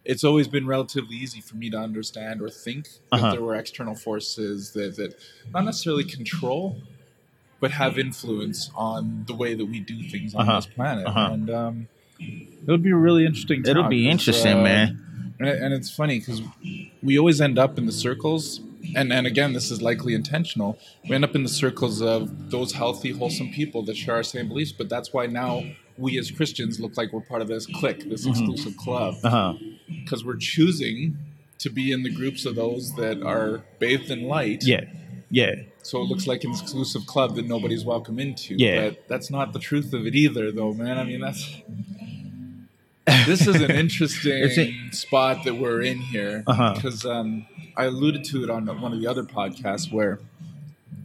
it's 0.05 0.25
always 0.25 0.49
been 0.49 0.67
relatively 0.67 1.17
easy 1.17 1.41
for 1.41 1.57
me 1.57 1.71
to 1.71 1.77
understand 1.79 2.41
or 2.43 2.49
think 2.51 2.89
Uh-huh. 3.13 3.23
that 3.27 3.33
there 3.37 3.43
were 3.43 3.55
external 3.55 3.95
forces 3.95 4.73
that, 4.73 4.97
that 4.97 5.15
not 5.53 5.65
necessarily 5.65 6.05
control, 6.05 6.79
but 7.61 7.73
have 7.73 7.99
influence 7.99 8.71
on 8.75 9.25
the 9.27 9.35
way 9.35 9.55
that 9.55 9.67
we 9.67 9.81
do 9.81 10.03
things 10.09 10.35
on 10.35 10.43
Uh-huh. 10.49 10.57
this 10.57 10.67
planet. 10.67 11.07
Uh-huh. 11.07 11.29
And 11.33 11.51
um, 11.51 11.89
it'll 12.63 12.79
be 12.79 12.91
a 12.91 12.97
really 12.97 13.27
interesting. 13.27 13.63
It'll 13.67 13.89
be 13.89 14.09
interesting, 14.09 14.59
uh, 14.61 14.63
man. 14.63 15.35
and, 15.39 15.49
it- 15.49 15.63
and 15.63 15.75
it's 15.75 15.91
funny 15.95 16.19
because 16.19 16.41
we 17.03 17.19
always 17.19 17.41
end 17.41 17.59
up 17.59 17.79
in 17.79 17.87
the 17.87 17.93
circles, 17.93 18.61
and, 18.97 19.12
and 19.12 19.27
again, 19.27 19.53
this 19.53 19.71
is 19.71 19.81
likely 19.83 20.14
intentional. 20.14 20.79
We 21.09 21.14
end 21.14 21.25
up 21.25 21.35
in 21.35 21.43
the 21.43 21.49
circles 21.49 22.01
of 22.03 22.51
those 22.51 22.73
healthy, 22.73 23.12
wholesome 23.12 23.51
people 23.51 23.83
that 23.85 23.97
share 23.97 24.16
our 24.16 24.23
same 24.23 24.49
beliefs. 24.49 24.73
But 24.73 24.88
that's 24.88 25.12
why 25.12 25.27
now 25.27 25.62
we 25.99 26.19
as 26.19 26.31
Christians 26.31 26.81
look 26.81 26.97
like 26.97 27.12
we're 27.12 27.21
part 27.21 27.43
of 27.43 27.49
this 27.49 27.66
clique, 27.66 28.09
this 28.09 28.27
exclusive 28.27 28.77
club, 28.77 29.14
Uh 29.23 29.31
huh. 29.31 29.55
because 29.88 30.25
we're 30.25 30.37
choosing 30.37 31.19
to 31.59 31.69
be 31.71 31.93
in 31.93 32.03
the 32.03 32.11
groups 32.14 32.47
of 32.47 32.55
those 32.55 32.95
that 32.97 33.23
are 33.23 33.62
bathed 33.79 34.11
in 34.11 34.23
light. 34.25 34.64
Yeah. 34.64 34.85
Yeah. 35.31 35.55
So 35.83 36.01
it 36.01 36.05
looks 36.05 36.27
like 36.27 36.43
an 36.45 36.51
exclusive 36.51 37.07
club 37.07 37.37
that 37.37 37.47
nobody's 37.47 37.85
welcome 37.85 38.19
into. 38.19 38.55
Yeah. 38.59 38.88
But 38.90 39.09
that's 39.09 39.31
not 39.31 39.53
the 39.53 39.59
truth 39.59 39.93
of 39.93 40.07
it 40.07 40.14
either, 40.14 40.51
though, 40.51 40.73
man. 40.73 40.99
I 40.99 41.05
mean, 41.05 41.21
that's. 41.21 41.55
This 43.27 43.46
is 43.46 43.61
an 43.61 43.70
interesting 43.85 44.70
spot 44.92 45.44
that 45.44 45.55
we're 45.55 45.83
in 45.83 45.99
here 45.99 46.44
Uh-huh. 46.46 46.75
because 46.75 47.05
um, 47.07 47.46
I 47.77 47.85
alluded 47.85 48.25
to 48.25 48.42
it 48.44 48.51
on 48.51 48.66
one 48.81 48.92
of 48.92 49.01
the 49.01 49.07
other 49.07 49.25
podcasts 49.25 49.92
where 49.92 50.18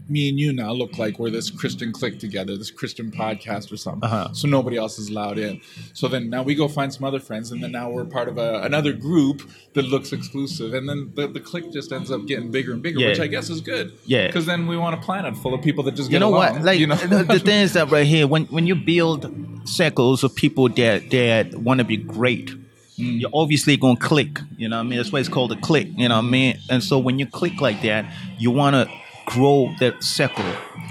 me 0.07 0.29
and 0.29 0.39
you 0.39 0.53
now 0.53 0.71
look 0.71 0.97
like 0.97 1.17
we're 1.19 1.29
this 1.29 1.49
Christian 1.49 1.91
clique 1.91 2.19
together, 2.19 2.55
this 2.57 2.71
Christian 2.71 3.11
podcast 3.11 3.71
or 3.71 3.77
something. 3.77 4.03
Uh-huh. 4.03 4.33
So 4.33 4.47
nobody 4.47 4.77
else 4.77 4.99
is 4.99 5.09
allowed 5.09 5.37
in. 5.37 5.61
So 5.93 6.07
then 6.07 6.29
now 6.29 6.43
we 6.43 6.53
go 6.55 6.67
find 6.67 6.93
some 6.93 7.03
other 7.03 7.19
friends, 7.19 7.51
and 7.51 7.63
then 7.63 7.71
now 7.71 7.89
we're 7.89 8.05
part 8.05 8.27
of 8.27 8.37
a, 8.37 8.61
another 8.61 8.93
group 8.93 9.41
that 9.73 9.85
looks 9.85 10.11
exclusive, 10.13 10.73
and 10.73 10.87
then 10.87 11.11
the, 11.15 11.27
the 11.27 11.39
clique 11.39 11.71
just 11.73 11.91
ends 11.91 12.11
up 12.11 12.25
getting 12.27 12.51
bigger 12.51 12.71
and 12.73 12.81
bigger, 12.81 12.99
Yeah. 12.99 13.07
which 13.09 13.19
I 13.19 13.27
guess 13.27 13.49
is 13.49 13.61
good. 13.61 13.93
Yeah. 14.05 14.27
Because 14.27 14.45
then 14.45 14.67
we 14.67 14.77
want 14.77 14.95
a 14.95 15.01
planet 15.01 15.35
full 15.37 15.53
of 15.53 15.61
people 15.61 15.83
that 15.85 15.95
just 15.95 16.09
get 16.09 16.15
You 16.15 16.19
know 16.19 16.29
along, 16.29 16.53
what? 16.55 16.61
Like 16.63 16.79
you 16.79 16.87
know? 16.87 16.95
the, 16.95 17.23
the 17.23 17.39
thing 17.39 17.61
is 17.61 17.73
that 17.77 17.89
right 17.91 18.05
here, 18.05 18.27
when 18.27 18.45
when 18.45 18.67
you 18.67 18.75
build 18.75 19.31
circles 19.67 20.23
of 20.23 20.35
people 20.35 20.69
that 20.69 21.09
that 21.11 21.55
want 21.55 21.79
to 21.79 21.83
be 21.83 21.97
great, 21.97 22.51
Mm. 22.97 23.19
you're 23.19 23.29
obviously 23.33 23.75
gonna 23.75 23.97
click. 23.99 24.39
You 24.55 24.69
know 24.69 24.77
what 24.77 24.85
I 24.85 24.87
mean? 24.87 24.95
That's 24.97 25.11
why 25.11 25.19
it's 25.19 25.27
called 25.27 25.51
a 25.51 25.57
click. 25.57 25.89
You 25.97 26.07
know 26.07 26.15
what 26.15 26.23
I 26.27 26.29
mean? 26.29 26.57
And 26.69 26.81
so 26.81 26.97
when 26.97 27.19
you 27.19 27.25
click 27.25 27.59
like 27.59 27.81
that, 27.81 28.05
you 28.39 28.51
want 28.51 28.73
to 28.75 28.89
grow 29.25 29.73
that 29.79 30.03
circle 30.03 30.45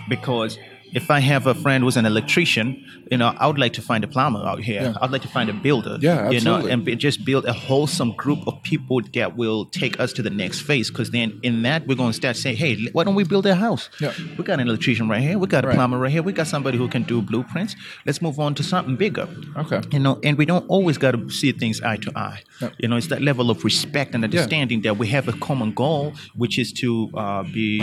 because. 0.08 0.58
If 0.94 1.10
I 1.10 1.20
have 1.20 1.46
a 1.46 1.54
friend 1.54 1.82
who's 1.84 1.96
an 1.96 2.06
electrician, 2.06 2.84
you 3.10 3.18
know, 3.18 3.34
I 3.36 3.46
would 3.46 3.58
like 3.58 3.72
to 3.74 3.82
find 3.82 4.02
a 4.04 4.06
plumber 4.08 4.40
out 4.46 4.60
here. 4.60 4.82
Yeah. 4.82 4.94
I'd 5.02 5.10
like 5.10 5.22
to 5.22 5.28
find 5.28 5.50
a 5.50 5.52
builder. 5.52 5.98
Yeah, 6.00 6.30
You 6.30 6.40
know, 6.40 6.66
and 6.66 6.84
be, 6.84 6.94
just 6.96 7.24
build 7.24 7.44
a 7.46 7.52
wholesome 7.52 8.12
group 8.12 8.46
of 8.46 8.62
people 8.62 9.00
that 9.14 9.36
will 9.36 9.66
take 9.66 9.98
us 10.00 10.12
to 10.14 10.22
the 10.22 10.30
next 10.30 10.60
phase. 10.62 10.90
Because 10.90 11.10
then 11.10 11.38
in 11.42 11.62
that, 11.62 11.86
we're 11.86 11.96
going 11.96 12.10
to 12.12 12.16
start 12.22 12.36
saying, 12.36 12.56
hey, 12.56 12.72
why 12.92 13.02
don't 13.04 13.14
we 13.16 13.24
build 13.24 13.44
a 13.46 13.54
house? 13.54 13.88
Yeah. 14.00 14.12
We 14.38 14.44
got 14.44 14.60
an 14.60 14.68
electrician 14.68 15.08
right 15.08 15.20
here. 15.20 15.38
We 15.38 15.46
got 15.48 15.64
a 15.64 15.68
Right. 15.68 15.76
plumber 15.76 15.98
right 15.98 16.12
here. 16.12 16.22
We 16.22 16.32
got 16.32 16.46
somebody 16.46 16.76
who 16.78 16.88
can 16.88 17.02
do 17.12 17.20
blueprints. 17.30 17.74
Let's 18.06 18.20
move 18.22 18.38
on 18.38 18.54
to 18.58 18.62
something 18.62 18.96
bigger. 18.96 19.26
Okay. 19.56 19.80
You 19.90 19.98
know, 19.98 20.20
and 20.22 20.38
we 20.38 20.44
don't 20.46 20.66
always 20.68 20.96
got 20.98 21.12
to 21.12 21.20
see 21.30 21.50
things 21.52 21.80
eye 21.82 21.96
to 22.06 22.12
eye. 22.16 22.40
Yeah. 22.62 22.70
You 22.78 22.88
know, 22.88 22.96
it's 22.96 23.08
that 23.08 23.22
level 23.30 23.50
of 23.50 23.64
respect 23.64 24.14
and 24.14 24.22
understanding 24.24 24.82
that 24.82 24.94
we 24.98 25.06
have 25.08 25.26
a 25.28 25.32
common 25.48 25.72
goal, 25.72 26.12
which 26.42 26.58
is 26.58 26.72
to 26.82 27.10
uh, 27.14 27.42
be 27.58 27.80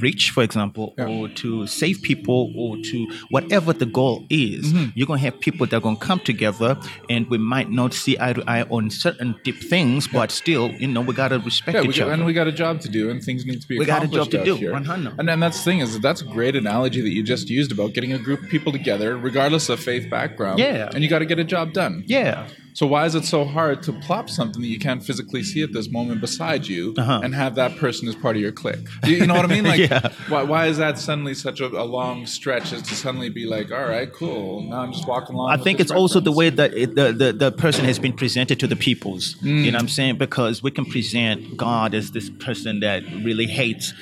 rich, 0.00 0.30
for 0.30 0.42
example, 0.48 0.94
or 0.98 1.28
to 1.42 1.66
save 1.66 2.00
people, 2.02 2.29
or 2.32 2.76
to 2.76 3.06
whatever 3.30 3.72
the 3.72 3.86
goal 3.86 4.26
is. 4.30 4.72
Mm-hmm. 4.72 4.90
You're 4.94 5.06
gonna 5.06 5.20
have 5.20 5.40
people 5.40 5.66
that 5.66 5.76
are 5.76 5.80
gonna 5.80 5.96
come 5.96 6.20
together, 6.20 6.78
and 7.08 7.28
we 7.28 7.38
might 7.38 7.70
not 7.70 7.94
see 7.94 8.16
eye 8.20 8.32
to 8.32 8.42
eye 8.50 8.62
on 8.64 8.90
certain 8.90 9.34
deep 9.44 9.62
things, 9.62 10.06
but 10.08 10.30
still, 10.30 10.70
you 10.72 10.86
know, 10.86 11.00
we 11.00 11.14
gotta 11.14 11.38
respect 11.38 11.74
Yeah, 11.76 11.82
we 11.82 11.88
each 11.88 11.98
got, 11.98 12.04
other. 12.04 12.12
and 12.14 12.24
we 12.26 12.32
got 12.32 12.46
a 12.46 12.52
job 12.52 12.80
to 12.82 12.88
do, 12.88 13.10
and 13.10 13.22
things 13.22 13.44
need 13.46 13.60
to 13.62 13.68
be 13.68 13.78
We 13.78 13.84
got 13.84 14.04
a 14.04 14.08
job 14.08 14.30
to 14.30 14.44
do, 14.44 14.54
here. 14.56 14.72
100. 14.72 15.18
And 15.18 15.28
then 15.28 15.40
that's 15.40 15.58
the 15.58 15.64
thing 15.64 15.80
is 15.80 15.92
that 15.94 16.02
that's 16.02 16.22
a 16.22 16.24
great 16.26 16.56
analogy 16.56 17.00
that 17.00 17.10
you 17.10 17.22
just 17.22 17.48
used 17.50 17.72
about 17.72 17.92
getting 17.94 18.12
a 18.12 18.18
group 18.18 18.42
of 18.42 18.48
people 18.48 18.72
together, 18.72 19.16
regardless 19.16 19.68
of 19.68 19.80
faith 19.80 20.08
background. 20.10 20.58
Yeah. 20.58 20.90
and 20.94 21.02
you 21.02 21.10
got 21.10 21.20
to 21.20 21.26
get 21.26 21.38
a 21.38 21.44
job 21.44 21.72
done. 21.72 22.04
yeah. 22.06 22.48
So 22.72 22.86
why 22.86 23.04
is 23.04 23.14
it 23.14 23.24
so 23.24 23.44
hard 23.44 23.82
to 23.84 23.92
plop 23.92 24.30
something 24.30 24.62
that 24.62 24.68
you 24.68 24.78
can't 24.78 25.02
physically 25.02 25.42
see 25.42 25.62
at 25.62 25.72
this 25.72 25.90
moment 25.90 26.20
beside 26.20 26.66
you 26.66 26.94
Uh-huh. 26.96 27.20
and 27.22 27.34
have 27.34 27.54
that 27.56 27.76
person 27.76 28.08
as 28.08 28.14
part 28.14 28.36
of 28.36 28.42
your 28.42 28.52
clique? 28.52 28.86
You, 29.04 29.16
you 29.16 29.26
know 29.26 29.34
what 29.34 29.44
I 29.44 29.48
mean? 29.48 29.64
Like, 29.70 29.80
Yeah. 29.90 30.12
why, 30.28 30.42
why 30.44 30.66
is 30.66 30.76
that 30.78 30.98
suddenly 30.98 31.34
such 31.34 31.60
a, 31.60 31.66
a 31.66 31.84
long 31.84 32.26
stretch? 32.26 32.72
as 32.72 32.82
to 32.82 32.94
suddenly 32.94 33.28
be 33.30 33.46
like, 33.46 33.72
all 33.72 33.84
right, 33.86 34.12
cool. 34.12 34.62
Now 34.62 34.80
I'm 34.82 34.92
just 34.92 35.06
walking 35.08 35.34
along. 35.34 35.50
I 35.50 35.56
think 35.56 35.80
it's 35.80 35.90
also 35.90 36.20
the 36.20 36.32
way 36.32 36.50
that 36.50 36.72
it, 36.74 36.94
the, 36.94 37.12
the 37.12 37.32
the 37.32 37.50
person 37.52 37.84
has 37.84 37.98
been 37.98 38.12
presented 38.12 38.60
to 38.60 38.66
the 38.66 38.76
peoples. 38.76 39.34
Mm. 39.42 39.64
You 39.64 39.72
know 39.72 39.76
what 39.76 39.82
I'm 39.82 39.88
saying? 39.88 40.18
Because 40.18 40.62
we 40.62 40.70
can 40.70 40.84
present 40.84 41.56
God 41.56 41.94
as 41.94 42.10
this 42.12 42.30
person 42.46 42.80
that 42.80 43.02
really 43.24 43.46
hates 43.46 43.92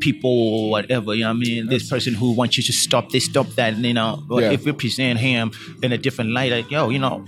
people 0.00 0.30
or 0.30 0.70
whatever. 0.70 1.14
You 1.14 1.22
know 1.24 1.28
what 1.30 1.36
I 1.36 1.48
mean? 1.48 1.66
This 1.66 1.88
person 1.90 2.14
who 2.14 2.32
wants 2.32 2.56
you 2.56 2.62
to 2.64 2.72
stop 2.72 3.10
this, 3.10 3.24
stop 3.24 3.48
that. 3.56 3.76
You 3.76 3.94
know, 3.94 4.22
but 4.28 4.42
Yeah. 4.44 4.52
if 4.52 4.64
we 4.64 4.72
present 4.72 5.18
him 5.18 5.50
in 5.82 5.92
a 5.92 5.98
different 5.98 6.30
light, 6.30 6.52
like, 6.52 6.70
yo, 6.70 6.88
you 6.90 6.98
know, 7.00 7.24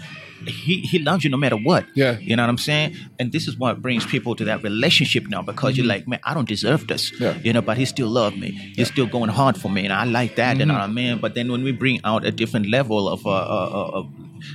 he, 0.47 0.81
he 0.81 0.99
loves 0.99 1.25
you 1.25 1.31
no 1.31 1.37
matter 1.37 1.57
what. 1.57 1.85
Yeah. 1.95 2.19
You 2.19 2.37
know 2.37 2.43
what 2.43 2.51
I'm 2.51 2.59
saying? 2.59 2.97
And 3.19 3.33
this 3.33 3.47
is 3.49 3.57
what 3.57 3.81
brings 3.83 4.05
people 4.07 4.35
to 4.37 4.45
that 4.47 4.63
relationship 4.63 5.29
now 5.29 5.43
because 5.43 5.77
you're 5.77 5.87
like, 5.87 6.07
man, 6.09 6.21
I 6.25 6.35
don't 6.35 6.49
deserve 6.49 6.87
this. 6.87 7.11
Mm-hmm. 7.13 7.23
Yeah. 7.23 7.39
You 7.43 7.53
know, 7.53 7.63
but 7.63 7.77
he 7.77 7.85
still 7.85 8.09
loved 8.09 8.39
me. 8.39 8.51
He's 8.77 8.89
still 8.89 9.07
going 9.07 9.31
hard 9.31 9.57
for 9.61 9.69
me. 9.69 9.85
And 9.85 9.93
I 9.93 10.05
like 10.05 10.37
that. 10.37 10.57
You 10.59 10.67
know 10.67 10.75
Mm-hmm. 10.75 10.81
what 10.81 10.91
I 10.91 10.93
mean? 10.93 11.19
But 11.19 11.35
then 11.35 11.51
when 11.51 11.63
we 11.65 11.73
bring 11.73 12.01
out 12.05 12.25
a 12.25 12.31
different 12.31 12.67
level 12.67 13.09
of, 13.09 13.27
uh, 13.27 13.31
uh, 13.31 13.91
uh, 14.01 14.03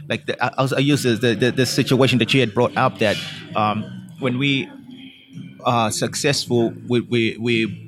like, 0.09 0.25
the, 0.25 0.43
I, 0.43 0.51
I 0.57 0.61
was, 0.61 0.73
I 0.73 0.79
use 0.79 1.03
the, 1.03 1.15
the, 1.15 1.51
the 1.51 1.65
situation 1.65 2.19
that 2.19 2.33
you 2.33 2.39
had 2.39 2.53
brought 2.53 2.75
up 2.77 2.99
that 2.99 3.17
um, 3.55 3.83
when 4.19 4.37
we 4.37 4.69
are 5.63 5.91
successful, 5.91 6.73
we, 6.87 7.01
we, 7.01 7.37
we 7.39 7.84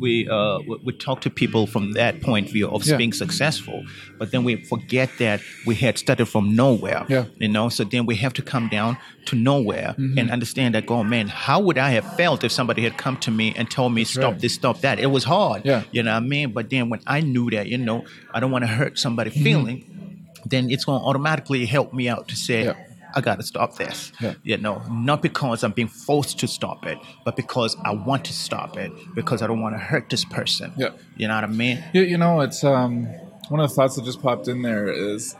we 0.00 0.28
uh, 0.28 0.58
we, 0.68 0.76
we 0.86 0.92
talk 0.92 1.20
to 1.22 1.30
people 1.30 1.66
from 1.66 1.92
that 1.92 2.20
point 2.22 2.46
of 2.46 2.52
view 2.52 2.68
of 2.68 2.84
Yeah. 2.86 2.96
being 2.96 3.12
successful, 3.12 3.84
but 4.18 4.30
then 4.32 4.42
we 4.44 4.56
forget 4.64 5.10
that 5.18 5.40
we 5.66 5.74
had 5.74 5.98
started 5.98 6.26
from 6.26 6.56
nowhere. 6.56 7.04
Yeah. 7.08 7.22
Mm-hmm. 7.24 7.42
You 7.42 7.48
know, 7.48 7.68
so 7.68 7.84
then 7.84 8.06
we 8.06 8.16
have 8.16 8.32
to 8.34 8.42
come 8.42 8.68
down 8.68 8.96
to 9.26 9.36
nowhere 9.36 9.94
and 10.18 10.30
understand 10.30 10.74
that. 10.74 10.84
Oh 10.88 11.04
man, 11.04 11.28
how 11.28 11.60
would 11.60 11.78
I 11.78 11.90
have 11.90 12.16
felt 12.16 12.42
if 12.44 12.52
somebody 12.52 12.82
had 12.82 12.96
come 12.96 13.16
to 13.18 13.30
me 13.30 13.54
and 13.56 13.70
told 13.70 13.92
me 13.94 14.04
stop 14.04 14.32
right. 14.32 14.40
this, 14.40 14.54
stop 14.54 14.80
that? 14.80 14.98
It 14.98 15.10
was 15.16 15.24
hard. 15.24 15.62
Yeah. 15.64 15.82
You 15.92 16.02
know 16.02 16.12
what 16.12 16.24
I 16.24 16.26
mean? 16.34 16.52
But 16.52 16.70
then 16.70 16.88
when 16.90 17.00
I 17.06 17.20
knew 17.20 17.50
that, 17.50 17.66
you 17.68 17.78
know, 17.78 18.04
I 18.34 18.40
don't 18.40 18.50
want 18.50 18.64
to 18.64 18.68
hurt 18.80 18.98
somebody 18.98 19.30
Mm-hmm. 19.30 19.44
feeling, 19.44 20.26
then 20.46 20.70
it's 20.70 20.84
going 20.86 20.98
to 21.00 21.04
automatically 21.06 21.66
help 21.66 21.92
me 21.92 22.08
out 22.08 22.28
to 22.28 22.36
say. 22.36 22.64
Yeah. 22.64 22.74
I 23.14 23.20
gotta 23.20 23.42
stop 23.42 23.76
this. 23.76 24.12
Yeah. 24.20 24.34
You 24.42 24.56
know, 24.56 24.82
not 24.90 25.22
because 25.22 25.64
I'm 25.64 25.72
being 25.72 25.88
forced 25.88 26.38
to 26.40 26.48
stop 26.48 26.86
it, 26.86 26.98
but 27.24 27.36
because 27.36 27.76
I 27.84 27.92
want 27.92 28.24
to 28.26 28.32
stop 28.32 28.76
it 28.76 28.92
because 29.14 29.42
I 29.42 29.46
don't 29.46 29.60
want 29.60 29.74
to 29.74 29.78
hurt 29.78 30.10
this 30.10 30.24
person. 30.24 30.72
Yeah. 30.76 30.90
You 31.16 31.28
know 31.28 31.34
what 31.34 31.44
I 31.44 31.48
mean? 31.48 31.82
You, 31.92 32.02
you 32.02 32.18
know, 32.18 32.40
it's 32.40 32.62
um, 32.64 33.06
one 33.48 33.60
of 33.60 33.68
the 33.68 33.74
thoughts 33.74 33.96
that 33.96 34.04
just 34.04 34.22
popped 34.22 34.48
in 34.48 34.62
there 34.62 34.88
is 34.88 35.36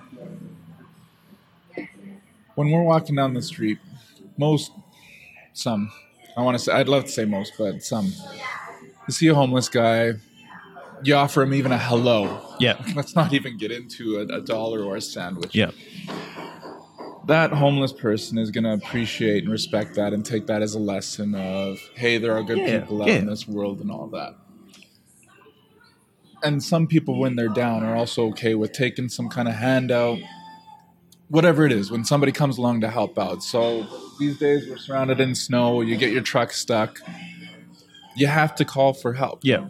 when 2.54 2.70
we're 2.70 2.82
walking 2.82 3.14
down 3.14 3.34
the 3.34 3.42
street, 3.42 3.78
most, 4.36 4.72
some, 5.52 5.90
I 6.36 6.42
want 6.42 6.58
to 6.58 6.62
say, 6.62 6.72
I'd 6.72 6.88
love 6.88 7.04
to 7.04 7.10
say 7.10 7.24
most, 7.24 7.54
but 7.56 7.82
some, 7.82 8.12
you 9.06 9.12
see 9.12 9.28
a 9.28 9.34
homeless 9.34 9.68
guy, 9.68 10.14
you 11.02 11.14
offer 11.14 11.42
him 11.42 11.54
even 11.54 11.72
a 11.72 11.78
hello. 11.78 12.54
Yeah. 12.58 12.82
Let's 12.94 13.14
not 13.14 13.32
even 13.32 13.56
get 13.56 13.70
into 13.70 14.18
a, 14.18 14.38
a 14.38 14.40
dollar 14.40 14.82
or 14.82 14.96
a 14.96 15.00
sandwich. 15.00 15.54
Yeah. 15.54 15.70
That 17.26 17.52
homeless 17.52 17.92
person 17.92 18.38
is 18.38 18.50
going 18.50 18.64
to 18.64 18.72
appreciate 18.72 19.44
and 19.44 19.52
respect 19.52 19.94
that 19.96 20.12
and 20.12 20.24
take 20.24 20.46
that 20.46 20.62
as 20.62 20.74
a 20.74 20.78
lesson 20.78 21.34
of, 21.34 21.78
hey, 21.94 22.18
there 22.18 22.36
are 22.36 22.42
good 22.42 22.58
Yeah, 22.58 22.80
people 22.80 23.02
out 23.02 23.08
yeah. 23.08 23.16
in 23.16 23.26
this 23.26 23.46
world 23.46 23.80
and 23.80 23.90
all 23.90 24.06
that. 24.08 24.36
And 26.42 26.62
some 26.62 26.86
people, 26.86 27.18
when 27.18 27.36
they're 27.36 27.48
down, 27.48 27.84
are 27.84 27.94
also 27.94 28.26
okay 28.28 28.54
with 28.54 28.72
taking 28.72 29.08
some 29.10 29.28
kind 29.28 29.46
of 29.48 29.54
handout, 29.54 30.18
whatever 31.28 31.66
it 31.66 31.72
is, 31.72 31.90
when 31.90 32.04
somebody 32.04 32.32
comes 32.32 32.56
along 32.56 32.80
to 32.80 32.88
help 32.88 33.18
out. 33.18 33.42
So 33.42 33.86
these 34.18 34.38
days, 34.38 34.66
we're 34.68 34.78
surrounded 34.78 35.20
in 35.20 35.34
snow, 35.34 35.82
you 35.82 35.96
get 35.96 36.12
your 36.12 36.22
truck 36.22 36.52
stuck, 36.52 37.00
you 38.16 38.26
have 38.26 38.54
to 38.56 38.64
call 38.64 38.94
for 38.94 39.12
help. 39.12 39.40
Yeah. 39.42 39.66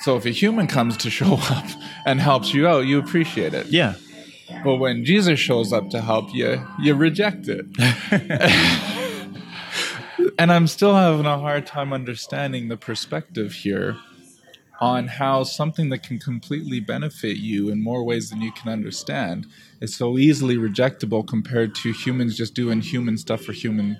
So 0.00 0.16
if 0.16 0.24
a 0.24 0.30
human 0.30 0.66
comes 0.66 0.96
to 0.98 1.10
show 1.10 1.34
up 1.50 1.66
and 2.06 2.18
helps 2.20 2.54
you 2.54 2.66
out, 2.66 2.86
you 2.86 2.98
appreciate 2.98 3.52
it. 3.52 3.66
Yeah. 3.66 3.94
But 4.64 4.76
when 4.76 5.04
Jesus 5.04 5.38
shows 5.38 5.72
up 5.72 5.90
to 5.90 6.00
help 6.00 6.34
you, 6.34 6.66
you 6.80 6.94
reject 6.94 7.48
it. 7.48 7.66
and 10.38 10.52
I'm 10.52 10.66
still 10.66 10.94
having 10.94 11.26
a 11.26 11.38
hard 11.38 11.66
time 11.66 11.92
understanding 11.92 12.68
the 12.68 12.76
perspective 12.76 13.52
here 13.52 13.96
on 14.80 15.06
how 15.06 15.44
something 15.44 15.90
that 15.90 16.02
can 16.02 16.18
completely 16.18 16.80
benefit 16.80 17.36
you 17.36 17.68
in 17.68 17.82
more 17.82 18.04
ways 18.04 18.30
than 18.30 18.40
you 18.40 18.50
can 18.50 18.70
understand 18.70 19.46
is 19.80 19.94
so 19.94 20.18
easily 20.18 20.56
rejectable 20.56 21.26
compared 21.26 21.74
to 21.74 21.92
humans 21.92 22.36
just 22.36 22.54
doing 22.54 22.80
human 22.80 23.16
stuff 23.16 23.42
for 23.42 23.52
human, 23.52 23.96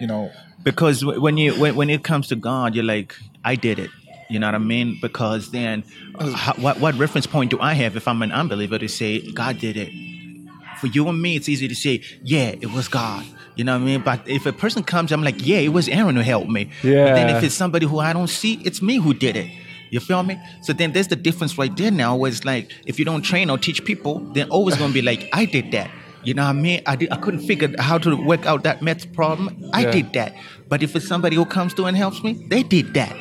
you 0.00 0.06
know. 0.06 0.32
Because 0.64 1.04
when 1.04 1.36
you 1.36 1.52
when, 1.60 1.76
when 1.76 1.90
it 1.90 2.02
comes 2.02 2.28
to 2.28 2.36
God, 2.36 2.74
you're 2.74 2.84
like, 2.84 3.14
I 3.44 3.54
did 3.54 3.78
it. 3.78 3.90
You 4.28 4.38
know 4.38 4.48
what 4.48 4.54
I 4.54 4.58
mean? 4.58 4.98
Because 5.00 5.50
then, 5.50 5.84
oh. 6.16 6.32
how, 6.32 6.54
what 6.54 6.80
what 6.80 6.94
reference 6.96 7.26
point 7.26 7.50
do 7.50 7.60
I 7.60 7.74
have 7.74 7.96
if 7.96 8.08
I'm 8.08 8.22
an 8.22 8.32
unbeliever 8.32 8.78
to 8.78 8.88
say 8.88 9.20
God 9.32 9.58
did 9.58 9.76
it? 9.76 9.92
For 10.80 10.88
you 10.88 11.08
and 11.08 11.20
me, 11.20 11.36
it's 11.36 11.48
easy 11.48 11.68
to 11.68 11.74
say, 11.74 12.02
yeah, 12.22 12.54
it 12.60 12.70
was 12.72 12.86
God. 12.88 13.24
You 13.54 13.64
know 13.64 13.72
what 13.72 13.82
I 13.82 13.86
mean? 13.86 14.02
But 14.02 14.28
if 14.28 14.44
a 14.44 14.52
person 14.52 14.82
comes, 14.84 15.10
I'm 15.10 15.22
like, 15.22 15.46
yeah, 15.46 15.58
it 15.58 15.70
was 15.72 15.88
Aaron 15.88 16.16
who 16.16 16.22
helped 16.22 16.50
me. 16.50 16.64
But 17.06 17.14
then 17.14 17.30
if 17.36 17.42
it's 17.42 17.54
somebody 17.54 17.86
who 17.86 17.98
I 17.98 18.12
don't 18.12 18.28
see, 18.28 18.60
it's 18.64 18.82
me 18.82 18.96
who 18.98 19.14
did 19.14 19.36
it. 19.36 19.50
You 19.90 20.00
feel 20.00 20.22
me? 20.22 20.38
So 20.62 20.72
then 20.74 20.92
there's 20.92 21.08
the 21.08 21.16
difference 21.16 21.56
right 21.56 21.74
there 21.74 21.90
now 21.90 22.16
where 22.16 22.30
it's 22.30 22.44
like 22.44 22.70
if 22.84 22.98
you 22.98 23.04
don't 23.04 23.22
train 23.22 23.48
or 23.48 23.56
teach 23.56 23.84
people, 23.84 24.18
then 24.34 24.50
always 24.50 24.76
gonna 24.76 24.92
be 24.92 25.00
like, 25.02 25.28
I 25.32 25.46
did 25.46 25.70
that. 25.72 25.90
You 26.24 26.34
know 26.34 26.42
what 26.42 26.50
I 26.50 26.52
mean? 26.54 26.82
I 26.86 26.96
did 26.96 27.12
I 27.12 27.16
couldn't 27.16 27.46
figure 27.46 27.72
how 27.78 27.98
to 27.98 28.16
work 28.16 28.44
out 28.46 28.64
that 28.64 28.82
math 28.82 29.10
problem. 29.14 29.70
I 29.72 29.82
Yeah. 29.82 29.92
did 29.92 30.12
that. 30.14 30.34
But 30.68 30.82
if 30.82 30.94
it's 30.96 31.06
somebody 31.06 31.36
who 31.36 31.46
comes 31.46 31.72
through 31.72 31.86
and 31.86 31.96
helps 31.96 32.22
me, 32.22 32.32
they 32.48 32.64
did 32.64 32.94
that. 32.94 33.16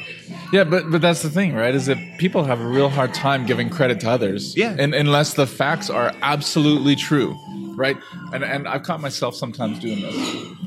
Yeah, 0.56 0.64
but 0.64 0.90
but 0.90 1.02
that's 1.02 1.22
the 1.22 1.30
thing, 1.30 1.54
right? 1.54 1.76
Is 1.76 1.88
that 1.88 1.98
people 2.18 2.46
have 2.46 2.62
a 2.62 2.66
real 2.66 2.88
hard 2.88 3.14
time 3.14 3.46
giving 3.46 3.70
credit 3.70 4.00
to 4.02 4.10
others, 4.10 4.56
Yeah. 4.56 4.74
and 4.80 4.96
unless 4.96 5.34
the 5.34 5.46
facts 5.46 5.90
are 5.90 6.14
absolutely 6.22 6.96
true, 6.96 7.36
right? 7.76 7.98
And 8.32 8.42
and 8.42 8.66
I've 8.66 8.84
caught 8.84 9.02
myself 9.02 9.36
sometimes 9.36 9.80
doing 9.80 10.00
this. 10.00 10.16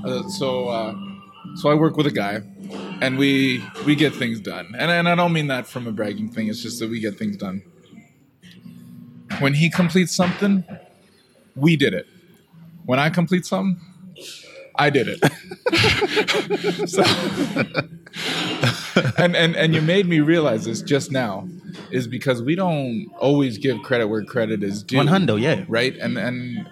Uh, 0.05 0.29
so 0.29 0.69
uh, 0.69 0.95
so 1.55 1.71
I 1.71 1.75
work 1.75 1.97
with 1.97 2.07
a 2.07 2.11
guy, 2.11 2.43
and 3.01 3.17
we 3.17 3.65
we 3.87 3.95
get 3.95 4.15
things 4.15 4.41
done, 4.41 4.75
and 4.79 4.91
and 4.91 5.09
I 5.09 5.15
don't 5.15 5.33
mean 5.33 5.47
that 5.47 5.67
from 5.67 5.87
a 5.87 5.93
bragging 5.93 6.29
thing. 6.33 6.49
It's 6.49 6.63
just 6.63 6.81
that 6.81 6.91
we 6.91 7.01
get 7.01 7.17
things 7.19 7.39
done. 7.39 7.63
When 9.41 9.55
he 9.55 9.71
completes 9.71 10.15
something, 10.15 10.65
we 11.57 11.77
did 11.77 11.95
it. 11.95 12.07
When 12.85 12.99
I 12.99 13.09
complete 13.09 13.47
something, 13.47 13.81
I 14.75 14.91
did 14.91 15.09
it. 15.09 15.21
so, 16.91 17.03
and, 19.17 19.37
and 19.37 19.57
and 19.57 19.75
you 19.75 19.81
made 19.81 20.07
me 20.07 20.21
realize 20.21 20.65
this 20.65 20.83
just 20.83 21.13
now 21.13 21.49
is 21.91 22.07
because 22.07 22.43
we 22.43 22.55
don't 22.55 23.07
always 23.19 23.59
give 23.59 23.83
credit 23.83 24.09
where 24.09 24.25
credit 24.25 24.63
is 24.63 24.83
due. 24.83 24.97
One 24.97 25.09
hundo, 25.09 25.41
yeah. 25.41 25.65
Right? 25.69 25.97
And 25.97 26.19
and 26.19 26.69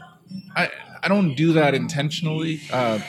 I 0.57 0.71
I 1.03 1.09
don't 1.09 1.35
do 1.35 1.53
that 1.53 1.75
intentionally. 1.75 2.61
Uh, 2.73 3.01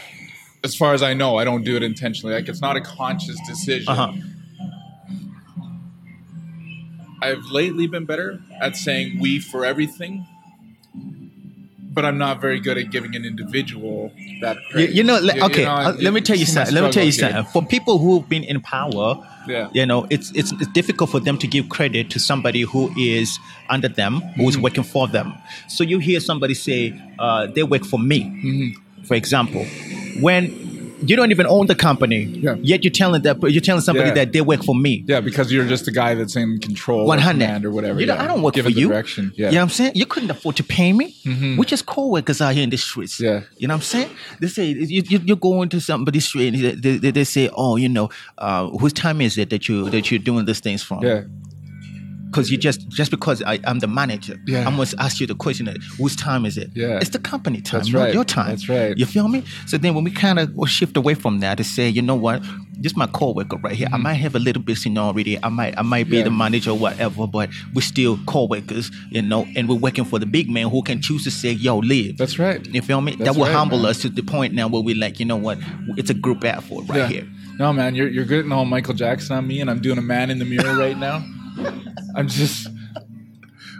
as 0.63 0.75
far 0.75 0.93
as 0.93 1.01
I 1.01 1.13
know, 1.13 1.37
I 1.37 1.43
don't 1.43 1.63
do 1.63 1.75
it 1.75 1.83
intentionally. 1.83 2.35
Like 2.35 2.47
it's 2.49 2.61
not 2.61 2.75
a 2.75 2.81
conscious 2.81 3.39
decision. 3.47 3.89
Uh-huh. 3.89 4.13
I've 7.21 7.45
lately 7.45 7.87
been 7.87 8.05
better 8.05 8.39
at 8.61 8.75
saying 8.75 9.19
we 9.19 9.39
for 9.39 9.65
everything, 9.65 10.27
but 11.97 12.05
I'm 12.05 12.19
not 12.19 12.39
very 12.39 12.59
good 12.59 12.77
at 12.77 12.91
giving 12.91 13.15
an 13.15 13.25
individual 13.25 14.11
that. 14.41 14.55
You, 14.75 14.85
you 14.97 15.03
know, 15.03 15.15
le- 15.15 15.33
You- 15.33 15.39
you 15.39 15.43
okay. 15.45 15.65
know, 15.65 15.71
uh, 15.71 15.95
let 15.99 16.13
me 16.13 16.21
tell 16.21 16.37
you 16.37 16.45
something. 16.45 16.75
Let 16.75 16.83
me 16.83 16.91
tell 16.91 17.03
you 17.03 17.11
something. 17.11 17.43
For 17.45 17.63
people 17.65 17.97
who've 17.97 18.27
been 18.29 18.43
in 18.43 18.61
power, 18.61 19.07
Yeah. 19.47 19.69
you 19.73 19.85
know, 19.87 20.05
it's, 20.11 20.27
it's 20.39 20.51
it's 20.61 20.71
difficult 20.79 21.09
for 21.09 21.19
them 21.19 21.37
to 21.39 21.47
give 21.47 21.69
credit 21.69 22.11
to 22.11 22.19
somebody 22.19 22.61
who 22.61 22.91
is 22.95 23.39
under 23.75 23.87
them, 24.01 24.13
who's 24.37 24.53
Mm-hmm. 24.53 24.61
working 24.65 24.83
for 24.83 25.07
them. 25.07 25.33
So 25.67 25.83
you 25.83 25.97
hear 25.97 26.19
somebody 26.19 26.53
say, 26.53 26.79
uh, 27.17 27.47
"They 27.55 27.63
work 27.63 27.83
for 27.93 27.97
me," 28.11 28.19
Mm-hmm. 28.45 29.03
for 29.09 29.15
example, 29.15 29.65
when 30.21 30.43
you 31.05 31.15
don't 31.15 31.31
even 31.31 31.45
own 31.45 31.67
the 31.67 31.75
company, 31.75 32.23
Yeah. 32.23 32.55
yet 32.61 32.83
you're 32.83 32.91
telling 32.91 33.21
that 33.23 33.41
you're 33.51 33.61
telling 33.61 33.81
somebody 33.81 34.09
Yeah. 34.09 34.15
that 34.15 34.33
they 34.33 34.41
work 34.41 34.63
for 34.63 34.75
me. 34.75 35.03
Yeah, 35.07 35.19
because 35.21 35.51
you're 35.51 35.65
just 35.67 35.85
the 35.85 35.91
guy 35.91 36.15
that's 36.15 36.35
in 36.35 36.59
control, 36.59 37.05
One 37.05 37.19
or 37.19 37.21
hundred 37.21 37.45
command 37.45 37.65
or 37.65 37.71
whatever. 37.71 37.99
You 37.99 38.07
know, 38.07 38.15
yeah. 38.15 38.23
I 38.23 38.27
don't 38.27 38.41
work 38.41 38.55
Given 38.55 38.73
for 38.73 38.79
you. 38.79 38.87
Direction. 38.89 39.31
Yeah. 39.35 39.47
You 39.47 39.51
know 39.53 39.57
what 39.59 39.63
I'm 39.63 39.69
saying? 39.69 39.91
You 39.95 40.05
couldn't 40.05 40.31
afford 40.31 40.55
to 40.57 40.63
pay 40.63 40.93
me. 40.93 41.15
We're 41.57 41.63
just 41.65 41.85
co-workers 41.85 42.41
out 42.41 42.53
here 42.55 42.63
in 42.63 42.69
the 42.69 42.77
streets. 42.77 43.19
Yeah. 43.19 43.41
You 43.57 43.67
know 43.67 43.75
what 43.75 43.79
I'm 43.79 43.83
saying? 43.83 44.09
They 44.39 44.47
say 44.47 44.65
you, 44.67 45.03
you, 45.07 45.19
you 45.23 45.35
go 45.35 45.61
into 45.61 45.79
somebody's 45.79 46.25
street 46.25 46.53
and 46.53 46.81
they, 46.83 46.97
they, 46.97 47.11
they 47.11 47.23
say, 47.23 47.49
oh, 47.55 47.75
you 47.75 47.89
know, 47.89 48.09
uh, 48.37 48.67
whose 48.69 48.93
time 48.93 49.21
is 49.21 49.37
it 49.37 49.49
that 49.51 49.67
you 49.69 49.89
that 49.89 50.09
you're 50.11 50.19
doing 50.19 50.45
these 50.45 50.59
things 50.59 50.81
from? 50.83 51.03
yeah. 51.03 51.21
Because 52.29 52.51
you 52.51 52.57
just 52.57 52.87
just 52.89 53.09
because 53.11 53.41
I, 53.43 53.59
I'm 53.65 53.79
the 53.79 53.87
manager, 53.87 54.39
Yeah. 54.45 54.67
I 54.67 54.69
must 54.69 54.93
ask 54.99 55.19
you 55.19 55.27
the 55.27 55.35
question: 55.35 55.67
Whose 55.97 56.15
time 56.15 56.45
is 56.45 56.57
it? 56.57 56.69
Yeah. 56.75 56.99
It's 56.99 57.09
the 57.11 57.19
company 57.19 57.61
time, 57.61 57.79
That's 57.79 57.91
not 57.93 57.99
right. 58.01 58.13
your 58.13 58.23
time. 58.25 58.49
That's 58.49 58.67
right. 58.69 58.97
You 58.97 59.05
feel 59.05 59.27
me? 59.27 59.43
So 59.65 59.77
then 59.77 59.95
when 59.95 60.03
we 60.03 60.11
kind 60.11 60.37
of 60.39 60.49
shift 60.69 60.97
away 60.97 61.13
from 61.15 61.39
that 61.39 61.57
to 61.57 61.63
say, 61.63 61.87
you 61.89 62.01
know 62.01 62.15
what, 62.15 62.41
this 62.79 62.91
is 62.91 62.97
my 62.97 63.07
coworker 63.07 63.57
right 63.57 63.73
here. 63.75 63.87
I 63.91 63.97
might 63.97 64.15
have 64.15 64.35
a 64.35 64.39
little 64.39 64.61
bit 64.61 64.77
seniority. 64.77 65.39
I 65.41 65.49
might 65.49 65.77
I 65.77 65.81
might 65.83 66.09
be 66.09 66.17
Mm-hmm. 66.17 66.17
Yeah. 66.17 66.23
the 66.23 66.31
manager 66.31 66.71
or 66.71 66.77
whatever, 66.77 67.27
but 67.27 67.49
we're 67.73 67.81
still 67.81 68.17
coworkers, 68.25 68.91
you 69.09 69.21
know, 69.21 69.45
and 69.55 69.67
we're 69.69 69.75
working 69.75 70.05
for 70.05 70.19
the 70.19 70.25
big 70.25 70.49
man 70.49 70.69
who 70.69 70.81
can 70.83 71.01
choose 71.01 71.23
to 71.23 71.31
say, 71.31 71.51
yo, 71.51 71.77
leave. 71.77 72.17
That's 72.17 72.37
right. 72.39 72.65
You 72.67 72.81
feel 72.81 73.01
me? 73.01 73.11
That's 73.15 73.23
that 73.31 73.35
will 73.39 73.45
right, 73.47 73.55
humble 73.55 73.79
man. 73.79 73.91
us 73.91 74.01
to 74.01 74.09
the 74.09 74.21
point 74.23 74.53
now 74.53 74.67
where 74.67 74.81
we're 74.81 74.95
like, 74.95 75.19
you 75.19 75.25
know 75.25 75.37
what, 75.37 75.57
it's 75.95 76.09
a 76.09 76.13
group 76.13 76.43
effort 76.43 76.83
right 76.89 76.97
yeah. 76.97 77.07
here. 77.07 77.27
No, 77.59 77.73
man, 77.73 77.95
you're 77.95 78.07
you're 78.09 78.25
getting 78.25 78.51
all 78.51 78.65
Michael 78.65 78.93
Jackson 78.93 79.35
on 79.37 79.47
me, 79.47 79.61
and 79.61 79.69
I'm 79.69 79.79
doing 79.81 79.97
a 79.97 80.01
man 80.01 80.29
in 80.29 80.37
the 80.39 80.45
mirror 80.45 80.75
right 80.75 80.97
now. 80.97 81.23
I'm 82.15 82.27
just. 82.27 82.67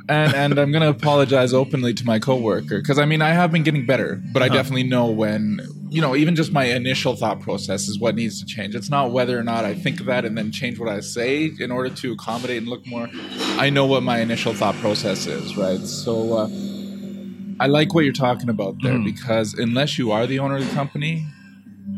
And, 0.09 0.33
and 0.33 0.57
I'm 0.57 0.71
gonna 0.71 0.89
apologize 0.89 1.53
openly 1.53 1.93
to 1.95 2.05
my 2.05 2.17
coworker 2.17 2.79
because 2.79 2.97
I 2.97 3.03
mean 3.05 3.21
I 3.21 3.31
have 3.33 3.51
been 3.51 3.63
getting 3.63 3.85
better, 3.85 4.21
but 4.31 4.41
I 4.41 4.45
Uh-huh. 4.45 4.55
definitely 4.55 4.83
know 4.83 5.07
when 5.07 5.59
you 5.89 5.99
know 6.01 6.15
even 6.15 6.33
just 6.35 6.53
my 6.53 6.63
initial 6.65 7.17
thought 7.17 7.41
process 7.41 7.89
is 7.89 7.99
what 7.99 8.15
needs 8.15 8.39
to 8.39 8.45
change. 8.45 8.73
It's 8.73 8.89
not 8.89 9.11
whether 9.11 9.37
or 9.37 9.43
not 9.43 9.65
I 9.65 9.73
think 9.75 9.99
of 9.99 10.05
that 10.05 10.23
and 10.23 10.37
then 10.37 10.49
change 10.53 10.79
what 10.79 10.87
I 10.87 11.01
say 11.01 11.51
in 11.59 11.71
order 11.71 11.93
to 11.93 12.13
accommodate 12.13 12.57
and 12.59 12.69
look 12.69 12.87
more. 12.87 13.09
I 13.57 13.69
know 13.69 13.85
what 13.85 14.01
my 14.01 14.19
initial 14.21 14.53
thought 14.53 14.75
process 14.75 15.27
is, 15.27 15.57
right? 15.57 15.79
So 15.81 16.37
uh, 16.37 16.47
I 17.59 17.67
like 17.67 17.93
what 17.93 18.05
you're 18.05 18.13
talking 18.13 18.47
about 18.49 18.75
there 18.81 18.93
Mm-hmm. 18.93 19.03
because 19.03 19.55
unless 19.55 19.97
you 19.97 20.11
are 20.13 20.25
the 20.25 20.39
owner 20.39 20.55
of 20.55 20.65
the 20.69 20.73
company, 20.73 21.25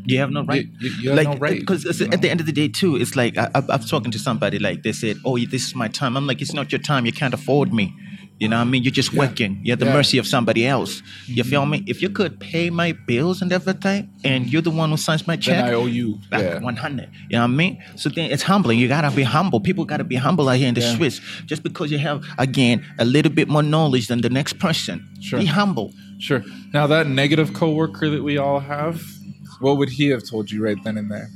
You 0.05 0.19
have 0.19 0.31
no 0.31 0.43
mm, 0.43 0.49
right. 0.49 0.65
you, 0.79 0.89
you 1.01 1.09
have 1.09 1.17
like, 1.17 1.27
no 1.27 1.37
right. 1.37 1.59
Because 1.59 1.83
you 1.83 2.07
at 2.07 2.21
the 2.21 2.29
end 2.29 2.39
of 2.39 2.45
the 2.45 2.51
day, 2.51 2.67
too, 2.67 2.95
it's 2.95 3.15
like 3.15 3.37
I, 3.37 3.49
I, 3.55 3.63
I've 3.69 3.83
spoken 3.83 4.11
to 4.11 4.19
somebody 4.19 4.59
like 4.59 4.83
they 4.83 4.91
said, 4.91 5.17
"Oh, 5.25 5.37
this 5.37 5.67
is 5.67 5.75
my 5.75 5.87
time." 5.87 6.15
I'm 6.17 6.27
like, 6.27 6.41
"It's 6.41 6.53
not 6.53 6.71
your 6.71 6.79
time. 6.79 7.05
You 7.05 7.11
can't 7.11 7.33
afford 7.33 7.73
me." 7.73 7.93
You 8.39 8.47
know 8.47 8.55
what 8.55 8.67
I 8.67 8.71
mean? 8.71 8.83
You're 8.83 8.91
just 8.91 9.13
working. 9.13 9.59
You're 9.63 9.73
at 9.73 9.79
the 9.79 9.85
Yeah. 9.85 9.93
mercy 9.93 10.17
of 10.17 10.25
somebody 10.25 10.65
else. 10.65 11.03
You 11.27 11.43
feel 11.43 11.61
mm-hmm. 11.61 11.71
me? 11.71 11.83
If 11.87 12.01
you 12.01 12.09
could 12.09 12.39
pay 12.39 12.69
my 12.69 12.93
bills 12.93 13.41
and 13.41 13.51
everything, 13.51 14.09
and 14.23 14.51
you're 14.51 14.61
the 14.61 14.71
one 14.71 14.89
who 14.91 14.97
signs 14.97 15.27
my 15.27 15.35
check, 15.35 15.57
Then 15.57 15.65
I 15.65 15.73
owe 15.73 15.87
you. 15.87 16.19
back 16.31 16.41
Yeah. 16.41 16.59
100. 16.59 17.09
You 17.29 17.37
know 17.37 17.39
what 17.39 17.43
I 17.43 17.47
mean? 17.47 17.83
So 17.97 18.07
then 18.09 18.31
it's 18.31 18.43
humbling. 18.43 18.79
You 18.79 18.87
gotta 18.87 19.11
be 19.11 19.23
humble. 19.23 19.59
People 19.59 19.83
gotta 19.83 20.05
be 20.05 20.15
humble 20.15 20.47
out 20.47 20.57
here 20.57 20.69
in 20.69 20.73
the 20.73 20.81
Yeah. 20.81 20.93
streets. 20.93 21.19
Just 21.45 21.63
because 21.63 21.91
you 21.91 21.97
have, 21.97 22.23
again, 22.37 22.85
a 22.97 23.03
little 23.03 23.31
bit 23.31 23.49
more 23.49 23.63
knowledge 23.63 24.07
than 24.07 24.21
the 24.21 24.29
next 24.29 24.57
person. 24.57 25.05
Sure. 25.19 25.39
Be 25.39 25.45
humble. 25.45 25.93
Sure. 26.19 26.43
Now 26.73 26.87
that 26.87 27.07
negative 27.07 27.53
coworker 27.53 28.09
that 28.09 28.23
we 28.23 28.37
all 28.37 28.61
have, 28.61 29.01
what 29.59 29.77
would 29.77 29.89
he 29.89 30.07
have 30.09 30.23
told 30.27 30.49
you 30.51 30.63
right 30.63 30.77
then 30.83 30.97
and 30.97 31.09
there? 31.11 31.29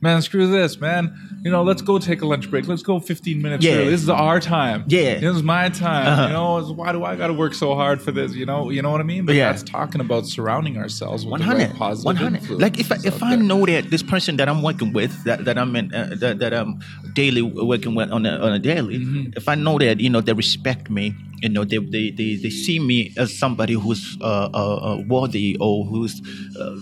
Man, 0.00 0.20
screw 0.22 0.48
this, 0.48 0.80
man. 0.80 1.14
You 1.44 1.50
know, 1.50 1.62
let's 1.62 1.82
go 1.82 1.98
take 1.98 2.20
a 2.22 2.26
lunch 2.26 2.50
break. 2.50 2.66
Let's 2.66 2.82
go 2.82 2.98
15 2.98 3.40
minutes 3.40 3.64
Yeah. 3.64 3.74
early. 3.74 3.90
This 3.90 4.02
is 4.02 4.08
our 4.08 4.40
time. 4.40 4.84
Yeah. 4.88 5.18
This 5.20 5.36
is 5.36 5.42
my 5.44 5.68
time. 5.68 6.06
Uh-huh. 6.08 6.26
You 6.26 6.32
know, 6.32 6.72
why 6.74 6.90
do 6.92 7.04
I 7.04 7.14
got 7.14 7.28
to 7.28 7.34
work 7.34 7.54
so 7.54 7.74
hard 7.76 8.02
for 8.02 8.10
this? 8.10 8.34
You 8.34 8.46
know, 8.46 8.70
you 8.70 8.82
know 8.82 8.90
what 8.90 9.00
I 9.00 9.04
mean? 9.04 9.26
But 9.26 9.36
Yeah. 9.36 9.52
that's 9.52 9.62
talking 9.62 10.00
about 10.00 10.26
surrounding 10.26 10.76
ourselves 10.76 11.24
with 11.24 11.34
the 11.40 11.46
100 11.46 11.58
right 11.68 11.76
positive 11.76 12.04
100 12.06 12.34
influence 12.40 12.62
like 12.62 12.80
if 12.80 12.90
I, 12.90 12.96
if 13.04 13.22
I 13.22 13.36
know 13.36 13.64
that 13.66 13.90
this 13.90 14.02
person 14.02 14.38
that 14.38 14.48
I'm 14.48 14.62
working 14.62 14.92
with 14.92 15.12
that, 15.24 15.44
that 15.44 15.56
I'm 15.58 15.76
in 15.76 15.94
uh, 15.94 16.16
that, 16.18 16.38
that 16.40 16.52
I'm 16.54 16.80
daily 17.12 17.42
working 17.42 17.94
with 17.94 18.10
on 18.10 18.26
a, 18.26 18.30
on 18.38 18.52
a 18.54 18.58
daily 18.58 18.98
Mm-hmm. 18.98 19.32
if 19.36 19.46
I 19.48 19.54
know 19.54 19.78
that 19.78 20.00
you 20.00 20.10
know 20.10 20.20
they 20.22 20.32
respect 20.32 20.90
me 20.90 21.14
you 21.42 21.50
know 21.50 21.64
they 21.64 21.78
they, 21.78 22.10
they, 22.10 22.36
they 22.36 22.50
see 22.50 22.78
me 22.80 23.12
as 23.16 23.38
somebody 23.38 23.74
who's 23.74 24.16
uh, 24.20 24.48
uh, 24.52 24.76
uh, 24.76 25.02
worthy 25.06 25.56
or 25.60 25.84
who's 25.84 26.20
uh, 26.58 26.76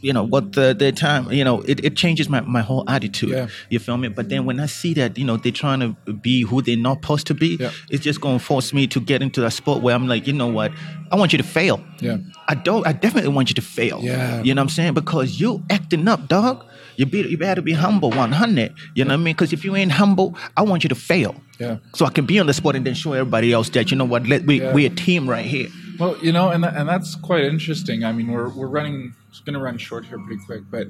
you 0.00 0.12
know 0.12 0.22
what 0.22 0.52
the, 0.52 0.74
the 0.78 0.92
time 0.92 1.30
you 1.32 1.42
know 1.44 1.60
it, 1.62 1.84
it 1.84 1.96
changes 1.96 2.28
my, 2.28 2.40
my 2.42 2.60
whole 2.60 2.84
attitude 2.88 3.30
Yeah. 3.30 3.48
you 3.70 3.78
feel 3.78 3.96
me 3.96 4.08
but 4.08 4.28
then 4.28 4.44
when 4.44 4.60
I 4.60 4.66
see 4.66 4.94
that 4.94 5.18
you 5.18 5.24
know 5.24 5.36
they're 5.36 5.50
trying 5.52 5.80
to 5.80 6.12
be 6.12 6.42
who 6.42 6.62
they're 6.62 6.76
not 6.76 6.98
supposed 7.02 7.26
to 7.28 7.34
be 7.34 7.56
Yeah. 7.58 7.72
it's 7.90 8.04
just 8.04 8.20
going 8.20 8.38
to 8.38 8.44
force 8.44 8.72
me 8.72 8.86
to 8.88 9.00
get 9.00 9.22
into 9.22 9.40
that 9.40 9.52
spot 9.52 9.82
where 9.82 9.94
I'm 9.94 10.06
like 10.06 10.26
you 10.26 10.32
know 10.32 10.46
what 10.46 10.72
I 11.10 11.16
want 11.16 11.32
you 11.32 11.38
to 11.38 11.44
fail 11.44 11.80
Yeah. 12.00 12.18
I 12.48 12.54
don't. 12.54 12.86
I 12.86 12.92
definitely 12.92 13.30
want 13.36 13.50
you 13.50 13.54
to 13.56 13.62
fail. 13.62 14.00
Yeah. 14.02 14.42
You 14.42 14.54
know 14.54 14.60
what 14.62 14.70
I'm 14.70 14.74
saying? 14.78 14.94
Because 14.94 15.38
you 15.40 15.62
acting 15.70 16.08
up, 16.08 16.28
dog. 16.28 16.64
You 16.96 17.04
be 17.06 17.18
you 17.28 17.36
better 17.36 17.60
be 17.60 17.72
humble, 17.74 18.10
100. 18.10 18.74
You 18.94 19.04
know 19.04 19.08
what 19.08 19.14
I 19.14 19.16
mean? 19.24 19.34
Because 19.34 19.52
if 19.52 19.64
you 19.66 19.76
ain't 19.76 19.92
humble, 19.92 20.34
I 20.56 20.62
want 20.62 20.82
you 20.84 20.88
to 20.88 20.94
fail. 20.94 21.34
Yeah. 21.60 21.76
So 21.94 22.06
I 22.06 22.10
can 22.10 22.24
be 22.24 22.38
on 22.40 22.46
the 22.46 22.54
spot 22.54 22.74
and 22.76 22.86
then 22.86 22.94
show 22.94 23.12
everybody 23.12 23.52
else 23.52 23.68
that 23.70 23.90
you 23.90 23.96
know 23.98 24.04
what, 24.06 24.26
let 24.26 24.46
we 24.46 24.60
Yeah. 24.60 24.72
we 24.72 24.86
a 24.86 24.90
team 24.90 25.28
right 25.28 25.44
here. 25.44 25.68
Well, 25.98 26.16
you 26.22 26.32
know, 26.32 26.50
and 26.50 26.62
that, 26.64 26.76
and 26.76 26.88
that's 26.88 27.14
quite 27.16 27.44
interesting. 27.44 28.04
I 28.04 28.12
mean, 28.12 28.28
we're 28.30 28.48
we're 28.50 28.68
running. 28.68 29.14
It's 29.30 29.40
going 29.40 29.54
to 29.54 29.60
run 29.60 29.78
short 29.78 30.06
here 30.06 30.18
pretty 30.18 30.42
quick, 30.44 30.62
but 30.70 30.86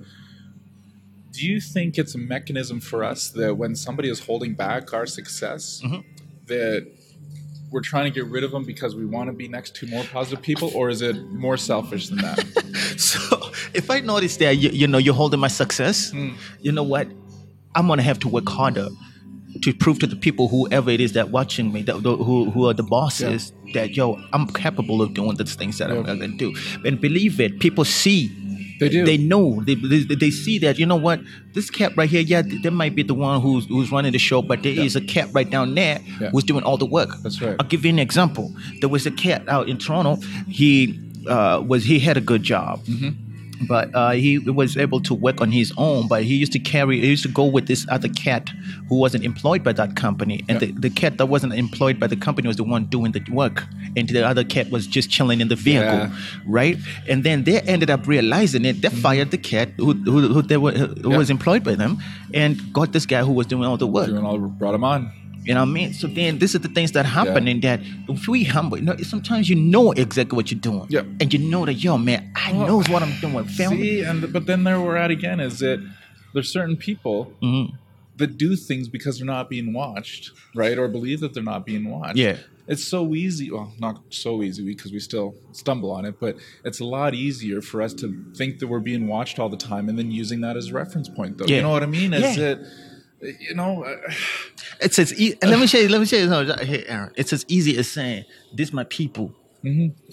do 1.33 1.47
you 1.47 1.61
think 1.61 1.99
it's 1.99 2.15
a 2.15 2.19
mechanism 2.19 2.81
for 2.81 3.05
us 3.05 3.31
that 3.31 3.57
when 3.57 3.75
somebody 3.77 4.09
is 4.11 4.21
holding 4.21 4.55
back 4.55 4.93
our 4.93 5.07
success, 5.07 5.81
Mhm. 5.85 6.05
that 6.47 6.87
we're 7.71 7.83
trying 7.83 8.05
to 8.05 8.11
get 8.11 8.27
rid 8.27 8.45
of 8.45 8.51
them 8.51 8.65
because 8.65 8.95
we 8.97 9.05
want 9.05 9.29
to 9.29 9.33
be 9.37 9.47
next 9.47 9.75
to 9.77 9.87
more 9.87 10.03
positive 10.05 10.43
people, 10.43 10.71
or 10.75 10.89
is 10.89 11.03
it 11.03 11.17
more 11.31 11.57
selfish 11.57 12.09
than 12.09 12.19
that? 12.19 12.45
So 12.99 13.21
if 13.75 13.91
I 13.91 14.01
notice 14.01 14.37
that 14.39 14.57
you, 14.57 14.71
you 14.71 14.87
know 14.89 14.99
you're 14.99 15.15
holding 15.15 15.39
my 15.41 15.49
success, 15.49 16.11
Hmm. 16.11 16.31
you 16.61 16.73
know 16.73 16.83
what? 16.83 17.07
I'm 17.75 17.87
gonna 17.87 18.03
have 18.03 18.19
to 18.21 18.29
work 18.29 18.49
harder 18.49 18.89
to 19.63 19.73
prove 19.75 19.99
to 20.01 20.07
the 20.07 20.17
people, 20.17 20.49
whoever 20.49 20.91
it 20.91 21.01
is 21.01 21.13
that 21.13 21.31
watching 21.31 21.73
me, 21.73 21.83
that 21.83 21.97
who 21.97 22.51
who 22.51 22.67
are 22.69 22.75
the 22.75 22.83
bosses, 22.83 23.53
that 23.75 23.91
yo, 23.97 24.21
I'm 24.33 24.47
capable 24.49 25.03
of 25.03 25.15
doing 25.15 25.37
the 25.37 25.45
things 25.45 25.79
that 25.79 25.91
I'm 25.91 26.03
gonna 26.05 26.29
do. 26.29 26.55
And 26.85 27.01
believe 27.01 27.41
it, 27.41 27.61
people 27.61 27.85
see. 27.85 28.31
They 28.81 28.89
do. 28.89 29.05
They 29.05 29.17
know. 29.19 29.61
They, 29.65 29.75
they, 29.75 30.05
they 30.15 30.31
see 30.31 30.61
that. 30.61 30.79
You 30.79 30.87
know 30.87 30.95
what? 30.95 31.19
This 31.53 31.69
cat 31.69 31.97
right 31.97 32.09
here, 32.09 32.21
yeah, 32.21 32.43
there 32.63 32.71
might 32.71 32.95
be 32.95 33.03
the 33.03 33.13
one 33.15 33.41
who's 33.41 33.67
who's 33.67 33.91
running 33.91 34.13
the 34.13 34.21
show, 34.21 34.41
but 34.41 34.63
there 34.63 34.73
is 34.73 34.95
Yeah. 34.95 35.03
a 35.03 35.05
cat 35.05 35.29
right 35.33 35.51
down 35.51 35.75
there 35.75 35.99
Yeah. 36.21 36.31
who's 36.31 36.45
doing 36.45 36.63
all 36.63 36.77
the 36.77 36.87
work. 36.87 37.11
That's 37.25 37.43
right. 37.43 37.57
I'll 37.59 37.67
give 37.67 37.85
you 37.85 37.91
an 37.91 37.99
example. 37.99 38.55
There 38.81 38.89
was 38.89 39.05
a 39.05 39.11
cat 39.11 39.49
out 39.49 39.69
in 39.69 39.79
Toronto. 39.79 40.23
He 40.49 40.97
uh, 41.27 41.61
was 41.67 41.83
he 41.85 41.99
had 41.99 42.17
a 42.17 42.21
good 42.21 42.45
job. 42.45 42.85
Mm-hmm. 42.85 43.11
But 43.67 43.95
uh, 43.95 44.11
he 44.13 44.39
was 44.39 44.77
able 44.77 45.01
to 45.01 45.15
work 45.15 45.41
on 45.41 45.51
his 45.51 45.73
own. 45.77 46.07
But 46.09 46.23
he 46.25 46.35
used 46.37 46.53
to 46.53 46.59
carry, 46.59 47.01
he 47.01 47.09
used 47.09 47.23
to 47.25 47.29
go 47.29 47.45
with 47.45 47.67
this 47.67 47.87
other 47.91 48.09
cat 48.09 48.51
who 48.89 48.97
wasn't 48.97 49.25
employed 49.25 49.65
by 49.65 49.73
that 49.73 49.97
company. 49.97 50.45
And 50.49 50.61
Yeah. 50.61 50.69
the, 50.69 50.73
the 50.73 50.91
cat 50.91 51.19
that 51.19 51.27
wasn't 51.27 51.55
employed 51.55 51.99
by 51.99 52.07
the 52.07 52.17
company 52.17 52.47
was 52.49 52.57
the 52.57 52.65
one 52.65 52.85
doing 52.87 53.13
the 53.13 53.23
work. 53.33 53.67
And 53.97 54.09
the 54.09 54.27
other 54.27 54.45
cat 54.45 54.71
was 54.71 54.87
just 54.87 55.11
chilling 55.11 55.41
in 55.41 55.49
the 55.49 55.57
vehicle, 55.57 55.99
Yeah. 55.99 56.11
right? 56.47 56.77
And 57.09 57.25
then 57.25 57.45
they 57.45 57.61
ended 57.61 57.91
up 57.91 58.07
realizing 58.07 58.65
it. 58.65 58.81
They 58.83 58.89
fired 58.91 59.31
the 59.33 59.39
cat 59.39 59.71
who, 59.77 59.93
who, 59.93 60.29
who, 60.29 60.43
they 60.43 60.57
were, 60.57 60.73
who 60.73 61.11
Yeah. 61.11 61.17
was 61.19 61.31
employed 61.31 61.65
by 61.65 61.75
them 61.75 61.99
and 62.33 62.73
got 62.73 62.93
this 62.93 63.07
guy 63.07 63.23
who 63.23 63.33
was 63.33 63.47
doing 63.47 63.65
all 63.65 63.77
the 63.77 63.87
work. 63.87 64.07
Doing 64.07 64.25
all 64.25 64.39
brought 64.39 64.75
him 64.75 64.85
on. 64.85 65.11
You 65.45 65.55
know 65.55 65.61
what 65.61 65.68
I 65.68 65.72
mean? 65.72 65.95
So 65.95 66.07
then 66.09 66.39
this 66.39 66.55
is 66.55 66.61
the 66.61 66.68
things 66.68 66.93
that 66.93 67.07
happen 67.07 67.47
Yeah. 67.47 67.53
in 67.53 67.61
that 67.61 67.80
if 68.09 68.28
we 68.28 68.45
humble, 68.45 68.78
you 68.78 68.84
know, 68.84 68.97
sometimes 68.99 69.49
you 69.49 69.57
know 69.57 69.93
exactly 69.93 70.36
what 70.36 70.51
you're 70.51 70.61
doing. 70.61 70.86
Yeah. 70.91 71.03
And 71.20 71.32
you 71.32 71.39
know 71.39 71.64
that, 71.64 71.74
yo, 71.74 71.97
man, 71.97 72.30
I 72.36 72.53
Well, 72.53 72.66
knows 72.66 72.89
what 72.89 73.03
I'm 73.03 73.18
doing. 73.20 73.45
Feel? 73.47 73.70
See, 73.70 74.03
and 74.03 74.30
but 74.32 74.47
then 74.47 74.64
there 74.64 74.80
we're 74.80 74.97
at 74.97 75.11
again. 75.11 75.41
Is 75.41 75.61
that 75.61 75.80
there's 76.34 76.53
certain 76.53 76.76
people 76.76 77.32
Mhm. 77.43 77.72
that 78.18 78.36
do 78.36 78.57
things 78.57 78.89
because 78.89 79.18
they're 79.18 79.26
not 79.26 79.49
being 79.49 79.72
watched, 79.72 80.32
right? 80.55 80.76
Or 80.76 80.86
believe 80.89 81.20
that 81.20 81.32
they're 81.34 81.43
not 81.43 81.64
being 81.64 81.89
watched. 81.89 82.16
Yeah. 82.18 82.36
It's 82.66 82.84
so 82.84 83.14
easy. 83.14 83.51
Well, 83.51 83.72
not 83.80 84.03
so 84.11 84.43
easy 84.43 84.62
because 84.62 84.93
we 84.93 85.01
still 85.01 85.34
stumble 85.53 85.91
on 85.91 86.05
it, 86.05 86.16
but 86.20 86.36
it's 86.66 86.80
a 86.80 86.84
lot 86.84 87.14
easier 87.14 87.62
for 87.62 87.80
us 87.80 87.95
to 87.95 88.14
think 88.36 88.59
that 88.59 88.66
we're 88.66 88.80
being 88.80 89.07
watched 89.07 89.39
all 89.39 89.49
the 89.49 89.57
time 89.57 89.89
and 89.89 89.99
then 89.99 90.11
using 90.11 90.43
that 90.43 90.55
as 90.55 90.68
a 90.68 90.74
reference 90.74 91.09
point, 91.09 91.39
though. 91.39 91.47
Yeah. 91.47 91.57
You 91.57 91.62
know 91.62 91.70
what 91.70 91.82
I 91.82 91.86
mean? 91.86 92.12
Is 92.12 92.36
Yeah. 92.36 92.45
it, 92.51 92.59
you 93.21 93.55
know, 93.55 93.85
uh, 93.85 93.97
It's 94.81 94.99
as 94.99 95.19
e- 95.21 95.35
and 95.43 95.51
let 95.51 95.59
me 95.61 95.66
show 95.66 95.79
you. 95.79 95.89
Let 95.89 96.01
me 96.01 96.07
show 96.07 96.16
you. 96.16 96.27
No, 96.29 96.45
hey, 96.61 96.85
Aaron. 96.87 97.11
It's 97.16 97.33
as 97.33 97.45
easy 97.49 97.77
as 97.79 97.91
saying, 97.91 98.25
"This 98.55 98.73
my 98.73 98.85
people. 98.85 99.35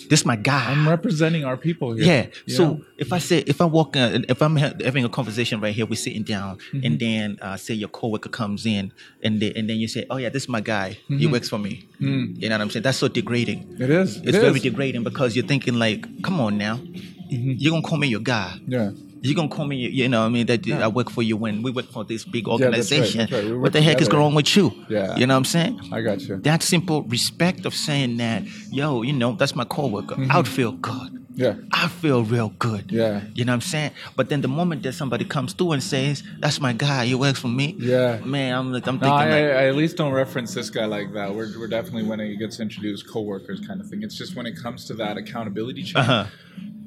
This 0.09 0.25
my 0.25 0.35
guy." 0.35 0.71
I'm 0.71 0.89
representing 0.89 1.45
our 1.45 1.55
people 1.55 1.93
here. 1.93 2.03
yeah. 2.05 2.25
you 2.47 2.53
So 2.55 2.81
if 2.97 3.13
I 3.13 3.19
say, 3.19 3.39
if 3.45 3.61
I'm 3.61 3.71
walking, 3.71 4.25
if 4.27 4.41
I'm 4.41 4.55
ha- 4.57 4.73
having 4.83 5.05
a 5.05 5.09
conversation 5.09 5.61
right 5.61 5.73
here, 5.73 5.85
we're 5.85 5.95
sitting 6.07 6.23
down, 6.23 6.57
Mm-hmm. 6.57 6.85
and 6.85 6.99
then 6.99 7.37
uh, 7.41 7.55
say 7.57 7.75
your 7.75 7.89
coworker 7.89 8.29
comes 8.29 8.65
in, 8.65 8.91
and 9.23 9.39
they, 9.39 9.53
and 9.53 9.69
then 9.69 9.77
you 9.77 9.87
say, 9.87 10.05
"Oh 10.09 10.17
yeah, 10.17 10.29
this 10.29 10.43
is 10.43 10.49
my 10.49 10.61
guy. 10.61 10.97
He 11.07 11.27
works 11.27 11.47
for 11.49 11.59
me." 11.59 11.87
You 11.99 12.49
know 12.49 12.55
what 12.55 12.61
I'm 12.61 12.69
saying? 12.71 12.83
That's 12.83 12.97
so 12.97 13.07
degrading. 13.07 13.59
Mm-hmm. 13.65 13.83
It 13.83 13.89
is. 13.91 14.17
It's 14.17 14.27
it 14.37 14.41
very 14.41 14.55
is. 14.57 14.63
degrading 14.63 15.03
because 15.03 15.35
you're 15.35 15.45
thinking 15.47 15.75
like, 15.75 16.01
"Come 16.23 16.41
on 16.41 16.57
now, 16.57 16.79
you're 17.29 17.71
gonna 17.71 17.83
call 17.87 17.99
me 17.99 18.07
your 18.07 18.21
guy." 18.21 18.57
Yeah. 18.67 18.91
You're 19.25 19.35
gonna 19.35 19.49
call 19.49 19.65
me, 19.65 19.77
you 19.77 20.07
know, 20.09 20.21
what 20.21 20.27
I 20.27 20.29
mean, 20.29 20.45
that 20.47 20.67
I 20.67 20.87
work 20.87 21.09
for 21.09 21.23
you 21.23 21.35
when 21.37 21.61
we 21.63 21.71
work 21.71 21.85
for 21.91 22.03
this 22.03 22.23
big 22.23 22.45
that's 22.45 22.59
right, 22.59 22.65
organization. 22.67 23.19
that's 23.29 23.31
right. 23.31 23.57
What 23.57 23.73
the 23.73 23.81
heck 23.81 23.99
is 24.01 24.07
together. 24.07 24.19
wrong 24.19 24.35
with 24.35 24.55
you? 24.55 24.71
Yeah. 24.89 25.15
You 25.17 25.25
know 25.27 25.33
what 25.33 25.39
I'm 25.39 25.45
saying? 25.45 25.79
I 25.91 26.01
got 26.01 26.21
you. 26.21 26.37
That 26.37 26.63
simple 26.63 27.03
respect 27.03 27.65
of 27.65 27.73
saying 27.73 28.17
that, 28.17 28.43
yo, 28.71 29.01
you 29.01 29.13
know, 29.13 29.33
that's 29.33 29.55
my 29.55 29.65
coworker. 29.65 30.15
I 30.29 30.37
would 30.37 30.47
feel 30.47 30.71
good. 30.73 31.21
Yeah. 31.37 31.55
I 31.73 31.89
feel 31.89 32.23
real 32.23 32.49
good. 32.59 32.87
Mm-hmm. 32.87 32.95
Yeah. 32.95 33.21
You 33.33 33.43
know 33.43 33.51
what 33.51 33.55
I'm 33.55 33.61
saying? 33.61 33.91
But 34.15 34.29
then 34.29 34.39
the 34.39 34.47
moment 34.47 34.83
that 34.83 34.93
somebody 34.93 35.25
comes 35.25 35.51
through 35.51 35.73
and 35.73 35.83
says, 35.83 36.23
that's 36.39 36.61
my 36.61 36.71
guy, 36.71 37.07
he 37.07 37.15
works 37.15 37.39
for 37.39 37.49
me. 37.49 37.75
Yeah. 37.77 38.19
Man, 38.23 38.55
I'm 38.57 38.71
like, 38.71 38.87
I'm 38.87 38.95
No, 38.95 39.01
thinking 39.01 39.19
I, 39.19 39.25
like, 39.41 39.57
I 39.59 39.67
at 39.67 39.75
least 39.75 39.97
don't 39.97 40.13
reference 40.13 40.53
this 40.53 40.69
guy 40.69 40.85
like 40.85 41.11
that. 41.11 41.35
We're, 41.35 41.49
we're 41.59 41.67
definitely 41.67 42.03
when 42.03 42.21
it 42.21 42.37
gets 42.37 42.61
introduced, 42.61 43.09
coworkers 43.09 43.59
kind 43.67 43.81
of 43.81 43.87
thing. 43.89 44.01
It's 44.01 44.15
just 44.17 44.37
when 44.37 44.45
it 44.45 44.55
comes 44.63 44.85
to 44.85 44.93
that 44.93 45.17
accountability 45.17 45.83
chain, 45.83 45.97
Uh-huh. 46.03 46.25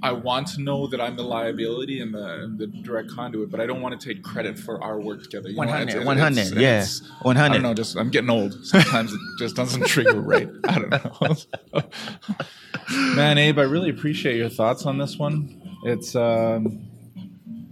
I 0.02 0.12
want 0.12 0.46
to 0.48 0.60
know 0.60 0.86
that 0.86 1.00
I'm 1.00 1.16
the 1.16 1.22
liability 1.24 2.00
and 2.00 2.14
the, 2.14 2.42
and 2.44 2.58
the 2.58 2.66
direct 2.66 3.10
conduit, 3.10 3.50
but 3.50 3.60
I 3.60 3.66
don't 3.66 3.80
want 3.80 4.00
to 4.00 4.08
take 4.14 4.22
credit 4.22 4.58
for 4.58 4.82
our 4.82 5.00
work 5.00 5.22
together. 5.22 5.48
You 5.48 5.56
know, 5.56 5.60
100, 5.62 5.88
it's- 5.90 6.06
100, 6.06 6.32
it's- 6.40 6.52
yeah, 6.52 6.82
it's- 6.82 7.02
100. 7.22 7.50
I 7.50 7.52
don't 7.54 7.62
know. 7.62 7.74
Just 7.74 7.96
I'm 7.96 8.10
getting 8.10 8.30
old. 8.30 8.54
Sometimes 8.64 9.12
it 9.12 9.20
just 9.38 9.56
doesn't 9.56 9.86
trigger 9.86 10.20
right. 10.20 10.48
I 10.68 10.78
don't 10.78 10.90
know. 10.90 11.82
Man, 13.16 13.38
Abe, 13.38 13.58
I 13.58 13.62
really 13.62 13.90
appreciate 13.90 14.36
your 14.36 14.48
thoughts 14.48 14.86
on 14.86 14.98
this 14.98 15.18
one. 15.18 15.60
It's 15.84 16.14
um, 16.16 16.87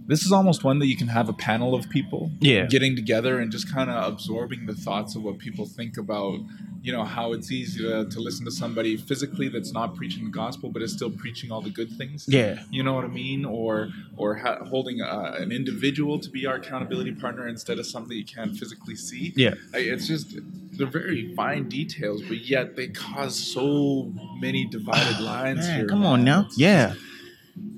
this 0.07 0.23
is 0.25 0.31
almost 0.31 0.63
one 0.63 0.79
that 0.79 0.87
you 0.87 0.95
can 0.95 1.09
have 1.09 1.27
a 1.29 1.33
panel 1.33 1.75
of 1.75 1.89
people 1.89 2.31
Yeah. 2.39 2.65
getting 2.65 2.95
together 2.95 3.39
and 3.39 3.51
just 3.51 3.71
kind 3.71 3.89
of 3.89 4.11
absorbing 4.13 4.65
the 4.65 4.73
thoughts 4.73 5.15
of 5.15 5.23
what 5.23 5.37
people 5.37 5.65
think 5.65 5.97
about 5.97 6.39
you 6.81 6.93
know 6.93 7.03
how 7.03 7.33
it's 7.33 7.51
easy 7.51 7.81
to, 7.83 8.05
to 8.05 8.19
listen 8.21 8.45
to 8.45 8.51
somebody 8.51 8.95
physically 8.95 9.49
that's 9.49 9.73
not 9.73 9.95
preaching 9.95 10.23
the 10.25 10.31
gospel 10.31 10.69
but 10.69 10.81
is 10.81 10.93
still 10.93 11.09
preaching 11.11 11.51
all 11.51 11.59
the 11.61 11.69
good 11.69 11.91
things 11.91 12.25
Yeah. 12.27 12.59
you 12.71 12.81
know 12.83 12.93
what 12.93 13.03
i 13.03 13.07
mean 13.09 13.43
or 13.45 13.89
or 14.15 14.35
ha- 14.35 14.63
holding 14.63 15.01
a, 15.01 15.33
an 15.43 15.51
individual 15.51 16.17
to 16.19 16.29
be 16.29 16.45
our 16.45 16.55
accountability 16.55 17.11
partner 17.13 17.47
instead 17.47 17.77
of 17.79 17.85
something 17.85 18.15
you 18.17 18.23
can't 18.25 18.55
physically 18.55 18.95
see 18.95 19.33
Yeah. 19.35 19.55
I- 19.73 19.79
it's 19.79 20.07
just 20.07 20.37
they're 20.77 20.87
very 20.87 21.33
fine 21.35 21.67
details 21.67 22.21
but 22.21 22.37
yet 22.45 22.75
they 22.77 22.87
cause 22.87 23.35
so 23.37 24.13
many 24.39 24.65
divided 24.65 25.19
lines 25.33 25.67
man, 25.67 25.79
here 25.79 25.87
come 25.87 26.05
on 26.05 26.23
now. 26.23 26.47
Yeah. 26.55 26.93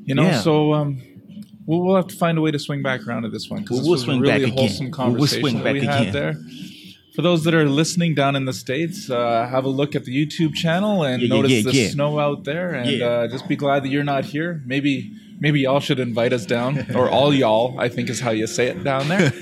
you 0.05 0.13
know, 0.13 0.23
Yeah. 0.23 0.41
so 0.41 0.73
um, 0.73 1.01
we'll, 1.69 1.81
we'll 1.85 1.95
have 1.95 2.07
to 2.07 2.15
find 2.15 2.37
a 2.37 2.41
way 2.41 2.51
to 2.51 2.59
swing 2.59 2.81
back 2.81 3.05
around 3.07 3.23
to 3.23 3.29
this 3.29 3.49
one 3.49 3.61
because 3.61 3.77
We'll- 3.77 3.85
we'll 3.85 3.91
was 3.91 4.01
swing 4.03 4.17
a 4.17 4.21
really 4.21 4.33
back 4.33 4.41
again. 4.41 4.57
wholesome 4.57 4.85
We'll- 4.85 4.91
we'll 4.97 5.05
conversation 5.13 5.41
swing 5.41 5.55
that 5.57 5.63
back 5.63 5.73
we 5.73 5.79
again. 5.79 6.03
had 6.05 6.13
there. 6.13 6.33
For 7.15 7.21
those 7.21 7.43
that 7.45 7.53
are 7.53 7.67
listening 7.67 8.15
down 8.15 8.35
in 8.35 8.45
the 8.45 8.53
states, 8.53 9.09
uh, 9.09 9.47
have 9.49 9.65
a 9.65 9.69
look 9.69 9.93
at 9.95 10.05
the 10.05 10.13
YouTube 10.25 10.53
channel 10.55 11.03
and 11.03 11.21
Yeah, 11.21 11.27
notice 11.29 11.51
yeah, 11.51 11.61
the 11.63 11.73
yeah. 11.73 11.89
snow 11.89 12.17
out 12.19 12.43
there, 12.45 12.69
and 12.73 13.01
uh, 13.01 13.27
just 13.27 13.47
be 13.47 13.55
glad 13.57 13.83
that 13.83 13.89
you're 13.89 14.03
not 14.15 14.23
here. 14.25 14.61
Maybe 14.65 15.11
maybe 15.39 15.61
y'all 15.61 15.79
should 15.79 15.99
invite 15.99 16.33
us 16.33 16.45
down, 16.45 16.85
or 16.95 17.09
all 17.09 17.33
y'all, 17.33 17.79
I 17.79 17.89
think 17.89 18.09
is 18.09 18.19
how 18.19 18.31
you 18.31 18.47
say 18.47 18.67
it 18.67 18.83
down 18.83 19.07
there. 19.07 19.33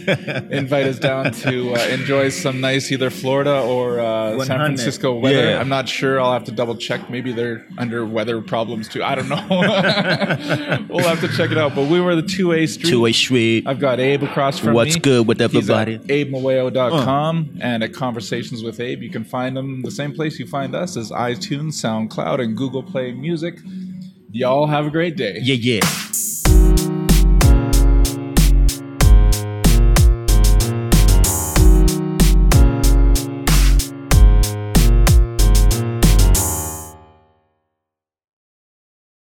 invite 0.51 0.85
us 0.87 0.99
down 0.99 1.31
to 1.31 1.73
uh, 1.73 1.79
enjoy 1.87 2.29
some 2.29 2.61
nice 2.61 2.91
either 2.91 3.09
Florida 3.09 3.61
or 3.61 3.99
uh, 3.99 4.43
San 4.45 4.57
Francisco 4.59 5.13
weather. 5.19 5.51
Yeah. 5.51 5.59
I'm 5.59 5.69
not 5.69 5.89
sure. 5.89 6.19
I'll 6.21 6.33
have 6.33 6.43
to 6.45 6.51
double 6.51 6.75
check. 6.75 7.09
Maybe 7.09 7.31
they're 7.31 7.65
under 7.77 8.05
weather 8.05 8.41
problems 8.41 8.87
too. 8.87 9.03
I 9.03 9.15
don't 9.15 9.29
know. 9.29 9.45
we'll 10.89 11.07
have 11.07 11.21
to 11.21 11.27
check 11.29 11.51
it 11.51 11.57
out. 11.57 11.75
But 11.75 11.89
we 11.89 11.99
were 11.99 12.15
the 12.15 12.21
2A 12.21 12.69
Street. 12.69 12.89
Two 12.89 13.01
way 13.01 13.11
street. 13.11 13.65
I've 13.67 13.79
got 13.79 13.99
Abe 13.99 14.23
across 14.23 14.59
from 14.59 14.73
What's 14.73 14.95
me. 14.95 15.01
good 15.01 15.27
with 15.27 15.39
He's 15.39 15.69
everybody? 15.69 15.95
at 15.95 16.03
abemaweo.com 16.03 17.57
and 17.61 17.83
at 17.83 17.93
Conversations 17.93 18.63
with 18.63 18.79
Abe. 18.79 19.01
You 19.01 19.09
can 19.09 19.23
find 19.23 19.57
him 19.57 19.81
the 19.81 19.91
same 19.91 20.13
place 20.13 20.39
you 20.39 20.47
find 20.47 20.75
us 20.75 20.97
as 20.97 21.11
iTunes, 21.11 21.73
SoundCloud, 21.73 22.41
and 22.41 22.55
Google 22.55 22.83
Play 22.83 23.11
Music. 23.11 23.57
Y'all 24.37 24.67
have 24.67 24.85
a 24.85 24.91
great 24.91 25.15
day. 25.17 25.39
Yeah, 25.41 25.55
yeah. 25.55 26.26